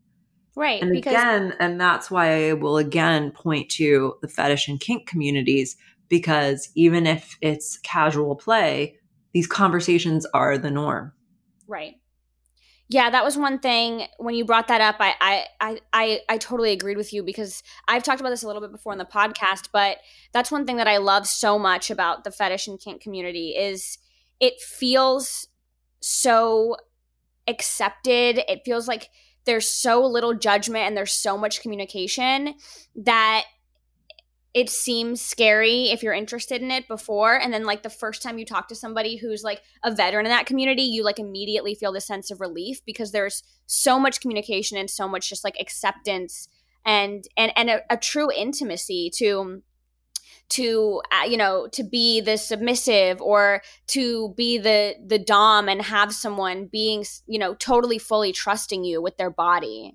Right. 0.56 0.82
And 0.82 0.92
because- 0.92 1.14
again, 1.14 1.54
and 1.60 1.82
that's 1.82 2.10
why 2.10 2.50
I 2.50 2.54
will 2.54 2.78
again 2.78 3.32
point 3.32 3.70
to 3.72 4.16
the 4.22 4.28
fetish 4.28 4.68
and 4.68 4.80
kink 4.80 5.08
communities, 5.08 5.76
because 6.10 6.70
even 6.76 7.08
if 7.08 7.38
it's 7.42 7.78
casual 7.80 8.36
play, 8.36 8.98
these 9.34 9.48
conversations 9.48 10.26
are 10.34 10.58
the 10.58 10.72
norm. 10.72 11.12
Right. 11.68 11.96
Yeah, 12.90 13.10
that 13.10 13.24
was 13.24 13.38
one 13.38 13.60
thing 13.60 14.08
when 14.18 14.36
you 14.36 14.46
brought 14.46 14.68
that 14.68 14.82
up. 14.82 14.98
I, 15.00 15.16
I, 15.20 15.46
I, 15.60 15.80
I, 15.94 16.20
I 16.30 16.38
totally 16.38 16.74
agreed 16.74 16.98
with 16.98 17.14
you 17.14 17.24
because 17.24 17.64
I've 17.88 18.04
talked 18.04 18.20
about 18.20 18.30
this 18.30 18.44
a 18.44 18.48
little 18.48 18.62
bit 18.62 18.72
before 18.72 18.92
in 18.92 19.00
the 19.00 19.06
podcast, 19.06 19.70
but 19.72 19.98
that's 20.34 20.52
one 20.52 20.66
thing 20.66 20.78
that 20.78 20.88
I 20.88 20.98
love 20.98 21.26
so 21.26 21.58
much 21.58 21.90
about 21.90 22.24
the 22.24 22.32
fetish 22.32 22.68
and 22.68 22.80
kink 22.80 23.02
community 23.02 23.52
is 23.52 23.98
it 24.40 24.60
feels 24.60 25.48
so 26.02 26.76
accepted. 27.48 28.42
It 28.48 28.62
feels 28.66 28.88
like 28.88 29.10
there's 29.46 29.70
so 29.70 30.06
little 30.06 30.34
judgment 30.34 30.86
and 30.86 30.96
there's 30.96 31.14
so 31.14 31.38
much 31.38 31.62
communication 31.62 32.56
that 32.96 33.46
it 34.54 34.70
seems 34.70 35.20
scary 35.20 35.86
if 35.86 36.04
you're 36.04 36.14
interested 36.14 36.62
in 36.62 36.70
it 36.70 36.88
before. 36.88 37.40
And 37.40 37.52
then 37.52 37.66
like 37.66 37.82
the 37.82 37.90
first 37.90 38.22
time 38.22 38.38
you 38.38 38.46
talk 38.46 38.68
to 38.68 38.76
somebody 38.76 39.16
who's 39.16 39.44
like 39.44 39.62
a 39.84 39.94
veteran 39.94 40.26
in 40.26 40.30
that 40.30 40.46
community 40.46 40.84
you 40.84 41.04
like 41.04 41.20
immediately 41.20 41.74
feel 41.74 41.92
this 41.92 42.06
sense 42.06 42.30
of 42.30 42.40
relief 42.40 42.86
because 42.86 43.12
there's 43.12 43.42
so 43.66 44.00
much 44.00 44.22
communication 44.22 44.78
and 44.78 44.90
so 44.90 45.08
much 45.08 45.30
just 45.30 45.44
like 45.44 45.56
acceptance 45.60 46.48
and 46.86 47.26
and 47.36 47.52
and 47.56 47.70
a, 47.70 47.82
a 47.90 47.98
true 47.98 48.30
intimacy 48.32 49.10
to 49.16 49.64
to 50.50 51.02
uh, 51.12 51.26
you 51.26 51.38
know 51.38 51.68
to 51.72 51.84
be 51.84 52.22
the 52.22 52.38
submissive 52.38 53.22
or 53.22 53.62
to 53.88 54.34
be 54.36 54.58
the 54.58 54.96
the 55.04 55.18
dom 55.18 55.68
and 55.68 55.82
have 55.82 56.14
someone 56.14 56.68
being 56.68 57.04
you 57.26 57.40
know 57.40 57.56
totally 57.56 57.98
fully 57.98 58.32
trusting 58.32 58.84
you 58.84 59.02
with 59.02 59.18
their 59.18 59.32
body 59.32 59.94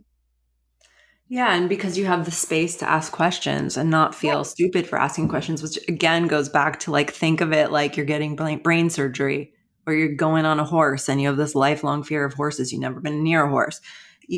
yeah, 1.28 1.54
and 1.54 1.68
because 1.68 1.98
you 1.98 2.06
have 2.06 2.24
the 2.24 2.30
space 2.30 2.76
to 2.76 2.88
ask 2.88 3.12
questions 3.12 3.76
and 3.76 3.90
not 3.90 4.14
feel 4.14 4.44
stupid 4.44 4.86
for 4.86 4.98
asking 4.98 5.28
questions, 5.28 5.62
which 5.62 5.78
again 5.86 6.26
goes 6.26 6.48
back 6.48 6.80
to 6.80 6.90
like 6.90 7.10
think 7.10 7.42
of 7.42 7.52
it 7.52 7.70
like 7.70 7.96
you're 7.96 8.06
getting 8.06 8.34
brain 8.34 8.88
surgery 8.88 9.52
or 9.86 9.92
you're 9.92 10.14
going 10.14 10.46
on 10.46 10.58
a 10.58 10.64
horse 10.64 11.08
and 11.08 11.20
you 11.20 11.28
have 11.28 11.36
this 11.36 11.54
lifelong 11.54 12.02
fear 12.02 12.24
of 12.24 12.32
horses, 12.34 12.72
you've 12.72 12.80
never 12.80 13.00
been 13.00 13.22
near 13.22 13.44
a 13.44 13.50
horse. 13.50 13.80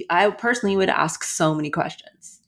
I 0.08 0.30
personally 0.30 0.76
would 0.76 0.88
ask 0.88 1.22
so 1.22 1.54
many 1.54 1.70
questions 1.70 2.39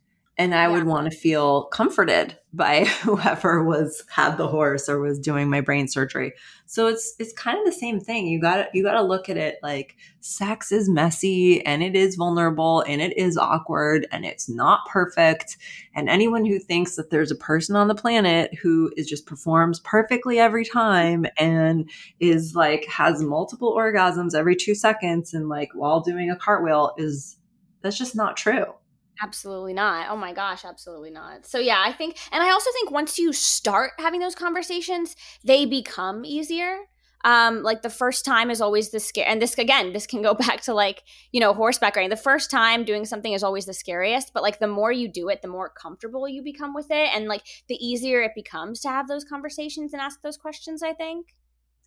and 0.43 0.57
I 0.57 0.63
yeah. 0.63 0.69
would 0.69 0.85
want 0.85 1.09
to 1.09 1.17
feel 1.17 1.67
comforted 1.67 2.37
by 2.53 2.85
whoever 3.03 3.63
was 3.63 4.03
had 4.11 4.37
the 4.37 4.49
horse 4.49 4.89
or 4.89 4.99
was 4.99 5.21
doing 5.21 5.49
my 5.49 5.61
brain 5.61 5.87
surgery. 5.87 6.33
So 6.67 6.89
it's 6.89 7.15
it's 7.21 7.33
kind 7.33 7.59
of 7.59 7.65
the 7.65 7.79
same 7.79 8.01
thing. 8.01 8.27
You 8.27 8.41
got 8.41 8.57
to 8.57 8.69
you 8.75 8.83
got 8.83 8.95
to 8.95 9.03
look 9.03 9.29
at 9.29 9.37
it 9.37 9.59
like 9.63 9.95
sex 10.19 10.73
is 10.73 10.89
messy 10.89 11.65
and 11.65 11.81
it 11.81 11.95
is 11.95 12.17
vulnerable 12.17 12.83
and 12.89 13.01
it 13.01 13.17
is 13.17 13.37
awkward 13.37 14.09
and 14.11 14.25
it's 14.25 14.49
not 14.49 14.81
perfect. 14.89 15.57
And 15.95 16.09
anyone 16.09 16.45
who 16.45 16.59
thinks 16.59 16.97
that 16.97 17.11
there's 17.11 17.31
a 17.31 17.37
person 17.37 17.77
on 17.77 17.87
the 17.87 17.95
planet 17.95 18.53
who 18.55 18.93
is 18.97 19.07
just 19.07 19.27
performs 19.27 19.79
perfectly 19.81 20.41
every 20.41 20.65
time 20.65 21.25
and 21.39 21.89
is 22.19 22.57
like 22.57 22.85
has 22.87 23.23
multiple 23.23 23.77
orgasms 23.77 24.35
every 24.35 24.57
2 24.57 24.75
seconds 24.75 25.35
and 25.35 25.49
like 25.49 25.71
while 25.75 26.01
doing 26.01 26.31
a 26.31 26.37
cartwheel 26.37 26.95
is 26.99 27.37
that's 27.81 27.99
just 27.99 28.17
not 28.17 28.37
true. 28.37 28.75
Absolutely 29.23 29.73
not. 29.73 30.09
Oh 30.11 30.17
my 30.17 30.33
gosh, 30.33 30.65
absolutely 30.65 31.11
not. 31.11 31.47
So 31.47 31.59
yeah, 31.59 31.83
I 31.85 31.93
think 31.93 32.17
and 32.33 32.43
I 32.43 32.51
also 32.51 32.71
think 32.73 32.91
once 32.91 33.19
you 33.19 33.33
start 33.33 33.93
having 33.99 34.21
those 34.21 34.35
conversations, 34.35 35.15
they 35.45 35.65
become 35.65 36.25
easier. 36.25 36.79
Um 37.25 37.63
like 37.63 37.83
the 37.83 37.91
first 37.91 38.25
time 38.25 38.51
is 38.51 38.61
always 38.61 38.91
the 38.91 38.99
scare 38.99 39.29
and 39.29 39.41
this 39.41 39.57
again, 39.57 39.93
this 39.93 40.09
can 40.09 40.23
go 40.23 40.35
back 40.47 40.63
to 40.63 40.75
like, 40.75 41.05
you 41.31 41.39
know, 41.39 41.55
horseback 41.55 41.95
riding. 41.95 42.11
The 42.11 42.17
first 42.17 42.51
time 42.51 42.85
doing 42.85 43.05
something 43.05 43.33
is 43.33 43.45
always 43.45 43.65
the 43.67 43.75
scariest, 43.75 44.33
but 44.35 44.43
like 44.43 44.59
the 44.59 44.67
more 44.67 44.91
you 44.91 45.07
do 45.07 45.29
it, 45.29 45.41
the 45.41 45.49
more 45.49 45.69
comfortable 45.71 46.27
you 46.27 46.43
become 46.43 46.75
with 46.75 46.91
it 46.91 47.15
and 47.15 47.29
like 47.29 47.43
the 47.69 47.77
easier 47.77 48.23
it 48.23 48.33
becomes 48.35 48.81
to 48.81 48.89
have 48.89 49.07
those 49.07 49.25
conversations 49.25 49.93
and 49.93 50.03
ask 50.03 50.21
those 50.23 50.37
questions, 50.37 50.83
I 50.83 50.95
think. 50.95 51.37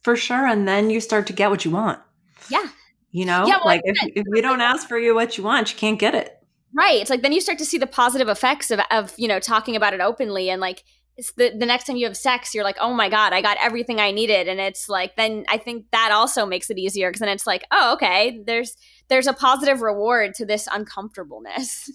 For 0.04 0.16
sure, 0.16 0.46
and 0.46 0.68
then 0.68 0.90
you 0.90 1.02
start 1.02 1.28
to 1.28 1.34
get 1.34 1.50
what 1.50 1.66
you 1.66 1.72
want. 1.72 2.00
Yeah. 2.48 2.68
You 3.12 3.26
know, 3.26 3.48
yeah, 3.48 3.56
well, 3.56 3.66
like 3.66 3.82
if, 3.84 3.98
if 4.16 4.24
we 4.30 4.40
don't 4.42 4.62
ask 4.62 4.88
for 4.88 4.98
you 4.98 5.16
what 5.16 5.38
you 5.38 5.44
want, 5.44 5.72
you 5.72 5.78
can't 5.78 5.98
get 5.98 6.14
it. 6.14 6.45
Right. 6.76 7.02
It's 7.02 7.10
like 7.10 7.22
then 7.22 7.32
you 7.32 7.40
start 7.40 7.58
to 7.60 7.66
see 7.66 7.78
the 7.78 7.88
positive 7.88 8.28
effects 8.28 8.70
of, 8.70 8.82
of 8.92 9.14
you 9.18 9.28
know, 9.28 9.40
talking 9.40 9.76
about 9.76 9.94
it 9.94 10.02
openly 10.02 10.50
and 10.50 10.60
like 10.60 10.84
it's 11.18 11.32
the, 11.34 11.52
the 11.58 11.66
next 11.66 11.86
time 11.86 11.96
you 11.96 12.06
have 12.06 12.18
sex, 12.18 12.54
you're 12.54 12.66
like, 12.66 12.76
oh 12.82 12.94
my 12.94 13.08
God, 13.08 13.32
I 13.32 13.42
got 13.42 13.58
everything 13.62 14.02
I 14.02 14.12
needed. 14.12 14.50
And 14.50 14.60
it's 14.60 14.90
like, 14.90 15.16
then 15.16 15.46
I 15.48 15.58
think 15.58 15.86
that 15.92 16.12
also 16.12 16.46
makes 16.46 16.70
it 16.70 16.78
easier 16.78 17.10
because 17.10 17.22
then 17.22 17.30
it's 17.30 17.48
like, 17.48 17.66
oh, 17.72 17.94
okay, 17.94 18.42
there's 18.46 18.76
there's 19.08 19.28
a 19.28 19.34
positive 19.34 19.82
reward 19.82 20.34
to 20.36 20.46
this 20.46 20.68
uncomfortableness. 20.72 21.90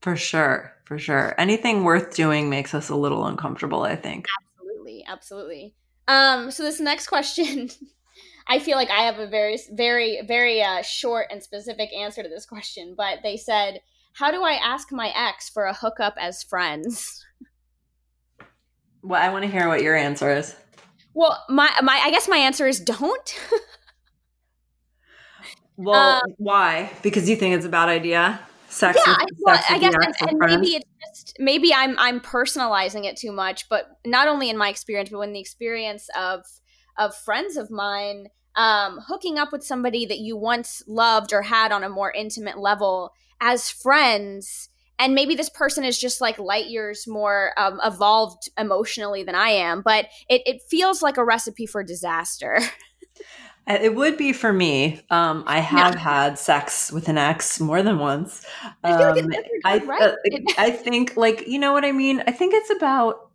For 0.00 0.16
sure. 0.16 0.72
For 0.84 0.98
sure. 0.98 1.34
Anything 1.36 1.84
worth 1.84 2.14
doing 2.14 2.48
makes 2.48 2.72
us 2.72 2.88
a 2.88 2.96
little 2.96 3.26
uncomfortable, 3.26 3.82
I 3.82 3.96
think. 3.96 4.26
Absolutely. 4.56 5.04
Absolutely. 5.06 5.74
Um, 6.08 6.50
so 6.50 6.62
this 6.62 6.80
next 6.80 7.08
question, 7.08 7.68
I 8.46 8.60
feel 8.60 8.76
like 8.76 8.90
I 8.90 9.02
have 9.02 9.18
a 9.18 9.26
very, 9.26 9.58
very, 9.72 10.22
very 10.26 10.62
uh, 10.62 10.82
short 10.82 11.26
and 11.30 11.42
specific 11.42 11.92
answer 11.92 12.22
to 12.22 12.28
this 12.28 12.46
question, 12.46 12.94
but 12.96 13.18
they 13.22 13.36
said, 13.36 13.80
how 14.20 14.30
do 14.30 14.42
I 14.42 14.52
ask 14.52 14.92
my 14.92 15.10
ex 15.16 15.48
for 15.48 15.64
a 15.64 15.72
hookup 15.72 16.14
as 16.20 16.42
friends? 16.42 17.24
Well, 19.02 19.20
I 19.20 19.30
want 19.30 19.46
to 19.46 19.50
hear 19.50 19.66
what 19.66 19.82
your 19.82 19.96
answer 19.96 20.30
is. 20.30 20.54
Well, 21.14 21.42
my 21.48 21.70
my 21.82 21.98
I 22.04 22.10
guess 22.10 22.28
my 22.28 22.36
answer 22.36 22.68
is 22.68 22.80
don't. 22.80 23.40
well, 25.76 26.20
um, 26.22 26.34
why? 26.36 26.92
Because 27.02 27.30
you 27.30 27.36
think 27.36 27.56
it's 27.56 27.64
a 27.64 27.70
bad 27.70 27.88
idea. 27.88 28.38
Sex. 28.68 29.00
Yeah, 29.04 29.16
with, 29.18 29.38
well, 29.40 29.56
sex 29.56 29.70
I 29.70 29.78
guess, 29.78 29.94
and, 29.94 30.14
and 30.28 30.38
maybe 30.38 30.76
it's 30.76 30.86
just 31.02 31.36
maybe 31.38 31.72
I'm 31.72 31.98
I'm 31.98 32.20
personalizing 32.20 33.06
it 33.06 33.16
too 33.16 33.32
much, 33.32 33.70
but 33.70 33.86
not 34.04 34.28
only 34.28 34.50
in 34.50 34.58
my 34.58 34.68
experience, 34.68 35.08
but 35.08 35.20
in 35.20 35.32
the 35.32 35.40
experience 35.40 36.08
of 36.14 36.44
of 36.98 37.16
friends 37.16 37.56
of 37.56 37.70
mine, 37.70 38.26
um, 38.54 39.00
hooking 39.08 39.38
up 39.38 39.50
with 39.50 39.64
somebody 39.64 40.04
that 40.04 40.18
you 40.18 40.36
once 40.36 40.82
loved 40.86 41.32
or 41.32 41.40
had 41.40 41.72
on 41.72 41.82
a 41.82 41.88
more 41.88 42.12
intimate 42.12 42.58
level 42.58 43.12
as 43.40 43.70
friends 43.70 44.70
and 45.00 45.14
maybe 45.14 45.34
this 45.34 45.48
person 45.48 45.82
is 45.82 45.98
just 45.98 46.20
like 46.20 46.38
light 46.38 46.66
years 46.66 47.06
more 47.08 47.52
um, 47.56 47.80
evolved 47.82 48.50
emotionally 48.58 49.22
than 49.24 49.34
I 49.34 49.48
am, 49.48 49.80
but 49.82 50.06
it, 50.28 50.42
it 50.44 50.62
feels 50.68 51.02
like 51.02 51.16
a 51.16 51.24
recipe 51.24 51.66
for 51.66 51.82
disaster. 51.82 52.60
Uh, 53.66 53.78
it 53.82 53.94
would 53.94 54.16
be 54.16 54.32
for 54.32 54.54
me. 54.54 54.98
Um, 55.10 55.44
I 55.46 55.60
have 55.60 55.94
no. 55.94 56.00
had 56.00 56.38
sex 56.38 56.90
with 56.90 57.08
an 57.10 57.18
ex 57.18 57.60
more 57.60 57.82
than 57.82 57.98
once. 57.98 58.44
Um, 58.82 59.28
I, 59.66 59.78
right. 59.84 60.02
uh, 60.02 60.14
I 60.56 60.70
think, 60.70 61.14
like, 61.18 61.46
you 61.46 61.58
know 61.58 61.74
what 61.74 61.84
I 61.84 61.92
mean? 61.92 62.24
I 62.26 62.32
think 62.32 62.54
it's 62.54 62.70
about 62.70 63.30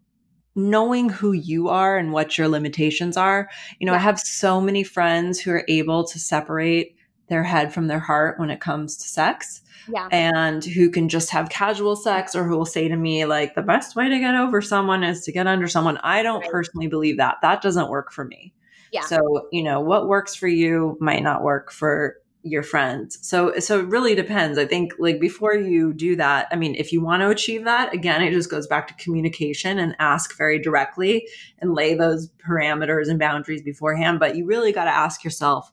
knowing 0.56 1.10
who 1.10 1.32
you 1.32 1.70
are 1.70 1.96
and 1.96 2.12
what 2.12 2.40
your 2.40 2.48
limitations 2.48 3.18
are. 3.18 3.48
You 3.80 3.86
know, 3.86 3.94
yeah. 3.94 4.00
I 4.00 4.02
have 4.02 4.20
so 4.20 4.60
many 4.60 4.84
friends 4.84 5.40
who 5.40 5.52
are 5.52 5.64
able 5.68 6.04
to 6.06 6.20
separate 6.20 6.96
their 7.30 7.44
head 7.44 7.72
from 7.72 7.88
their 7.88 8.00
heart 8.00 8.40
when 8.40 8.50
it 8.50 8.60
comes 8.60 8.98
to 8.98 9.08
sex 9.08 9.62
yeah. 9.92 10.08
and 10.12 10.64
who 10.64 10.90
can 10.90 11.10
just 11.10 11.30
have 11.30 11.50
casual 11.50 11.96
sex 11.96 12.36
or 12.36 12.44
who 12.44 12.58
will 12.58 12.66
say 12.66 12.88
to 12.88 12.96
me 12.96 13.26
like 13.26 13.56
the 13.56 13.62
best 13.62 13.96
way 13.96 14.10
to 14.10 14.20
get 14.20 14.36
over 14.36 14.62
someone 14.62 15.04
is 15.04 15.24
to 15.26 15.32
get 15.32 15.48
under 15.48 15.68
someone. 15.68 15.98
I 16.04 16.24
don't 16.24 16.42
right. 16.42 16.52
personally 16.52 16.88
believe 16.88 17.18
that. 17.18 17.38
That 17.42 17.62
doesn't 17.62 17.90
work 17.90 18.12
for 18.12 18.26
me. 18.26 18.54
Yeah. 18.92 19.02
So 19.02 19.48
you 19.52 19.64
know 19.64 19.82
what 19.82 20.08
works 20.08 20.36
for 20.36 20.48
you 20.48 20.98
might 21.00 21.24
not 21.24 21.44
work 21.44 21.72
for 21.72 22.18
your 22.44 22.64
friends. 22.64 23.18
So 23.22 23.58
so 23.60 23.80
it 23.80 23.88
really 23.88 24.16
depends. 24.16 24.58
I 24.58 24.66
think 24.66 24.94
like 25.00 25.20
before 25.20 25.56
you 25.56 25.94
do 25.94 26.16
that 26.16 26.48
i 26.52 26.56
mean 26.56 26.76
if 26.76 26.94
you 26.94 27.02
want 27.02 27.22
to 27.22 27.30
achieve 27.30 27.66
that 27.66 27.94
again 27.94 28.22
it 28.22 28.32
just 28.32 28.52
goes 28.52 28.68
back 28.68 28.88
to 28.88 28.94
communication 29.04 29.80
and 29.80 29.96
ask 30.00 30.38
very 30.38 30.60
directly 30.60 31.28
and 31.60 31.74
lay 31.74 31.96
those 31.96 32.30
parameters 32.48 33.10
and 33.10 33.20
boundaries 33.20 33.64
beforehand. 33.64 34.20
But 34.20 34.36
you 34.36 34.46
really 34.46 34.72
got 34.72 34.86
to 34.86 34.92
ask 34.92 35.24
yourself 35.24 35.72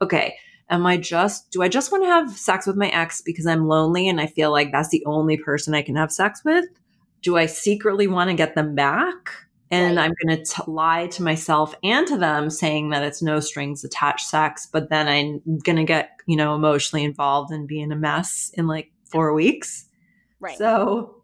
okay 0.00 0.36
am 0.70 0.86
I 0.86 0.96
just, 0.96 1.50
do 1.50 1.62
I 1.62 1.68
just 1.68 1.90
want 1.90 2.04
to 2.04 2.08
have 2.08 2.30
sex 2.36 2.66
with 2.66 2.76
my 2.76 2.88
ex 2.88 3.22
because 3.22 3.46
I'm 3.46 3.66
lonely 3.66 4.08
and 4.08 4.20
I 4.20 4.26
feel 4.26 4.50
like 4.50 4.72
that's 4.72 4.90
the 4.90 5.04
only 5.06 5.36
person 5.36 5.74
I 5.74 5.82
can 5.82 5.96
have 5.96 6.12
sex 6.12 6.42
with? 6.44 6.66
Do 7.22 7.36
I 7.36 7.46
secretly 7.46 8.06
want 8.06 8.30
to 8.30 8.36
get 8.36 8.54
them 8.54 8.74
back? 8.74 9.30
And 9.70 9.96
right. 9.96 10.04
I'm 10.04 10.14
going 10.24 10.42
to 10.42 10.70
lie 10.70 11.08
to 11.08 11.22
myself 11.22 11.74
and 11.82 12.06
to 12.06 12.16
them 12.16 12.48
saying 12.48 12.90
that 12.90 13.02
it's 13.02 13.20
no 13.20 13.38
strings 13.40 13.84
attached 13.84 14.26
sex, 14.26 14.66
but 14.70 14.88
then 14.88 15.08
I'm 15.08 15.58
going 15.58 15.76
to 15.76 15.84
get, 15.84 16.10
you 16.26 16.36
know, 16.36 16.54
emotionally 16.54 17.04
involved 17.04 17.52
and 17.52 17.68
be 17.68 17.80
in 17.80 17.92
a 17.92 17.96
mess 17.96 18.50
in 18.54 18.66
like 18.66 18.90
four 19.04 19.34
weeks. 19.34 19.84
Right. 20.40 20.56
So 20.56 21.22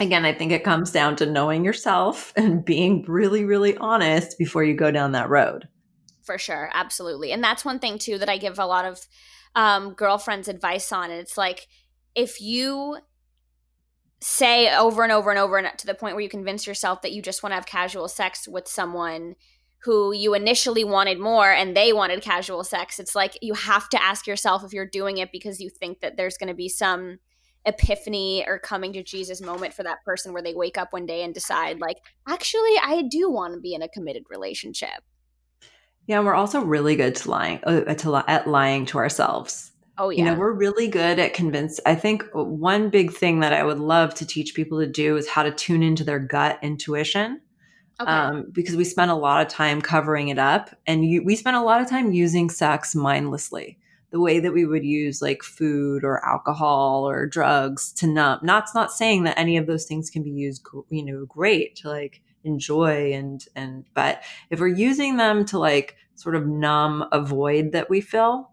again, 0.00 0.24
I 0.24 0.32
think 0.32 0.50
it 0.52 0.64
comes 0.64 0.92
down 0.92 1.16
to 1.16 1.26
knowing 1.26 1.64
yourself 1.64 2.32
and 2.36 2.64
being 2.64 3.04
really, 3.06 3.44
really 3.44 3.76
honest 3.76 4.38
before 4.38 4.64
you 4.64 4.74
go 4.74 4.90
down 4.90 5.12
that 5.12 5.28
road 5.28 5.68
for 6.24 6.38
sure 6.38 6.70
absolutely. 6.74 7.32
And 7.32 7.44
that's 7.44 7.64
one 7.64 7.78
thing 7.78 7.98
too 7.98 8.18
that 8.18 8.28
i 8.28 8.38
give 8.38 8.58
a 8.58 8.66
lot 8.66 8.84
of 8.84 9.06
um, 9.54 9.92
girlfriends 9.94 10.48
advice 10.48 10.90
on. 10.92 11.10
And 11.10 11.20
it's 11.20 11.38
like 11.38 11.68
if 12.14 12.40
you 12.40 12.98
say 14.20 14.74
over 14.74 15.02
and 15.02 15.12
over 15.12 15.30
and 15.30 15.38
over 15.38 15.58
and 15.58 15.78
to 15.78 15.86
the 15.86 15.94
point 15.94 16.14
where 16.14 16.22
you 16.22 16.28
convince 16.28 16.66
yourself 16.66 17.02
that 17.02 17.12
you 17.12 17.20
just 17.20 17.42
want 17.42 17.50
to 17.50 17.56
have 17.56 17.66
casual 17.66 18.08
sex 18.08 18.48
with 18.48 18.66
someone 18.66 19.34
who 19.80 20.14
you 20.14 20.32
initially 20.32 20.82
wanted 20.82 21.20
more 21.20 21.52
and 21.52 21.76
they 21.76 21.92
wanted 21.92 22.22
casual 22.22 22.64
sex 22.64 22.98
it's 22.98 23.14
like 23.14 23.36
you 23.42 23.52
have 23.52 23.86
to 23.86 24.02
ask 24.02 24.26
yourself 24.26 24.64
if 24.64 24.72
you're 24.72 24.86
doing 24.86 25.18
it 25.18 25.30
because 25.30 25.60
you 25.60 25.68
think 25.68 26.00
that 26.00 26.16
there's 26.16 26.38
going 26.38 26.48
to 26.48 26.54
be 26.54 26.70
some 26.70 27.18
epiphany 27.66 28.42
or 28.46 28.58
coming 28.58 28.94
to 28.94 29.02
Jesus 29.02 29.42
moment 29.42 29.74
for 29.74 29.82
that 29.82 30.02
person 30.06 30.32
where 30.32 30.42
they 30.42 30.54
wake 30.54 30.78
up 30.78 30.94
one 30.94 31.04
day 31.04 31.22
and 31.22 31.34
decide 31.34 31.78
like 31.80 31.98
actually 32.26 32.76
I 32.82 33.02
do 33.10 33.30
want 33.30 33.52
to 33.52 33.60
be 33.60 33.74
in 33.74 33.82
a 33.82 33.88
committed 33.88 34.24
relationship 34.30 35.02
yeah, 36.06 36.20
we're 36.20 36.34
also 36.34 36.60
really 36.60 36.96
good 36.96 37.14
to 37.16 37.30
lying 37.30 37.60
uh, 37.64 37.94
to 37.94 38.16
at 38.28 38.46
lying 38.46 38.86
to 38.86 38.98
ourselves. 38.98 39.72
Oh 39.96 40.10
yeah. 40.10 40.18
You 40.18 40.24
know, 40.24 40.34
we're 40.34 40.52
really 40.52 40.88
good 40.88 41.18
at 41.18 41.34
convince. 41.34 41.80
I 41.86 41.94
think 41.94 42.24
one 42.32 42.90
big 42.90 43.12
thing 43.12 43.40
that 43.40 43.52
I 43.52 43.62
would 43.62 43.78
love 43.78 44.14
to 44.16 44.26
teach 44.26 44.54
people 44.54 44.80
to 44.80 44.86
do 44.86 45.16
is 45.16 45.28
how 45.28 45.44
to 45.44 45.52
tune 45.52 45.82
into 45.82 46.04
their 46.04 46.18
gut 46.18 46.58
intuition. 46.62 47.40
Okay. 48.00 48.10
Um, 48.10 48.46
because 48.50 48.74
we 48.74 48.82
spend 48.82 49.12
a 49.12 49.14
lot 49.14 49.46
of 49.46 49.52
time 49.52 49.80
covering 49.80 50.28
it 50.28 50.38
up 50.38 50.70
and 50.84 51.04
you, 51.04 51.22
we 51.24 51.36
spend 51.36 51.56
a 51.56 51.62
lot 51.62 51.80
of 51.80 51.88
time 51.88 52.10
using 52.10 52.50
sex 52.50 52.92
mindlessly 52.92 53.78
the 54.10 54.18
way 54.18 54.40
that 54.40 54.52
we 54.52 54.66
would 54.66 54.84
use 54.84 55.22
like 55.22 55.44
food 55.44 56.02
or 56.02 56.24
alcohol 56.24 57.08
or 57.08 57.24
drugs 57.24 57.92
to 57.92 58.08
numb. 58.08 58.40
Not 58.42 58.68
not 58.74 58.92
saying 58.92 59.22
that 59.24 59.38
any 59.38 59.56
of 59.56 59.66
those 59.66 59.86
things 59.86 60.10
can 60.10 60.24
be 60.24 60.30
used, 60.30 60.66
you 60.90 61.04
know, 61.04 61.24
great 61.26 61.76
to 61.76 61.88
like 61.88 62.20
enjoy 62.44 63.12
and 63.12 63.46
and 63.56 63.84
but 63.94 64.22
if 64.50 64.60
we're 64.60 64.68
using 64.68 65.16
them 65.16 65.44
to 65.44 65.58
like 65.58 65.96
sort 66.14 66.34
of 66.34 66.46
numb 66.46 67.04
a 67.12 67.20
void 67.20 67.72
that 67.72 67.90
we 67.90 68.00
fill 68.00 68.50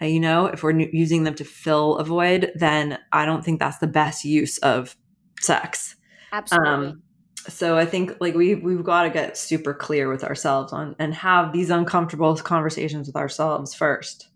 uh, 0.00 0.04
you 0.04 0.20
know 0.20 0.46
if 0.46 0.62
we're 0.62 0.78
using 0.78 1.24
them 1.24 1.34
to 1.34 1.44
fill 1.44 1.96
a 1.98 2.04
void 2.04 2.52
then 2.54 2.98
i 3.12 3.24
don't 3.24 3.44
think 3.44 3.58
that's 3.58 3.78
the 3.78 3.86
best 3.86 4.24
use 4.24 4.58
of 4.58 4.96
sex. 5.40 5.96
Absolutely. 6.32 6.68
um, 6.68 7.02
so 7.48 7.76
i 7.78 7.86
think 7.86 8.12
like 8.20 8.34
we 8.34 8.54
we've 8.54 8.84
got 8.84 9.04
to 9.04 9.10
get 9.10 9.38
super 9.38 9.72
clear 9.72 10.10
with 10.10 10.24
ourselves 10.24 10.72
on 10.72 10.94
and 10.98 11.14
have 11.14 11.52
these 11.52 11.70
uncomfortable 11.70 12.36
conversations 12.36 13.06
with 13.06 13.16
ourselves 13.16 13.74
first. 13.74 14.28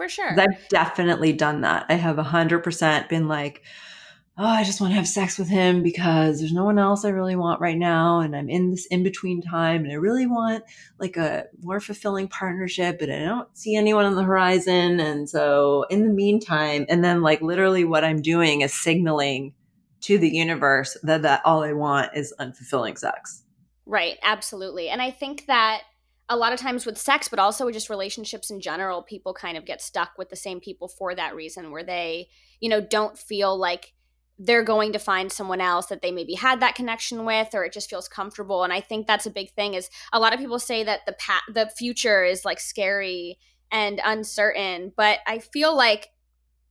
For 0.00 0.08
sure. 0.08 0.34
I've 0.40 0.68
definitely 0.70 1.34
done 1.34 1.60
that. 1.60 1.84
I 1.90 1.94
have 1.94 2.16
100% 2.16 3.08
been 3.10 3.28
like 3.28 3.62
oh, 4.42 4.46
I 4.46 4.64
just 4.64 4.80
want 4.80 4.92
to 4.92 4.96
have 4.96 5.06
sex 5.06 5.38
with 5.38 5.50
him 5.50 5.82
because 5.82 6.38
there's 6.38 6.54
no 6.54 6.64
one 6.64 6.78
else 6.78 7.04
I 7.04 7.10
really 7.10 7.36
want 7.36 7.60
right 7.60 7.76
now. 7.76 8.20
And 8.20 8.34
I'm 8.34 8.48
in 8.48 8.70
this 8.70 8.86
in 8.86 9.02
between 9.02 9.42
time 9.42 9.84
and 9.84 9.92
I 9.92 9.96
really 9.96 10.26
want 10.26 10.64
like 10.98 11.18
a 11.18 11.44
more 11.60 11.78
fulfilling 11.78 12.26
partnership, 12.26 12.98
but 12.98 13.10
I 13.10 13.18
don't 13.18 13.54
see 13.54 13.76
anyone 13.76 14.06
on 14.06 14.14
the 14.14 14.22
horizon. 14.22 14.98
And 14.98 15.28
so 15.28 15.84
in 15.90 16.06
the 16.06 16.14
meantime, 16.14 16.86
and 16.88 17.04
then 17.04 17.20
like 17.20 17.42
literally 17.42 17.84
what 17.84 18.02
I'm 18.02 18.22
doing 18.22 18.62
is 18.62 18.72
signaling 18.72 19.52
to 20.02 20.16
the 20.16 20.30
universe 20.30 20.96
that, 21.02 21.20
that 21.20 21.42
all 21.44 21.62
I 21.62 21.74
want 21.74 22.16
is 22.16 22.32
unfulfilling 22.40 22.96
sex. 22.96 23.42
Right. 23.84 24.16
Absolutely. 24.22 24.88
And 24.88 25.02
I 25.02 25.10
think 25.10 25.44
that 25.48 25.82
a 26.30 26.36
lot 26.36 26.54
of 26.54 26.58
times 26.58 26.86
with 26.86 26.96
sex, 26.96 27.28
but 27.28 27.38
also 27.38 27.66
with 27.66 27.74
just 27.74 27.90
relationships 27.90 28.50
in 28.50 28.62
general, 28.62 29.02
people 29.02 29.34
kind 29.34 29.58
of 29.58 29.66
get 29.66 29.82
stuck 29.82 30.12
with 30.16 30.30
the 30.30 30.36
same 30.36 30.60
people 30.60 30.88
for 30.88 31.14
that 31.14 31.34
reason, 31.34 31.70
where 31.70 31.84
they, 31.84 32.28
you 32.58 32.70
know, 32.70 32.80
don't 32.80 33.18
feel 33.18 33.54
like 33.58 33.92
they're 34.42 34.64
going 34.64 34.94
to 34.94 34.98
find 34.98 35.30
someone 35.30 35.60
else 35.60 35.86
that 35.86 36.00
they 36.00 36.10
maybe 36.10 36.32
had 36.32 36.60
that 36.60 36.74
connection 36.74 37.26
with 37.26 37.54
or 37.54 37.62
it 37.62 37.74
just 37.74 37.90
feels 37.90 38.08
comfortable. 38.08 38.64
And 38.64 38.72
i 38.72 38.80
think 38.80 39.06
that's 39.06 39.26
a 39.26 39.30
big 39.30 39.50
thing 39.50 39.74
is 39.74 39.90
a 40.12 40.18
lot 40.18 40.32
of 40.32 40.40
people 40.40 40.58
say 40.58 40.82
that 40.82 41.00
the 41.06 41.12
pa- 41.12 41.44
the 41.52 41.70
future 41.76 42.24
is 42.24 42.44
like 42.44 42.58
scary 42.58 43.38
and 43.70 44.00
uncertain 44.04 44.92
but 44.96 45.18
i 45.26 45.38
feel 45.38 45.76
like 45.76 46.08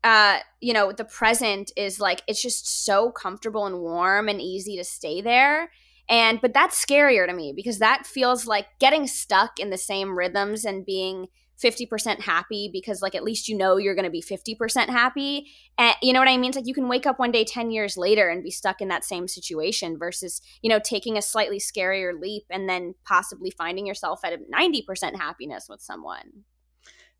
uh 0.03 0.39
you 0.59 0.73
know 0.73 0.91
the 0.91 1.05
present 1.05 1.71
is 1.77 1.99
like 1.99 2.21
it's 2.27 2.41
just 2.41 2.85
so 2.85 3.11
comfortable 3.11 3.65
and 3.65 3.79
warm 3.79 4.27
and 4.27 4.41
easy 4.41 4.75
to 4.75 4.83
stay 4.83 5.21
there 5.21 5.69
and 6.09 6.41
but 6.41 6.53
that's 6.53 6.83
scarier 6.83 7.27
to 7.27 7.33
me 7.33 7.53
because 7.55 7.79
that 7.79 8.05
feels 8.05 8.47
like 8.47 8.65
getting 8.79 9.07
stuck 9.07 9.59
in 9.59 9.69
the 9.69 9.77
same 9.77 10.17
rhythms 10.17 10.65
and 10.65 10.85
being 10.85 11.27
50% 11.61 12.21
happy 12.21 12.69
because 12.71 13.01
like 13.01 13.15
at 13.15 13.23
least 13.23 13.47
you 13.49 13.57
know 13.57 13.77
you're 13.77 13.95
going 13.95 14.05
to 14.05 14.11
be 14.11 14.21
50% 14.21 14.87
happy. 14.87 15.47
And 15.77 15.93
you 16.01 16.13
know 16.13 16.19
what 16.19 16.29
i 16.29 16.37
mean? 16.37 16.49
It's 16.49 16.57
like 16.57 16.67
you 16.67 16.73
can 16.73 16.87
wake 16.87 17.05
up 17.05 17.19
one 17.19 17.31
day 17.31 17.43
10 17.43 17.71
years 17.71 17.97
later 17.97 18.29
and 18.29 18.43
be 18.43 18.51
stuck 18.51 18.81
in 18.81 18.87
that 18.87 19.03
same 19.03 19.27
situation 19.27 19.97
versus 19.97 20.41
you 20.61 20.69
know 20.69 20.79
taking 20.79 21.17
a 21.17 21.21
slightly 21.21 21.59
scarier 21.59 22.19
leap 22.19 22.43
and 22.49 22.69
then 22.69 22.95
possibly 23.05 23.51
finding 23.51 23.85
yourself 23.85 24.21
at 24.23 24.39
90% 24.51 25.17
happiness 25.17 25.67
with 25.69 25.81
someone. 25.81 26.43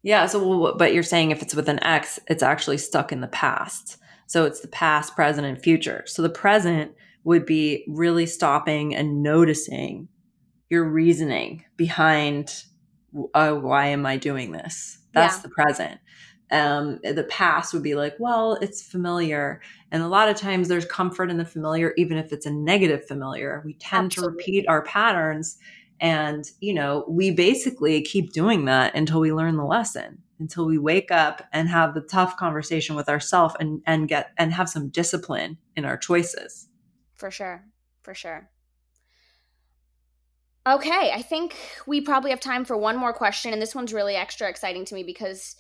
Yeah 0.02 0.26
so 0.28 0.76
but 0.78 0.94
you're 0.94 1.04
saying 1.04 1.32
if 1.32 1.42
it's 1.42 1.56
with 1.56 1.68
an 1.68 1.84
ex 1.84 2.20
it's 2.28 2.44
actually 2.44 2.78
stuck 2.78 3.12
in 3.12 3.22
the 3.22 3.28
past. 3.28 3.98
So 4.26 4.46
it's 4.46 4.62
the 4.62 4.68
past 4.68 5.16
present 5.16 5.48
and 5.48 5.62
future. 5.62 6.04
So 6.06 6.22
the 6.22 6.30
present 6.30 6.94
would 7.24 7.46
be 7.46 7.86
really 7.88 8.26
stopping 8.26 8.96
and 8.96 9.22
noticing 9.22 10.08
your 10.70 10.84
reasoning 10.84 11.66
behind 11.76 12.64
oh, 13.34 13.56
why 13.56 13.88
am 13.88 14.06
I 14.06 14.18
doing 14.18 14.52
this? 14.52 15.00
That's 15.14 15.38
yeah. 15.38 15.42
the 15.42 15.50
present. 15.50 16.00
Um, 16.52 17.00
the 17.04 17.28
past 17.30 17.74
would 17.74 17.84
be 17.84 17.96
like, 17.96 18.16
well, 18.20 18.56
it's 18.56 18.82
familiar. 18.82 19.62
And 19.92 20.02
a 20.02 20.08
lot 20.08 20.30
of 20.30 20.36
times 20.36 20.68
there's 20.68 20.86
comfort 20.86 21.30
in 21.30 21.38
the 21.38 21.46
familiar, 21.46 21.94
even 21.98 22.18
if 22.18 22.34
it's 22.34 22.46
a 22.46 22.52
negative 22.52 23.08
familiar. 23.08 23.62
We 23.66 23.74
tend 23.76 24.08
Absolutely. 24.08 24.32
to 24.32 24.38
repeat 24.38 24.68
our 24.68 24.82
patterns. 24.84 25.58
And, 26.00 26.50
you 26.60 26.74
know, 26.74 27.06
we 27.08 27.32
basically 27.32 28.02
keep 28.02 28.32
doing 28.32 28.66
that 28.66 28.96
until 28.96 29.20
we 29.20 29.34
learn 29.34 29.58
the 29.58 29.66
lesson, 29.66 30.24
until 30.40 30.66
we 30.66 30.78
wake 30.78 31.12
up 31.12 31.44
and 31.52 31.68
have 31.70 31.94
the 31.94 32.02
tough 32.02 32.38
conversation 32.38 32.96
with 32.96 33.10
ourselves 33.10 33.56
and, 33.60 33.82
and 33.86 34.08
get 34.08 34.32
and 34.38 34.54
have 34.54 34.70
some 34.70 34.90
discipline 34.90 35.58
in 35.76 35.86
our 35.86 35.98
choices. 35.98 36.69
For 37.20 37.30
sure. 37.30 37.66
For 38.02 38.16
sure. 38.16 38.50
Okay, 40.66 41.12
I 41.14 41.22
think 41.22 41.56
we 41.86 42.02
probably 42.02 42.32
have 42.32 42.40
time 42.40 42.66
for 42.66 42.78
one 42.78 42.98
more 42.98 43.14
question, 43.14 43.54
and 43.54 43.62
this 43.62 43.76
one's 43.76 43.94
really 43.94 44.16
extra 44.16 44.50
exciting 44.50 44.86
to 44.86 44.96
me 44.96 45.04
because 45.04 45.56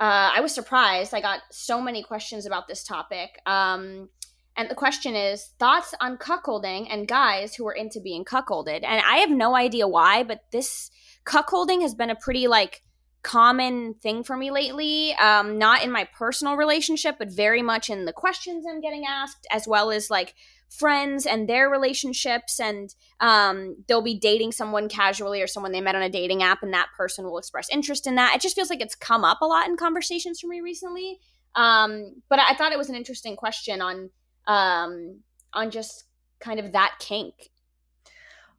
uh, 0.00 0.32
I 0.36 0.40
was 0.40 0.54
surprised. 0.54 1.14
I 1.14 1.20
got 1.20 1.40
so 1.50 1.80
many 1.80 2.02
questions 2.02 2.46
about 2.46 2.68
this 2.68 2.84
topic. 2.84 3.40
Um, 3.46 4.08
and 4.56 4.68
the 4.68 4.74
question 4.74 5.14
is 5.14 5.52
thoughts 5.58 5.94
on 6.00 6.18
cuckolding 6.18 6.88
and 6.90 7.06
guys 7.06 7.54
who 7.54 7.66
are 7.68 7.72
into 7.72 8.00
being 8.00 8.24
cuckolded. 8.24 8.80
And 8.84 9.02
I 9.06 9.18
have 9.18 9.30
no 9.30 9.54
idea 9.54 9.86
why, 9.86 10.24
but 10.24 10.42
this 10.50 10.90
cuckolding 11.24 11.82
has 11.82 11.94
been 11.94 12.10
a 12.10 12.16
pretty 12.16 12.48
like 12.48 12.82
common 13.22 13.94
thing 13.94 14.24
for 14.24 14.36
me 14.36 14.50
lately. 14.50 15.14
Um, 15.14 15.58
not 15.58 15.84
in 15.84 15.92
my 15.92 16.08
personal 16.16 16.56
relationship, 16.56 17.16
but 17.18 17.30
very 17.30 17.62
much 17.62 17.90
in 17.90 18.04
the 18.04 18.12
questions 18.12 18.64
I'm 18.68 18.80
getting 18.80 19.04
asked, 19.08 19.46
as 19.52 19.68
well 19.68 19.90
as 19.90 20.10
like 20.10 20.34
friends 20.68 21.26
and 21.26 21.48
their 21.48 21.68
relationships 21.70 22.60
and 22.60 22.94
um, 23.20 23.76
they'll 23.86 24.02
be 24.02 24.18
dating 24.18 24.52
someone 24.52 24.88
casually 24.88 25.40
or 25.40 25.46
someone 25.46 25.72
they 25.72 25.80
met 25.80 25.94
on 25.94 26.02
a 26.02 26.10
dating 26.10 26.42
app 26.42 26.62
and 26.62 26.72
that 26.72 26.88
person 26.96 27.24
will 27.24 27.38
express 27.38 27.68
interest 27.70 28.06
in 28.06 28.14
that. 28.16 28.34
It 28.34 28.40
just 28.40 28.54
feels 28.54 28.70
like 28.70 28.80
it's 28.80 28.94
come 28.94 29.24
up 29.24 29.40
a 29.40 29.46
lot 29.46 29.66
in 29.66 29.76
conversations 29.76 30.40
for 30.40 30.46
me 30.46 30.60
recently. 30.60 31.18
Um, 31.54 32.22
but 32.28 32.38
i 32.38 32.54
thought 32.54 32.72
it 32.72 32.78
was 32.78 32.88
an 32.90 32.94
interesting 32.94 33.34
question 33.34 33.80
on 33.80 34.10
um, 34.46 35.20
on 35.52 35.70
just 35.70 36.04
kind 36.40 36.60
of 36.60 36.72
that 36.72 36.96
kink. 37.00 37.50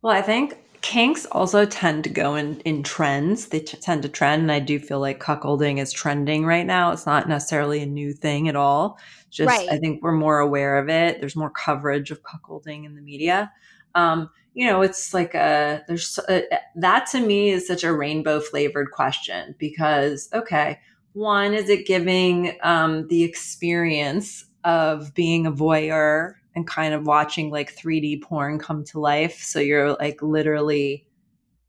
Well 0.02 0.14
i 0.14 0.22
think 0.22 0.58
kinks 0.82 1.26
also 1.28 1.66
tend 1.66 2.04
to 2.04 2.10
go 2.10 2.36
in 2.36 2.60
in 2.62 2.84
trends. 2.84 3.48
They 3.48 3.60
t- 3.60 3.78
tend 3.78 4.04
to 4.04 4.10
trend 4.10 4.44
and 4.44 4.52
i 4.52 4.60
do 4.60 4.80
feel 4.80 5.00
like 5.00 5.20
cuckolding 5.20 5.80
is 5.80 5.92
trending 5.92 6.46
right 6.46 6.66
now. 6.66 6.92
It's 6.92 7.06
not 7.06 7.30
necessarily 7.30 7.82
a 7.82 7.86
new 7.86 8.14
thing 8.14 8.48
at 8.48 8.56
all. 8.56 8.98
Just 9.30 9.50
right. 9.50 9.70
i 9.70 9.78
think 9.78 10.02
we're 10.02 10.12
more 10.12 10.40
aware 10.40 10.78
of 10.78 10.90
it. 10.90 11.20
There's 11.20 11.36
more 11.36 11.50
coverage 11.50 12.12
of 12.12 12.24
cuckolding 12.24 12.86
in 12.86 12.96
the 12.96 13.02
media. 13.02 13.52
Um, 13.96 14.30
you 14.54 14.66
know 14.66 14.82
it's 14.82 15.14
like 15.14 15.36
a 15.36 15.84
there's 15.88 16.20
a, 16.28 16.44
that 16.76 17.08
to 17.12 17.20
me 17.20 17.50
is 17.50 17.68
such 17.68 17.84
a 17.84 17.94
rainbow 17.94 18.40
flavored 18.40 18.92
question 18.92 19.56
because 19.58 20.30
okay 20.34 20.80
one 21.14 21.54
is 21.54 21.70
it 21.70 21.88
giving 21.88 22.58
um, 22.62 23.08
the 23.08 23.24
experience 23.24 24.46
of 24.64 25.14
being 25.14 25.46
a 25.46 25.52
voyeur 25.52 26.34
and 26.60 26.68
kind 26.68 26.94
of 26.94 27.06
watching 27.06 27.50
like 27.50 27.76
3D 27.76 28.22
porn 28.22 28.60
come 28.60 28.84
to 28.86 29.00
life. 29.00 29.42
So 29.42 29.60
you're 29.60 29.94
like 29.94 30.22
literally, 30.22 31.08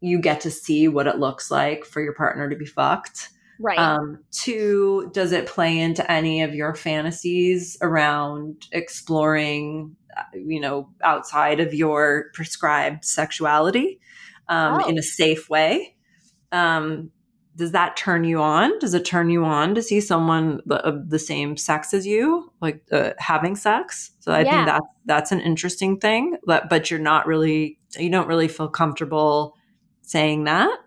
you 0.00 0.20
get 0.20 0.40
to 0.42 0.50
see 0.50 0.88
what 0.88 1.06
it 1.06 1.18
looks 1.18 1.50
like 1.50 1.84
for 1.84 2.02
your 2.02 2.14
partner 2.14 2.50
to 2.50 2.56
be 2.56 2.66
fucked. 2.66 3.28
Right. 3.60 3.78
Um, 3.78 4.24
two, 4.32 5.10
does 5.12 5.32
it 5.32 5.46
play 5.46 5.78
into 5.78 6.10
any 6.10 6.42
of 6.42 6.54
your 6.54 6.74
fantasies 6.74 7.76
around 7.82 8.66
exploring, 8.72 9.96
uh, 10.16 10.22
you 10.34 10.60
know, 10.60 10.88
outside 11.02 11.60
of 11.60 11.74
your 11.74 12.30
prescribed 12.34 13.04
sexuality 13.04 14.00
um, 14.48 14.80
oh. 14.82 14.88
in 14.88 14.98
a 14.98 15.02
safe 15.02 15.48
way? 15.48 15.94
Um, 16.52 17.12
does 17.56 17.72
that 17.72 17.96
turn 17.96 18.24
you 18.24 18.40
on? 18.40 18.78
Does 18.78 18.94
it 18.94 19.04
turn 19.04 19.28
you 19.28 19.44
on 19.44 19.74
to 19.74 19.82
see 19.82 20.00
someone 20.00 20.60
of 20.70 21.10
the 21.10 21.18
same 21.18 21.56
sex 21.56 21.92
as 21.92 22.06
you, 22.06 22.52
like 22.60 22.82
uh, 22.92 23.10
having 23.18 23.56
sex? 23.56 24.12
So 24.20 24.32
I 24.32 24.40
yeah. 24.40 24.50
think 24.50 24.66
that 24.66 24.82
that's 25.04 25.32
an 25.32 25.40
interesting 25.40 25.98
thing. 25.98 26.36
But 26.46 26.68
but 26.68 26.90
you're 26.90 27.00
not 27.00 27.26
really 27.26 27.78
you 27.98 28.10
don't 28.10 28.28
really 28.28 28.48
feel 28.48 28.68
comfortable 28.68 29.56
saying 30.02 30.44
that. 30.44 30.78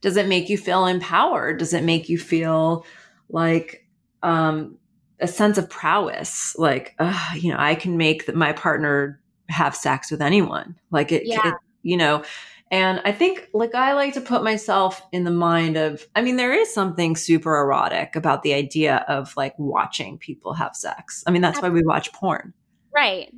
Does 0.00 0.16
it 0.16 0.28
make 0.28 0.48
you 0.48 0.58
feel 0.58 0.86
empowered? 0.86 1.58
Does 1.58 1.72
it 1.72 1.84
make 1.84 2.08
you 2.08 2.18
feel 2.18 2.84
like 3.28 3.86
um, 4.22 4.78
a 5.20 5.26
sense 5.26 5.58
of 5.58 5.70
prowess? 5.70 6.56
Like 6.58 6.94
uh, 6.98 7.30
you 7.34 7.52
know, 7.52 7.58
I 7.58 7.74
can 7.74 7.96
make 7.96 8.34
my 8.34 8.52
partner 8.52 9.20
have 9.48 9.76
sex 9.76 10.10
with 10.10 10.22
anyone. 10.22 10.76
Like 10.90 11.12
it, 11.12 11.26
yeah. 11.26 11.48
it 11.48 11.54
you 11.82 11.96
know 11.96 12.24
and 12.70 13.00
I 13.04 13.12
think, 13.12 13.48
like, 13.52 13.74
I 13.74 13.92
like 13.92 14.14
to 14.14 14.20
put 14.20 14.42
myself 14.42 15.02
in 15.12 15.24
the 15.24 15.30
mind 15.30 15.76
of, 15.76 16.06
I 16.16 16.22
mean, 16.22 16.36
there 16.36 16.52
is 16.52 16.72
something 16.72 17.14
super 17.14 17.56
erotic 17.56 18.16
about 18.16 18.42
the 18.42 18.54
idea 18.54 19.04
of 19.08 19.36
like 19.36 19.54
watching 19.58 20.18
people 20.18 20.54
have 20.54 20.74
sex. 20.74 21.22
I 21.26 21.30
mean, 21.30 21.42
that's 21.42 21.60
why 21.60 21.68
we 21.68 21.82
watch 21.84 22.12
porn. 22.12 22.52
Right. 22.94 23.32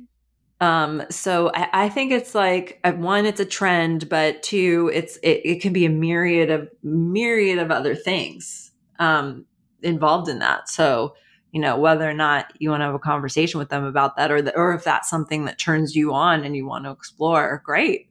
Um, 0.59 1.03
so 1.09 1.51
I, 1.53 1.85
I 1.85 1.89
think 1.89 2.11
it's 2.11 2.33
like 2.33 2.79
uh, 2.83 2.93
one, 2.93 3.25
it's 3.25 3.39
a 3.39 3.45
trend, 3.45 4.09
but 4.09 4.41
two, 4.41 4.89
it's 4.93 5.17
it, 5.17 5.41
it 5.45 5.61
can 5.61 5.71
be 5.73 5.85
a 5.85 5.89
myriad 5.89 6.49
of 6.49 6.69
myriad 6.81 7.59
of 7.59 7.69
other 7.69 7.93
things 7.93 8.71
um, 8.97 9.45
involved 9.83 10.29
in 10.29 10.39
that. 10.39 10.67
So 10.67 11.15
you 11.51 11.61
know 11.61 11.77
whether 11.77 12.09
or 12.09 12.13
not 12.13 12.53
you 12.59 12.71
want 12.71 12.81
to 12.81 12.85
have 12.85 12.95
a 12.95 12.99
conversation 12.99 13.59
with 13.59 13.69
them 13.69 13.83
about 13.83 14.17
that, 14.17 14.31
or 14.31 14.41
the, 14.41 14.55
or 14.55 14.73
if 14.73 14.83
that's 14.83 15.09
something 15.09 15.45
that 15.45 15.59
turns 15.59 15.95
you 15.95 16.13
on 16.13 16.43
and 16.43 16.55
you 16.55 16.65
want 16.65 16.85
to 16.85 16.91
explore, 16.91 17.61
great. 17.63 18.06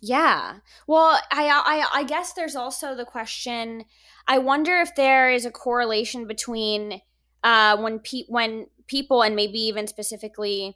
Yeah. 0.00 0.56
Well, 0.86 1.18
I, 1.30 1.48
I 1.92 2.00
I 2.00 2.04
guess 2.04 2.32
there's 2.32 2.56
also 2.56 2.94
the 2.94 3.04
question. 3.04 3.84
I 4.26 4.38
wonder 4.38 4.78
if 4.80 4.94
there 4.94 5.30
is 5.30 5.44
a 5.44 5.50
correlation 5.50 6.26
between 6.26 7.02
uh, 7.44 7.76
when 7.76 7.98
pe- 7.98 8.24
when 8.28 8.66
people 8.86 9.22
and 9.22 9.36
maybe 9.36 9.58
even 9.60 9.86
specifically 9.86 10.74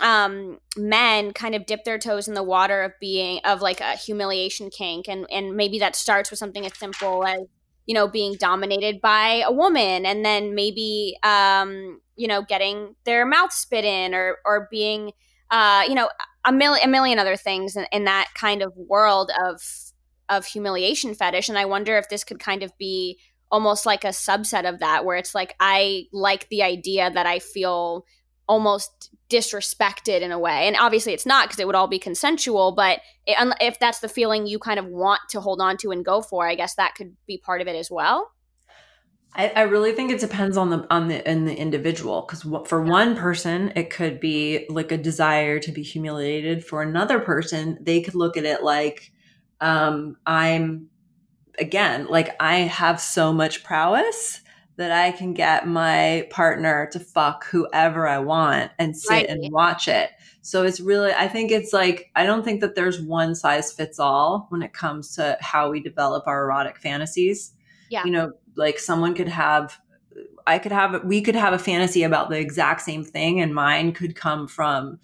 um, 0.00 0.58
men 0.76 1.32
kind 1.32 1.54
of 1.54 1.66
dip 1.66 1.84
their 1.84 1.98
toes 1.98 2.28
in 2.28 2.34
the 2.34 2.42
water 2.42 2.82
of 2.82 2.92
being 3.00 3.40
of 3.44 3.60
like 3.60 3.80
a 3.80 3.92
humiliation 3.96 4.70
kink, 4.70 5.06
and 5.08 5.26
and 5.30 5.54
maybe 5.54 5.78
that 5.80 5.94
starts 5.94 6.30
with 6.30 6.38
something 6.38 6.64
as 6.64 6.76
simple 6.78 7.26
as 7.26 7.40
you 7.86 7.94
know 7.94 8.08
being 8.08 8.34
dominated 8.38 9.00
by 9.02 9.42
a 9.46 9.52
woman, 9.52 10.06
and 10.06 10.24
then 10.24 10.54
maybe 10.54 11.16
um, 11.22 12.00
you 12.16 12.26
know 12.26 12.40
getting 12.42 12.94
their 13.04 13.26
mouth 13.26 13.52
spit 13.52 13.84
in, 13.84 14.14
or 14.14 14.38
or 14.46 14.66
being 14.70 15.12
uh, 15.50 15.84
you 15.86 15.94
know 15.94 16.08
a 16.44 16.52
million 16.52 16.88
a 16.88 16.90
million 16.90 17.18
other 17.18 17.36
things 17.36 17.76
in, 17.76 17.86
in 17.92 18.04
that 18.04 18.28
kind 18.34 18.62
of 18.62 18.72
world 18.76 19.30
of 19.46 19.60
of 20.28 20.46
humiliation 20.46 21.14
fetish 21.14 21.48
and 21.48 21.58
i 21.58 21.64
wonder 21.64 21.96
if 21.96 22.08
this 22.08 22.24
could 22.24 22.38
kind 22.38 22.62
of 22.62 22.76
be 22.78 23.18
almost 23.50 23.84
like 23.84 24.04
a 24.04 24.08
subset 24.08 24.68
of 24.68 24.78
that 24.80 25.04
where 25.04 25.16
it's 25.16 25.34
like 25.34 25.54
i 25.60 26.04
like 26.12 26.48
the 26.48 26.62
idea 26.62 27.10
that 27.10 27.26
i 27.26 27.38
feel 27.38 28.04
almost 28.48 29.10
disrespected 29.30 30.20
in 30.20 30.30
a 30.30 30.38
way. 30.38 30.66
And 30.66 30.76
obviously 30.76 31.12
it's 31.12 31.26
not 31.26 31.48
because 31.48 31.58
it 31.58 31.66
would 31.66 31.74
all 31.74 31.88
be 31.88 31.98
consensual, 31.98 32.72
but 32.72 33.00
it, 33.26 33.54
if 33.60 33.78
that's 33.78 34.00
the 34.00 34.08
feeling 34.08 34.46
you 34.46 34.58
kind 34.58 34.78
of 34.78 34.86
want 34.86 35.20
to 35.30 35.40
hold 35.40 35.60
on 35.60 35.76
to 35.78 35.90
and 35.90 36.04
go 36.04 36.20
for, 36.20 36.46
I 36.46 36.54
guess 36.54 36.74
that 36.74 36.94
could 36.94 37.16
be 37.26 37.38
part 37.38 37.60
of 37.60 37.68
it 37.68 37.76
as 37.76 37.90
well. 37.90 38.31
I, 39.34 39.48
I 39.48 39.62
really 39.62 39.92
think 39.92 40.10
it 40.10 40.20
depends 40.20 40.56
on 40.56 40.70
the 40.70 40.86
on 40.90 41.08
the 41.08 41.28
in 41.30 41.46
the 41.46 41.54
individual 41.54 42.22
because 42.22 42.42
for 42.68 42.82
one 42.82 43.16
person 43.16 43.72
it 43.74 43.88
could 43.88 44.20
be 44.20 44.66
like 44.68 44.92
a 44.92 44.98
desire 44.98 45.58
to 45.60 45.72
be 45.72 45.82
humiliated. 45.82 46.64
For 46.64 46.82
another 46.82 47.18
person, 47.18 47.78
they 47.80 48.02
could 48.02 48.14
look 48.14 48.36
at 48.36 48.44
it 48.44 48.62
like 48.62 49.10
um, 49.60 50.16
I'm 50.26 50.88
again 51.58 52.06
like 52.08 52.36
I 52.40 52.56
have 52.56 53.00
so 53.00 53.32
much 53.32 53.64
prowess 53.64 54.42
that 54.76 54.90
I 54.90 55.12
can 55.12 55.34
get 55.34 55.66
my 55.66 56.26
partner 56.30 56.88
to 56.92 57.00
fuck 57.00 57.46
whoever 57.46 58.08
I 58.08 58.18
want 58.18 58.72
and 58.78 58.96
sit 58.96 59.10
right. 59.10 59.28
and 59.28 59.52
watch 59.52 59.86
it. 59.86 60.10
So 60.40 60.64
it's 60.64 60.80
really, 60.80 61.12
I 61.12 61.28
think 61.28 61.52
it's 61.52 61.72
like, 61.72 62.10
I 62.16 62.24
don't 62.24 62.42
think 62.42 62.62
that 62.62 62.74
there's 62.74 63.00
one 63.00 63.34
size 63.34 63.72
fits 63.72 63.98
all 63.98 64.46
when 64.48 64.62
it 64.62 64.72
comes 64.72 65.14
to 65.16 65.36
how 65.40 65.70
we 65.70 65.80
develop 65.80 66.26
our 66.26 66.44
erotic 66.44 66.78
fantasies. 66.78 67.52
Yeah. 67.90 68.04
You 68.04 68.10
know, 68.10 68.32
like 68.56 68.78
someone 68.78 69.14
could 69.14 69.28
have, 69.28 69.78
I 70.46 70.58
could 70.58 70.72
have, 70.72 71.04
we 71.04 71.20
could 71.20 71.36
have 71.36 71.52
a 71.52 71.58
fantasy 71.58 72.02
about 72.02 72.30
the 72.30 72.38
exact 72.38 72.82
same 72.82 73.04
thing, 73.04 73.40
and 73.40 73.54
mine 73.54 73.92
could 73.92 74.16
come 74.16 74.48
from, 74.48 74.98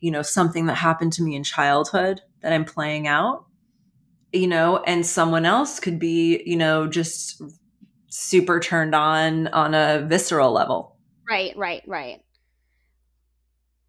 you 0.00 0.10
know, 0.10 0.22
something 0.22 0.66
that 0.66 0.74
happened 0.74 1.12
to 1.14 1.22
me 1.22 1.34
in 1.34 1.44
childhood 1.44 2.20
that 2.40 2.52
I'm 2.52 2.64
playing 2.64 3.08
out, 3.08 3.46
you 4.32 4.46
know, 4.46 4.82
and 4.86 5.06
someone 5.06 5.44
else 5.46 5.80
could 5.80 5.98
be, 5.98 6.42
you 6.44 6.56
know, 6.56 6.86
just 6.86 7.42
super 8.08 8.60
turned 8.60 8.94
on 8.94 9.48
on 9.48 9.74
a 9.74 10.04
visceral 10.06 10.52
level. 10.52 10.96
Right, 11.28 11.56
right, 11.56 11.82
right. 11.86 12.20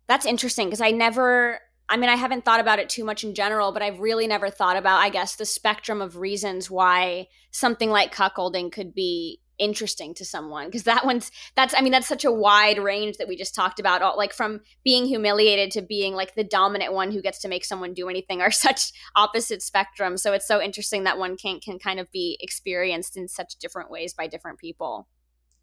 That's 0.08 0.26
interesting 0.26 0.68
because 0.68 0.82
I 0.82 0.92
never 0.92 1.60
I 1.88 1.98
mean, 1.98 2.10
I 2.10 2.16
haven't 2.16 2.46
thought 2.46 2.60
about 2.60 2.80
it 2.80 2.90
too 2.90 3.04
much 3.04 3.24
in 3.24 3.36
general, 3.36 3.72
but 3.72 3.82
I've 3.82 4.00
really 4.00 4.28
never 4.28 4.50
thought 4.50 4.78
about, 4.78 5.02
I 5.02 5.10
guess, 5.10 5.36
the 5.36 5.46
spectrum 5.46 6.02
of 6.02 6.18
reasons 6.18 6.70
why 6.70 7.28
something 7.52 7.90
like 7.90 8.14
cuckolding 8.14 8.72
could 8.72 8.94
be 8.94 9.40
interesting 9.58 10.14
to 10.14 10.26
someone 10.26 10.66
because 10.66 10.84
that 10.84 11.06
one's 11.06 11.32
that's 11.56 11.74
i 11.78 11.82
mean 11.82 11.92
that's 11.92 12.08
such 12.08 12.26
a 12.26 12.32
wide 12.32 12.78
range 12.78 13.18
that 13.18 13.28
we 13.28 13.38
just 13.38 13.56
talked 13.56 13.80
about. 13.80 14.02
All, 14.02 14.18
like 14.18 14.34
from 14.34 14.62
being 14.84 15.06
humiliated 15.06 15.72
to 15.72 15.82
being 15.82 16.14
like 16.14 16.36
the 16.36 16.44
dominant 16.44 16.94
one 16.94 17.12
who 17.12 17.22
gets 17.22 17.40
to 17.40 17.48
make 17.48 17.64
someone 17.64 17.94
do 17.94 18.10
anything 18.10 18.42
are 18.42 18.52
such 18.68 18.92
opposite 19.16 19.62
spectrum 19.62 20.18
so 20.18 20.34
it's 20.34 20.48
so 20.48 20.62
interesting 20.62 21.04
that 21.06 21.18
one 21.18 21.38
can 21.38 21.60
can 21.60 21.80
kind 21.80 22.00
of 22.00 22.12
be 22.12 22.38
experienced 22.42 23.16
in 23.16 23.28
such 23.28 23.56
different 23.56 23.90
ways 23.90 24.14
by 24.14 24.28
different 24.28 24.60
people. 24.60 25.08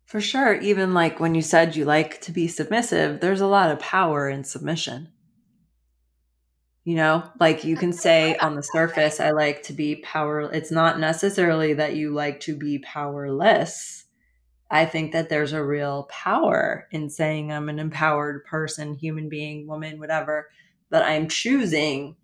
For 0.05 0.21
sure. 0.21 0.55
Even 0.57 0.95
like 0.95 1.21
when 1.21 1.35
you 1.35 1.43
said 1.43 1.77
you 1.77 1.85
like 1.85 2.21
to 2.23 2.33
be 2.33 2.49
submissive 2.49 3.21
there's 3.21 3.41
a 3.41 3.47
lot 3.47 3.71
of 3.71 3.79
power 3.79 4.29
in 4.29 4.45
submission 4.45 5.09
you 6.85 6.95
know 6.97 7.23
like 7.39 7.65
you 7.65 7.77
can 7.77 7.93
say 7.93 8.37
on 8.37 8.55
the 8.55 8.63
surface 8.63 9.21
i 9.21 9.31
like 9.31 9.63
to 9.63 9.73
be 9.73 9.97
power 9.97 10.53
it's 10.53 10.71
not 10.71 10.99
necessarily 10.99 11.75
that 11.75 11.95
you 11.97 12.13
like 12.13 12.41
to 12.41 12.57
be 12.57 12.79
powerless. 12.79 14.01
I 14.71 14.87
think 14.87 15.13
that 15.13 15.29
there's 15.29 15.53
a 15.53 15.63
real 15.63 16.05
power 16.05 16.89
in 16.91 17.11
saying 17.11 17.53
i'm 17.53 17.69
an 17.69 17.79
empowered 17.79 18.45
person 18.45 18.95
human 18.95 19.29
being 19.29 19.67
woman 19.67 20.01
whatever 20.01 20.49
that 20.91 21.03
i'm 21.03 21.29
choosing 21.29 22.17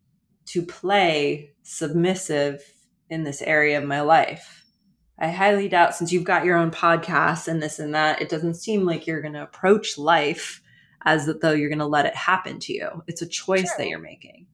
to 0.49 0.63
play 0.63 1.53
submissive 1.63 2.63
in 3.11 3.25
this 3.25 3.43
area 3.43 3.79
of 3.79 3.85
my 3.85 4.01
life. 4.01 4.65
I 5.19 5.29
highly 5.29 5.69
doubt 5.69 5.95
since 5.95 6.13
you've 6.13 6.25
got 6.25 6.45
your 6.45 6.57
own 6.57 6.71
podcast 6.71 7.49
and 7.49 7.63
this 7.63 7.79
and 7.79 7.95
that 7.95 8.23
it 8.23 8.29
doesn't 8.29 8.55
seem 8.55 8.87
like 8.87 9.07
you're 9.07 9.21
going 9.21 9.35
to 9.35 9.43
approach 9.43 9.99
life 9.99 10.63
as 11.05 11.31
though 11.41 11.53
you're 11.53 11.69
going 11.69 11.79
to 11.79 11.87
let 11.87 12.07
it 12.07 12.15
happen 12.15 12.59
to 12.61 12.73
you. 12.73 13.03
It's 13.07 13.23
a 13.23 13.27
choice 13.27 13.73
that 13.77 13.89
you're 13.89 13.99
making. 13.99 14.47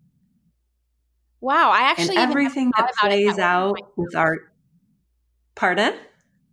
Wow, 1.41 1.71
I 1.71 1.91
actually 1.91 2.17
and 2.17 2.31
everything 2.31 2.73
that 2.77 2.95
plays 2.95 3.37
that 3.37 3.43
out 3.43 3.79
with 3.97 4.15
our 4.17 4.39
pardon. 5.55 5.95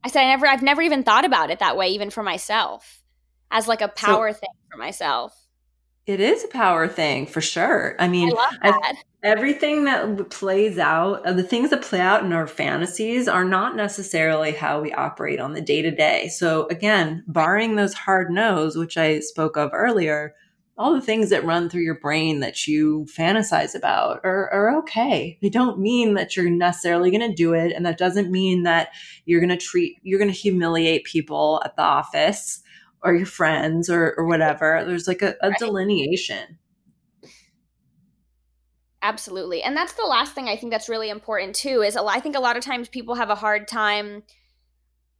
I 0.04 0.10
said 0.10 0.24
I 0.24 0.28
never 0.28 0.48
I've 0.48 0.62
never 0.62 0.82
even 0.82 1.04
thought 1.04 1.24
about 1.24 1.50
it 1.50 1.60
that 1.60 1.78
way 1.78 1.90
even 1.90 2.10
for 2.10 2.24
myself 2.24 3.02
as 3.50 3.68
like 3.68 3.82
a 3.82 3.88
power 3.88 4.34
so, 4.34 4.40
thing 4.40 4.50
for 4.70 4.78
myself. 4.78 5.34
It 6.08 6.20
is 6.20 6.44
a 6.44 6.48
power 6.48 6.88
thing 6.88 7.28
for 7.28 7.42
sure. 7.42 7.96
I 8.00 8.08
mean, 8.08 8.34
I 8.62 8.96
everything 9.24 9.84
that 9.86 10.30
plays 10.30 10.78
out, 10.80 11.26
uh, 11.26 11.34
the 11.34 11.44
things 11.44 11.70
that 11.70 11.84
play 11.84 12.00
out 12.00 12.24
in 12.24 12.34
our 12.34 12.48
fantasies 12.48 13.28
are 13.28 13.46
not 13.46 13.76
necessarily 13.76 14.52
how 14.52 14.82
we 14.82 14.92
operate 14.94 15.40
on 15.40 15.54
the 15.54 15.62
day 15.62 15.82
to 15.82 15.92
day. 15.92 16.28
So, 16.30 16.68
again, 16.68 17.24
barring 17.28 17.76
those 17.76 17.94
hard 17.94 18.32
no's, 18.32 18.76
which 18.76 18.98
I 18.98 19.20
spoke 19.20 19.58
of 19.58 19.72
earlier, 19.74 20.34
all 20.78 20.94
the 20.94 21.02
things 21.02 21.30
that 21.30 21.46
run 21.46 21.70
through 21.70 21.84
your 21.84 22.00
brain 22.00 22.40
that 22.40 22.66
you 22.66 23.06
fantasize 23.16 23.76
about 23.76 24.22
are, 24.24 24.50
are 24.50 24.76
okay. 24.80 25.38
They 25.42 25.50
don't 25.50 25.80
mean 25.80 26.16
that 26.16 26.36
you're 26.36 26.50
necessarily 26.50 27.12
going 27.12 27.30
to 27.30 27.36
do 27.36 27.54
it. 27.54 27.72
And 27.72 27.86
that 27.86 28.00
doesn't 28.00 28.32
mean 28.32 28.64
that 28.64 28.90
you're 29.26 29.42
going 29.42 29.50
to 29.50 29.58
treat, 29.58 29.98
you're 30.02 30.20
going 30.20 30.32
to 30.32 30.38
humiliate 30.38 31.04
people 31.04 31.62
at 31.64 31.76
the 31.76 31.84
office 31.84 32.64
or 33.04 33.16
your 33.16 33.26
friends 33.26 33.90
or, 33.90 34.14
or 34.18 34.26
whatever. 34.26 34.84
There's 34.86 35.08
like 35.08 35.22
a, 35.22 35.36
a 35.42 35.50
right. 35.50 35.60
delineation. 35.60 36.60
Absolutely. 39.02 39.64
And 39.64 39.76
that's 39.76 39.94
the 39.94 40.06
last 40.06 40.34
thing 40.34 40.48
I 40.48 40.56
think 40.56 40.72
that's 40.72 40.88
really 40.88 41.10
important 41.10 41.56
too 41.56 41.82
is 41.82 41.98
I 41.98 42.20
think 42.20 42.36
a 42.36 42.40
lot 42.40 42.56
of 42.56 42.64
times 42.64 42.88
people 42.88 43.16
have 43.16 43.32
a 43.32 43.36
hard 43.36 43.68
time 43.68 44.24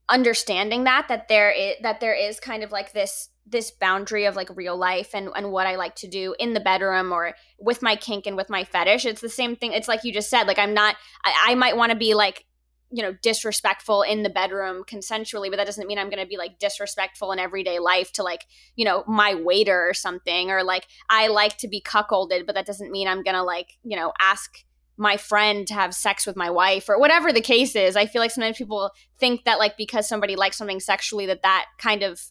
understanding 0.08 0.84
that 0.84 1.08
that 1.08 1.30
there 1.30 1.50
is 1.50 1.76
that 1.82 2.00
there 2.00 2.14
is 2.14 2.40
kind 2.40 2.64
of 2.64 2.72
like 2.72 2.92
this 2.92 3.30
this 3.48 3.72
boundary 3.72 4.26
of 4.26 4.36
like 4.36 4.56
real 4.56 4.78
life 4.78 5.16
and 5.16 5.30
and 5.36 5.52
what 5.52 5.66
I 5.66 5.76
like 5.76 5.96
to 5.96 6.08
do 6.08 6.36
in 6.38 6.54
the 6.54 6.60
bedroom 6.60 7.12
or 7.12 7.34
with 7.60 7.82
my 7.82 7.96
kink 7.96 8.28
and 8.28 8.36
with 8.38 8.50
my 8.50 8.64
fetish. 8.64 9.06
It's 9.06 9.22
the 9.22 9.30
same 9.30 9.56
thing. 9.56 9.74
It's 9.74 9.88
like 9.88 10.04
you 10.04 10.14
just 10.14 10.30
said. 10.30 10.48
Like 10.48 10.60
I'm 10.60 10.76
not. 10.76 10.96
I, 11.24 11.48
I 11.50 11.56
might 11.56 11.76
want 11.76 11.92
to 11.92 11.98
be 11.98 12.14
like 12.14 12.46
you 12.92 13.02
know 13.02 13.16
disrespectful 13.22 14.02
in 14.02 14.24
the 14.24 14.30
bedroom 14.30 14.84
consensually 14.86 15.50
but 15.50 15.58
that 15.58 15.66
doesn't 15.66 15.88
mean 15.88 15.98
i'm 15.98 16.10
going 16.10 16.22
to 16.22 16.28
be 16.28 16.38
like 16.38 16.60
disrespectful 16.60 17.32
in 17.32 17.40
everyday 17.40 17.80
life 17.80 18.12
to 18.12 18.22
like 18.22 18.46
you 18.76 18.84
know 18.84 19.04
my 19.08 19.34
waiter 19.34 19.88
or 19.88 19.94
something 19.94 20.52
or 20.52 20.64
like 20.64 20.88
i 21.10 21.28
like 21.28 21.58
to 21.58 21.68
be 21.68 21.82
cuckolded 21.82 22.46
but 22.46 22.54
that 22.54 22.66
doesn't 22.66 22.92
mean 22.92 23.08
i'm 23.08 23.24
going 23.24 23.36
to 23.36 23.44
like 23.44 23.78
you 23.84 23.96
know 23.96 24.12
ask 24.20 24.66
my 25.02 25.18
friend 25.18 25.66
to 25.68 25.74
have 25.74 25.96
sex 25.96 26.28
with 26.28 26.36
my 26.36 26.50
wife 26.50 26.88
or 26.88 27.00
whatever 27.00 27.34
the 27.34 27.42
case 27.42 27.76
is. 27.76 27.96
I 27.96 28.06
feel 28.06 28.22
like 28.22 28.30
sometimes 28.30 28.58
people 28.58 28.92
think 29.20 29.46
that 29.46 29.58
like 29.58 29.76
because 29.76 30.08
somebody 30.08 30.36
likes 30.36 30.58
something 30.58 30.80
sexually 30.80 31.26
that 31.26 31.42
that 31.42 31.66
kind 31.80 32.04
of 32.04 32.22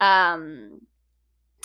um 0.00 0.80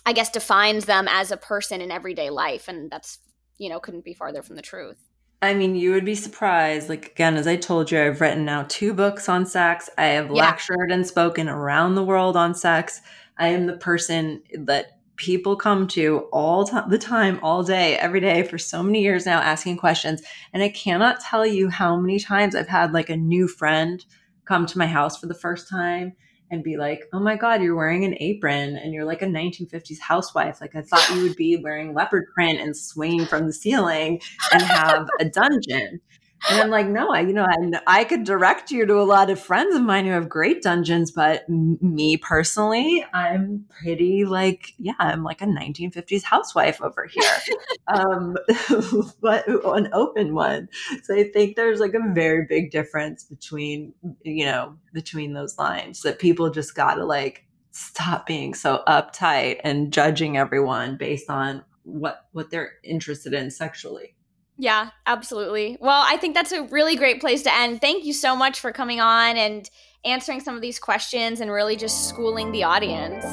i 0.06 0.14
guess 0.14 0.30
defines 0.30 0.86
them 0.86 1.06
as 1.10 1.32
a 1.32 1.38
person 1.38 1.82
in 1.82 1.92
everyday 1.92 2.30
life 2.30 2.70
and 2.70 2.90
that's 2.90 3.20
you 3.58 3.70
know 3.70 3.78
couldn't 3.78 4.06
be 4.06 4.14
farther 4.14 4.42
from 4.42 4.56
the 4.56 4.62
truth 4.62 5.11
I 5.42 5.56
mean, 5.56 5.76
you 5.76 5.92
would 5.92 6.06
be 6.06 6.16
surprised. 6.16 6.88
Like, 6.88 7.08
again, 7.08 7.36
as 7.36 7.48
I 7.48 7.56
told 7.56 7.90
you, 7.90 8.00
I've 8.00 8.22
written 8.22 8.46
now 8.46 8.66
two 8.70 8.94
books 8.94 9.28
on 9.28 9.46
sex. 9.46 9.90
I 9.98 10.06
have 10.08 10.28
yeah. 10.28 10.34
lectured 10.34 10.92
and 10.92 11.06
spoken 11.06 11.50
around 11.50 11.96
the 11.96 12.04
world 12.04 12.38
on 12.38 12.54
sex. 12.54 13.02
I 13.38 13.48
am 13.48 13.66
the 13.66 13.78
person 13.78 14.44
that 14.54 15.00
people 15.16 15.56
come 15.56 15.88
to 15.88 16.28
all 16.32 16.66
t- 16.66 16.78
the 16.90 16.98
time, 16.98 17.40
all 17.42 17.64
day, 17.64 17.98
every 17.98 18.20
day 18.20 18.44
for 18.44 18.58
so 18.58 18.84
many 18.84 19.02
years 19.02 19.26
now 19.26 19.40
asking 19.40 19.78
questions. 19.78 20.22
And 20.54 20.62
I 20.62 20.70
cannot 20.70 21.22
tell 21.22 21.46
you 21.46 21.70
how 21.70 21.96
many 21.96 22.20
times 22.20 22.56
I've 22.56 22.68
had 22.68 22.94
like 22.94 23.10
a 23.10 23.18
new 23.18 23.48
friend 23.48 24.04
come 24.46 24.66
to 24.68 24.78
my 24.78 24.88
house 24.88 25.20
for 25.20 25.28
the 25.28 25.34
first 25.34 25.70
time 25.70 26.14
and 26.52 26.64
be 26.64 26.78
like, 26.78 27.08
oh 27.14 27.20
my 27.20 27.38
God, 27.38 27.62
you're 27.62 27.76
wearing 27.76 28.04
an 28.04 28.16
apron 28.20 28.76
and 28.76 28.94
you're 28.94 29.06
like 29.06 29.22
a 29.22 29.26
1950s 29.26 30.00
housewife. 30.00 30.60
Like, 30.60 30.76
I 30.76 30.82
thought 30.82 31.10
you 31.16 31.24
would 31.24 31.38
be 31.38 31.56
wearing 31.56 31.94
leopard 31.94 32.26
print 32.34 32.60
and 32.60 32.76
swinging 32.76 33.26
from 33.26 33.48
the 33.48 33.54
ceiling 33.54 34.22
and 34.52 34.62
have 34.62 35.10
a 35.20 35.26
dungeon. 35.26 36.02
And 36.50 36.60
I'm 36.62 36.70
like, 36.70 36.88
no, 36.88 37.12
I, 37.12 37.22
you 37.22 37.34
know, 37.34 37.46
I, 37.46 37.82
I 38.02 38.04
could 38.04 38.24
direct 38.24 38.72
you 38.72 38.86
to 38.86 39.00
a 39.00 39.04
lot 39.04 39.30
of 39.30 39.40
friends 39.40 39.76
of 39.76 39.82
mine 39.84 40.06
who 40.06 40.12
have 40.12 40.28
great 40.28 40.62
dungeons, 40.62 41.12
but 41.12 41.44
m- 41.48 41.78
me 41.82 42.18
personally, 42.18 43.06
I'm 43.14 43.66
pretty 43.70 44.26
like, 44.26 44.74
yeah, 44.78 44.94
I'm 45.00 45.24
like 45.24 45.42
a 45.42 45.46
1950s 45.46 46.24
housewife 46.24 46.82
over 46.82 47.06
here, 47.06 47.24
um, 47.88 48.36
but 49.22 49.48
an 49.48 49.90
open 49.94 50.34
one. 50.34 50.70
So 51.04 51.16
I 51.16 51.26
think 51.26 51.56
there's 51.56 51.80
like 51.80 51.94
a 51.94 52.14
very 52.14 52.46
big 52.48 52.72
difference 52.72 53.24
between, 53.24 53.94
you 54.24 54.46
know, 54.46 54.76
between 54.94 55.34
those 55.34 55.58
lines 55.58 56.02
that 56.02 56.20
people 56.20 56.50
just 56.50 56.76
got 56.76 56.96
to 56.96 57.06
like 57.06 57.46
stop 57.72 58.26
being 58.26 58.54
so 58.54 58.84
uptight 58.88 59.62
and 59.64 59.94
judging 59.94 60.38
everyone 60.38 60.98
based 60.98 61.30
on 61.30 61.64
what 61.84 62.28
what 62.32 62.52
they're 62.52 62.74
interested 62.84 63.34
in 63.34 63.50
sexually. 63.50 64.16
Yeah, 64.62 64.92
absolutely. 65.08 65.76
Well, 65.82 66.04
I 66.06 66.18
think 66.18 66.36
that's 66.36 66.52
a 66.52 66.62
really 66.66 66.96
great 66.96 67.20
place 67.20 67.42
to 67.44 67.52
end. 67.52 67.82
Thank 67.82 68.06
you 68.06 68.14
so 68.14 68.36
much 68.36 68.60
for 68.60 68.72
coming 68.72 69.02
on 69.02 69.36
and 69.36 69.68
answering 70.06 70.40
some 70.40 70.56
of 70.56 70.62
these 70.62 70.78
questions 70.78 71.42
and 71.42 71.50
really 71.50 71.76
just 71.76 72.08
schooling 72.08 72.52
the 72.52 72.62
audience. 72.62 73.26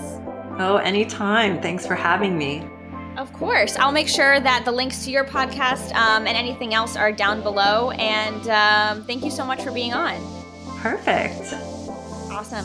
Oh, 0.58 0.80
anytime. 0.82 1.60
Thanks 1.60 1.86
for 1.86 1.94
having 1.94 2.38
me. 2.38 2.66
Of 3.18 3.30
course. 3.34 3.76
I'll 3.76 3.92
make 3.92 4.08
sure 4.08 4.40
that 4.40 4.64
the 4.64 4.72
links 4.72 5.04
to 5.04 5.10
your 5.10 5.24
podcast 5.24 5.94
um, 5.94 6.26
and 6.26 6.34
anything 6.34 6.72
else 6.72 6.96
are 6.96 7.12
down 7.12 7.42
below. 7.42 7.90
And 7.90 8.48
um, 8.48 9.04
thank 9.04 9.22
you 9.22 9.30
so 9.30 9.44
much 9.44 9.60
for 9.60 9.70
being 9.70 9.92
on. 9.92 10.18
Perfect. 10.78 11.52
Awesome. 12.32 12.64